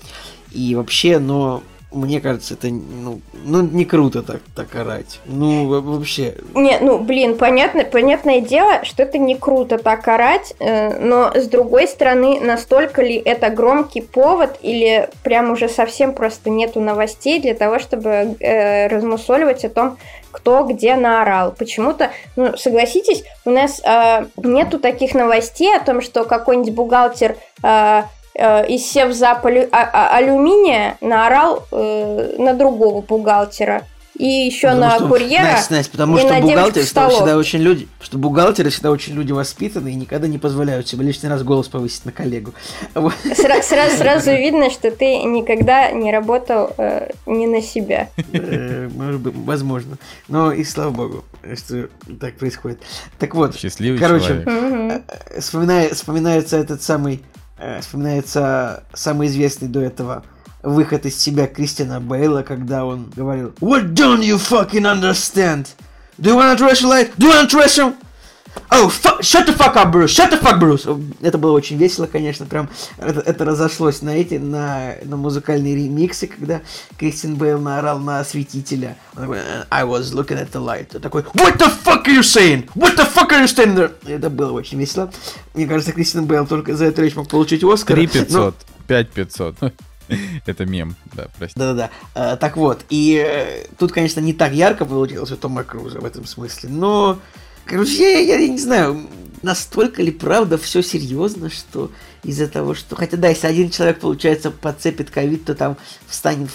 [0.51, 5.21] И вообще, но мне кажется, это ну, ну не круто так, так орать.
[5.27, 6.35] Ну, вообще.
[6.55, 11.47] Не, ну, блин, понятно, понятное дело, что это не круто так орать, э, но с
[11.49, 17.55] другой стороны, настолько ли это громкий повод или прям уже совсем просто нету новостей для
[17.55, 19.99] того, чтобы э, размусоливать о том,
[20.33, 21.53] кто где наорал.
[21.53, 28.03] Почему-то, ну, согласитесь, у нас э, нету таких новостей о том, что какой-нибудь бухгалтер э,
[28.35, 34.97] э, из севзапа а, а, алюминия наорал э, на другого бухгалтера и еще потому на
[34.97, 35.43] что, курьера.
[35.43, 39.97] Настя, Настя, потому что бухгалтеры всегда очень люди, что бухгалтеры всегда очень люди воспитанные и
[39.97, 42.53] никогда не позволяют себе лишний раз голос повысить на коллегу.
[42.95, 48.11] Сразу, сразу, сразу видно, что ты никогда не работал э, не на себя.
[48.33, 49.97] Э, может быть, возможно.
[50.29, 51.25] Но и слава богу,
[51.57, 51.89] что
[52.21, 52.83] так происходит.
[53.19, 54.49] Так вот, Счастливый короче, человек.
[54.49, 57.23] Э, вспоминая, вспоминается этот самый,
[57.59, 60.23] э, вспоминается самый известный до этого
[60.63, 65.69] выход из себя Кристиана Бейла, когда он говорил What don't you fucking understand?
[66.19, 67.11] Do you wanna trash light?
[67.17, 67.95] Do you wanna trash him?
[68.71, 70.87] Oh, fuck, shut the fuck up, Bruce, shut the fuck, Bruce.
[71.23, 72.69] Это было очень весело, конечно, прям
[72.99, 76.61] это, это разошлось на эти, на, на музыкальные ремиксы, когда
[76.99, 78.97] Кристин Бейл наорал на осветителя.
[79.17, 79.39] Он такой,
[79.71, 80.95] I was looking at the light.
[80.95, 82.69] Он такой, what the fuck are you saying?
[82.75, 83.93] What the fuck are you saying there?
[84.07, 85.11] Это было очень весело.
[85.55, 87.97] Мне кажется, Кристин Бейл только за эту речь мог получить Оскар.
[87.97, 88.55] 3 500,
[88.87, 89.57] 5 500.
[90.47, 91.59] Это мем, да, прости.
[91.59, 91.91] Да-да-да.
[92.15, 96.05] А, так вот, и э, тут, конечно, не так ярко получилось у Тома Круза в
[96.05, 97.19] этом смысле, но
[97.65, 99.07] Короче, я, я, я не знаю,
[99.43, 101.91] настолько ли правда все серьезно, что
[102.25, 102.95] из-за того, что...
[102.95, 106.51] Хотя да, если один человек, получается, подцепит ковид, то там встанет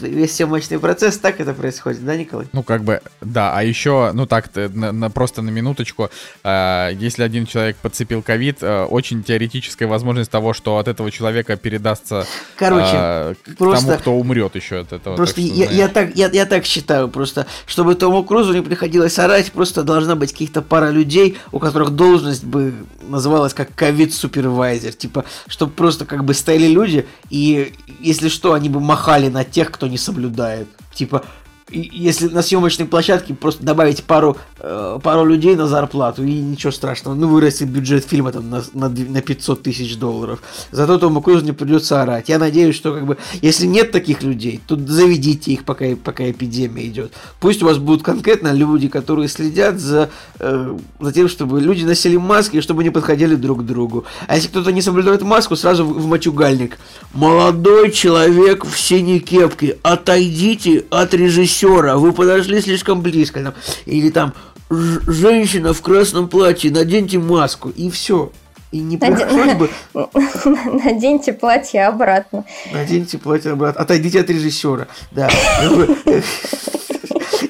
[0.00, 2.46] весь съемочный процесс, так это происходит, да, Николай?
[2.52, 6.10] Ну, как бы, да, а еще, ну так, на, на, просто на минуточку,
[6.42, 11.56] э, если один человек подцепил ковид, э, очень теоретическая возможность того, что от этого человека
[11.56, 15.14] передастся Короче, э, к просто, тому, кто умрет еще от этого.
[15.14, 19.18] Просто так, я, я, так, я, я так считаю, просто, чтобы Тому Крузу не приходилось
[19.20, 25.24] орать, просто должна быть каких-то пара людей, у которых должность бы называлась как ковид-супервайзер, типа,
[25.46, 29.86] чтобы просто как бы стояли люди, и если что, они бы махали на тех, кто
[29.86, 30.68] не соблюдает.
[30.94, 31.24] Типа,
[31.72, 37.14] если на съемочной площадке просто добавить пару, э, пару людей на зарплату, и ничего страшного,
[37.14, 40.42] ну, вырастет бюджет фильма там на, на, на 500 тысяч долларов.
[40.70, 42.28] Зато Тому Крузу не придется орать.
[42.28, 46.86] Я надеюсь, что как бы, если нет таких людей, то заведите их, пока, пока эпидемия
[46.86, 47.12] идет.
[47.40, 52.16] Пусть у вас будут конкретно люди, которые следят за, э, за тем, чтобы люди носили
[52.16, 54.04] маски, и чтобы не подходили друг к другу.
[54.26, 56.78] А если кто-то не соблюдает маску, сразу в, в мочугальник.
[57.14, 63.42] Молодой человек в синей кепке, отойдите от режиссера режиссера, вы подошли слишком близко.
[63.42, 63.54] Там,
[63.86, 64.34] или там,
[64.70, 68.32] женщина в красном платье, наденьте маску, и все.
[68.72, 69.70] И не пришлось бы...
[70.84, 72.44] Наденьте платье обратно.
[72.72, 73.82] Наденьте платье обратно.
[73.82, 74.88] Отойдите от режиссера.
[75.10, 75.28] Да.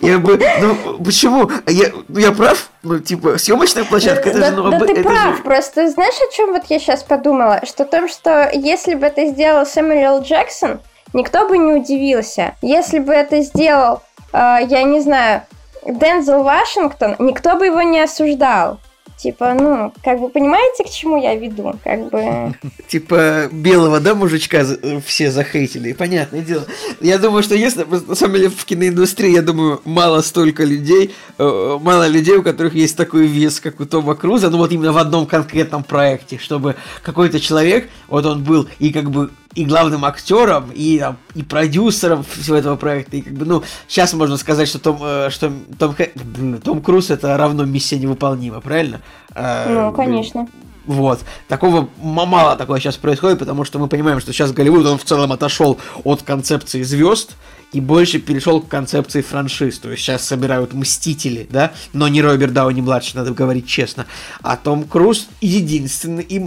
[0.00, 1.48] Я бы, ну, почему?
[1.68, 2.70] Я, я прав?
[2.82, 5.42] Ну, типа, съемочная площадка, это да, же, ну, да об, ты это прав, же...
[5.44, 7.60] просто знаешь, о чем вот я сейчас подумала?
[7.64, 10.80] Что о том, что если бы это сделал Сэмюэл Джексон,
[11.12, 12.54] никто бы не удивился.
[12.62, 15.42] Если бы это сделал, э, я не знаю,
[15.84, 18.78] Дензел Вашингтон, никто бы его не осуждал.
[19.22, 21.74] Типа, ну, как бы понимаете, к чему я веду?
[21.84, 22.54] Как бы...
[22.88, 24.66] Типа белого, да, мужичка
[25.06, 26.66] все захейтили, понятное дело.
[27.00, 31.78] Я думаю, что если, на самом деле, в киноиндустрии, я думаю, мало столько людей, э,
[31.80, 34.98] мало людей, у которых есть такой вес, как у Тома Круза, ну вот именно в
[34.98, 36.74] одном конкретном проекте, чтобы
[37.04, 42.24] какой-то человек, вот он был и как бы и главным актером, и, там, и продюсером
[42.24, 43.16] всего этого проекта.
[43.18, 45.94] И как бы, ну, сейчас можно сказать, что Том, э, что Том,
[46.62, 49.00] Том Круз это равно миссия невыполнима, правильно?
[49.34, 50.48] Э, ну, конечно.
[50.86, 51.20] Вот.
[51.48, 55.30] Такого мало такое сейчас происходит, потому что мы понимаем, что сейчас Голливуд, он в целом
[55.32, 57.32] отошел от концепции звезд
[57.72, 59.78] и больше перешел к концепции франшиз.
[59.78, 64.06] То есть сейчас собирают Мстители, да, но не Роберт Дауни младший, надо говорить честно.
[64.42, 66.38] А Том Круз единственный и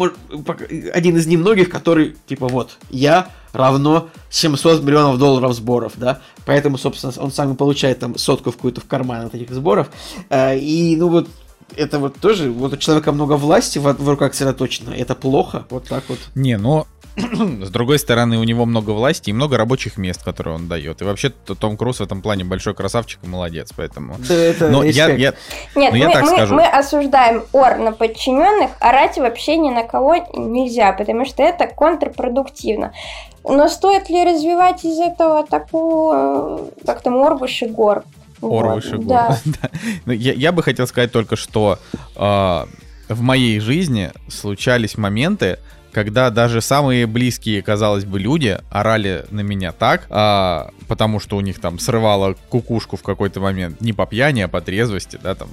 [0.93, 7.13] один из немногих, который типа вот я равно 700 миллионов долларов сборов, да, поэтому, собственно,
[7.17, 9.89] он сам и получает там сотку в какую-то в карман от этих сборов,
[10.29, 11.29] э, и, ну вот,
[11.75, 15.85] это вот тоже, вот у человека много власти в, в руках сосредоточено, это плохо, вот
[15.85, 16.19] так вот.
[16.35, 20.67] Не, но с другой стороны, у него много власти и много рабочих мест, которые он
[20.67, 21.01] дает.
[21.01, 24.15] И вообще Том Круз в этом плане большой красавчик и молодец, поэтому.
[24.19, 25.33] Да, это но я, я,
[25.75, 26.55] Нет, но я мы, так мы, скажу.
[26.55, 32.93] мы осуждаем ор на подчиненных, орать вообще ни на кого нельзя, потому что это контрпродуктивно.
[33.43, 38.03] Но стоит ли развивать из этого такую, как там, Орбуш и Гор?
[38.41, 39.05] Орбуш и Гор.
[39.45, 39.69] Да.
[40.05, 41.79] Ну, я, я бы хотел сказать только, что
[42.15, 42.65] э,
[43.09, 45.59] в моей жизни случались моменты,
[45.95, 51.39] когда даже самые близкие, казалось бы, люди орали на меня так, а, потому что у
[51.41, 55.47] них там срывало кукушку в какой-то момент, не по пьяни, а по трезвости, да, там,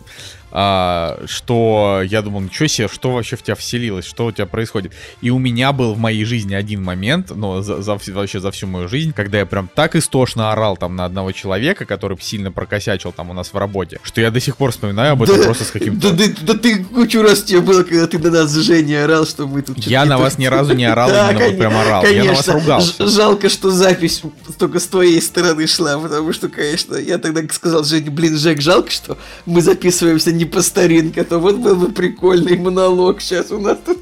[0.54, 4.92] а, что я думал, ничего себе, что вообще в тебя вселилось, что у тебя происходит.
[5.22, 8.66] И у меня был в моей жизни один момент, но за, за, вообще за всю
[8.66, 13.12] мою жизнь, когда я прям так истошно орал там на одного человека, который сильно прокосячил
[13.12, 15.64] там у нас в работе, что я до сих пор вспоминаю об этом да, просто
[15.64, 16.10] с каким-то...
[16.10, 19.46] Да, да, да ты кучу раз тебе было, когда ты на нас Женя орал, что
[19.46, 19.78] мы тут...
[19.78, 22.04] Я на вас ни разу не орал, именно вот прям орал.
[22.04, 23.08] Я на вас ругался.
[23.08, 24.22] Жалко, что запись
[24.58, 28.90] только с твоей стороны шла, потому что, конечно, я тогда сказал Жене, блин, Жек, жалко,
[28.90, 29.16] что
[29.46, 33.78] мы записываемся не по старинке, а то вот был бы прикольный монолог сейчас у нас
[33.84, 33.98] тут.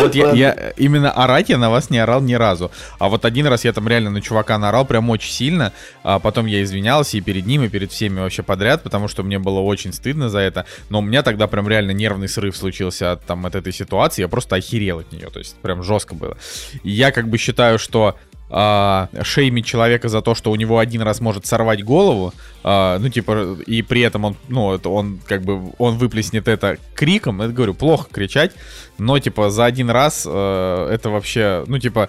[0.00, 2.70] Вот я, я именно орать я на вас не орал ни разу.
[2.98, 5.72] А вот один раз я там реально на чувака наорал прям очень сильно.
[6.02, 9.38] А потом я извинялся и перед ним, и перед всеми вообще подряд, потому что мне
[9.38, 10.66] было очень стыдно за это.
[10.90, 14.22] Но у меня тогда прям реально нервный срыв случился от, там, от этой ситуации.
[14.22, 15.28] Я просто охерел от нее.
[15.30, 16.36] То есть прям жестко было.
[16.82, 18.16] И я как бы считаю, что
[18.50, 22.32] а, шеймить человека за то, что у него один раз может сорвать голову,
[22.62, 26.78] а, ну, типа, и при этом он, ну, это он, как бы, он выплеснет это
[26.94, 28.52] криком, это, говорю, плохо кричать,
[28.98, 32.08] но, типа, за один раз а, это вообще, ну, типа,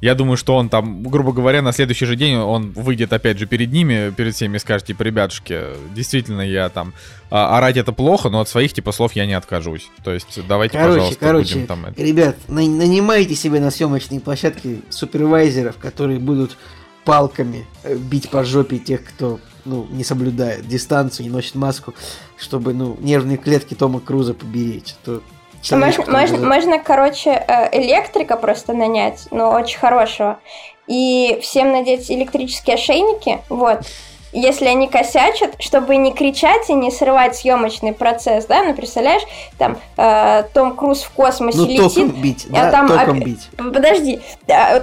[0.00, 3.46] я думаю, что он там, грубо говоря, на следующий же день он выйдет опять же
[3.46, 5.60] перед ними, перед всеми и скажет, типа, ребятушки,
[5.94, 6.92] действительно я там
[7.30, 9.90] а, орать это плохо, но от своих типа слов я не откажусь.
[10.04, 12.02] То есть давайте, короче, пожалуйста, короче, будем там это.
[12.02, 16.58] Ребят, на- нанимайте себе на съемочной площадке супервайзеров, которые будут
[17.04, 21.94] палками э, бить по жопе тех, кто ну, не соблюдает дистанцию, не носит маску,
[22.36, 24.94] чтобы ну, нервные клетки Тома Круза поберечь.
[25.06, 25.20] А
[25.68, 30.38] То Можно, можно, уже- можно, короче, э, электрика просто нанять, но очень хорошего.
[30.86, 33.80] И всем надеть электрические ошейники, вот.
[34.36, 39.22] Если они косячат, чтобы не кричать и не срывать съемочный процесс, да, ну представляешь,
[39.56, 43.48] там э, Том Круз в космосе Ну, летит, током бить, а да, там током бить.
[43.56, 44.20] Подожди,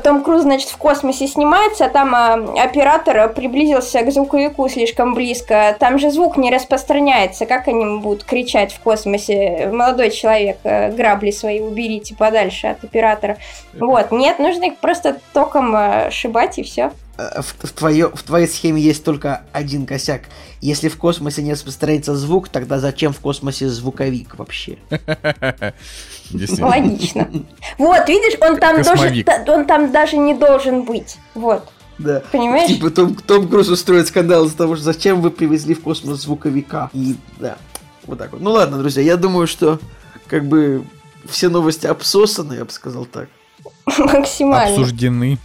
[0.04, 2.34] Том Круз, значит, в космосе снимается, а там а,
[2.64, 5.76] оператор приблизился к звуковику слишком близко.
[5.80, 7.46] Там же звук не распространяется.
[7.46, 9.70] Как они будут кричать в космосе?
[9.72, 13.38] Молодой человек, э, грабли свои уберите подальше от оператора.
[13.80, 16.92] Вот, нет, нужно их просто током э, шибать и все.
[17.18, 20.24] Э, В, в, твоё- в твоей схеме есть только один косяк.
[20.62, 24.78] Если в космосе не распространяется звук, тогда зачем в космосе звуковик вообще?
[26.60, 27.30] Логично.
[27.78, 31.18] Вот, видишь, он там, та- он там даже не должен быть.
[31.36, 31.70] Вот,
[32.00, 32.22] Да.
[32.32, 32.68] понимаешь?
[32.68, 36.90] Типа Том, Том Круз устроит скандал из-за того, что зачем вы привезли в космос звуковика.
[36.94, 37.58] И да,
[38.06, 38.42] вот так вот.
[38.42, 39.80] Ну ладно, друзья, я думаю, что
[40.28, 40.84] как бы
[41.28, 43.30] все новости обсосаны, я бы сказал так.
[43.98, 44.72] Максимально.
[44.76, 45.38] Обсуждены.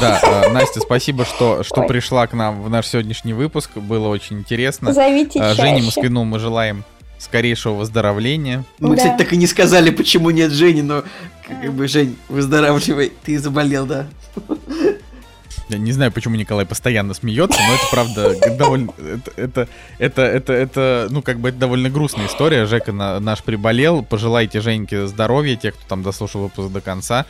[0.00, 1.86] Да, э, Настя, спасибо, что, что Ой.
[1.88, 3.70] пришла к нам в наш сегодняшний выпуск.
[3.76, 4.92] Было очень интересно.
[4.92, 5.84] Зовите Э, Жене чаще.
[5.86, 6.84] Москвину мы желаем
[7.18, 8.64] скорейшего выздоровления.
[8.78, 8.96] Мы, Да.
[8.96, 11.04] кстати, так и не сказали, почему нет Жени, но
[11.46, 14.06] как бы, Жень, выздоравливай, ты заболел, да?
[15.68, 18.90] Я не знаю, почему Николай постоянно смеется, но это правда довольно...
[18.98, 22.66] Это, это, это, это, это, ну, как бы это довольно грустная история.
[22.66, 24.02] Жека на- наш приболел.
[24.02, 27.24] Пожелайте Женьке здоровья, те, кто там дослушал выпуск до конца.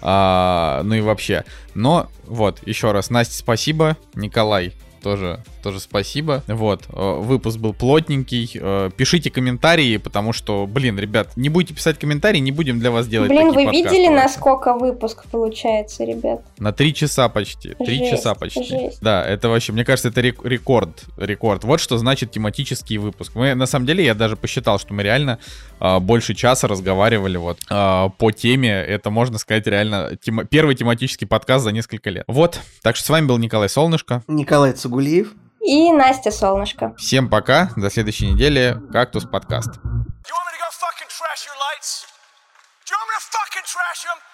[0.00, 1.44] А, ну и вообще.
[1.74, 3.96] Но, вот, еще раз, Настя, спасибо.
[4.14, 6.44] Николай, тоже, тоже спасибо.
[6.46, 8.48] Вот, э, выпуск был плотненький.
[8.54, 13.08] Э, Пишите комментарии, потому что, блин, ребят, не будете писать комментарии, не будем для вас
[13.08, 16.42] делать Блин, такие вы подкасты видели, насколько выпуск получается, ребят?
[16.60, 17.74] На три часа почти.
[17.84, 18.62] Три часа почти.
[18.62, 19.00] жесть.
[19.02, 21.02] Да, это вообще, мне кажется, это рек- рекорд.
[21.16, 21.64] Рекорд.
[21.64, 23.32] Вот что значит тематический выпуск.
[23.34, 25.40] Мы, на самом деле, я даже посчитал, что мы реально
[25.80, 28.70] а, больше часа разговаривали вот по теме.
[28.70, 32.22] Это, можно сказать, реально тема- первый тематический подкаст за несколько лет.
[32.28, 32.60] Вот.
[32.82, 34.22] Так что с вами был Николай Солнышко.
[34.28, 35.32] Николай Цугулиев.
[35.66, 36.94] И Настя Солнышко.
[36.96, 37.70] Всем пока.
[37.76, 38.76] До следующей недели.
[38.92, 39.70] Кактус подкаст.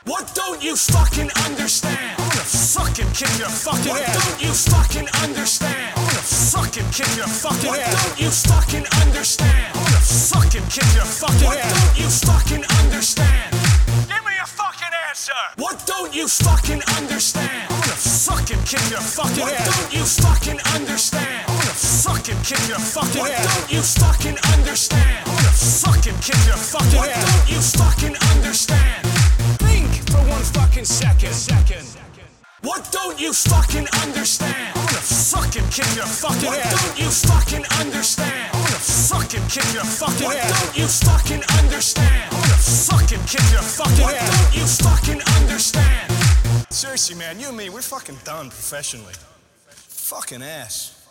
[0.04, 1.96] What don't you fucking understand?
[2.18, 4.16] I'm gonna fucking kick your fucking what ass.
[4.16, 5.92] What don't you fucking understand?
[5.96, 7.94] I'm gonna fucking kick your fucking what ass.
[7.94, 9.66] What don't you fucking understand?
[9.72, 11.72] I'm gonna fucking kick your fucking what ass.
[11.72, 13.51] What don't you fucking understand?
[15.12, 15.32] Answer.
[15.57, 17.68] What don't you fucking understand?
[17.68, 19.68] I'm gonna fucking kick your fucking what ass.
[19.68, 21.44] What don't you fucking understand?
[21.49, 23.44] I'm gonna fucking kick your fucking what ass.
[23.44, 25.28] What don't you fucking understand?
[25.28, 25.52] I'm gonna
[25.84, 27.20] fucking kick your fucking what ass.
[27.20, 29.05] What don't you fucking understand?
[29.60, 31.34] Think for one fucking second.
[31.34, 32.11] Second.
[32.62, 34.55] What don't you fucking understand?
[34.78, 36.73] I'm gonna fucking kick your fucking what ass.
[36.73, 38.50] What don't you fucking understand?
[38.55, 40.50] I'm gonna fucking kick your fucking what ass.
[40.50, 42.32] What don't you fucking understand?
[42.32, 44.31] I'm gonna fucking kick your fucking what ass.
[44.31, 46.12] What don't you fucking understand?
[46.70, 49.15] Seriously, man, you and me, we're fucking done professionally.
[49.66, 51.01] Fucking ass.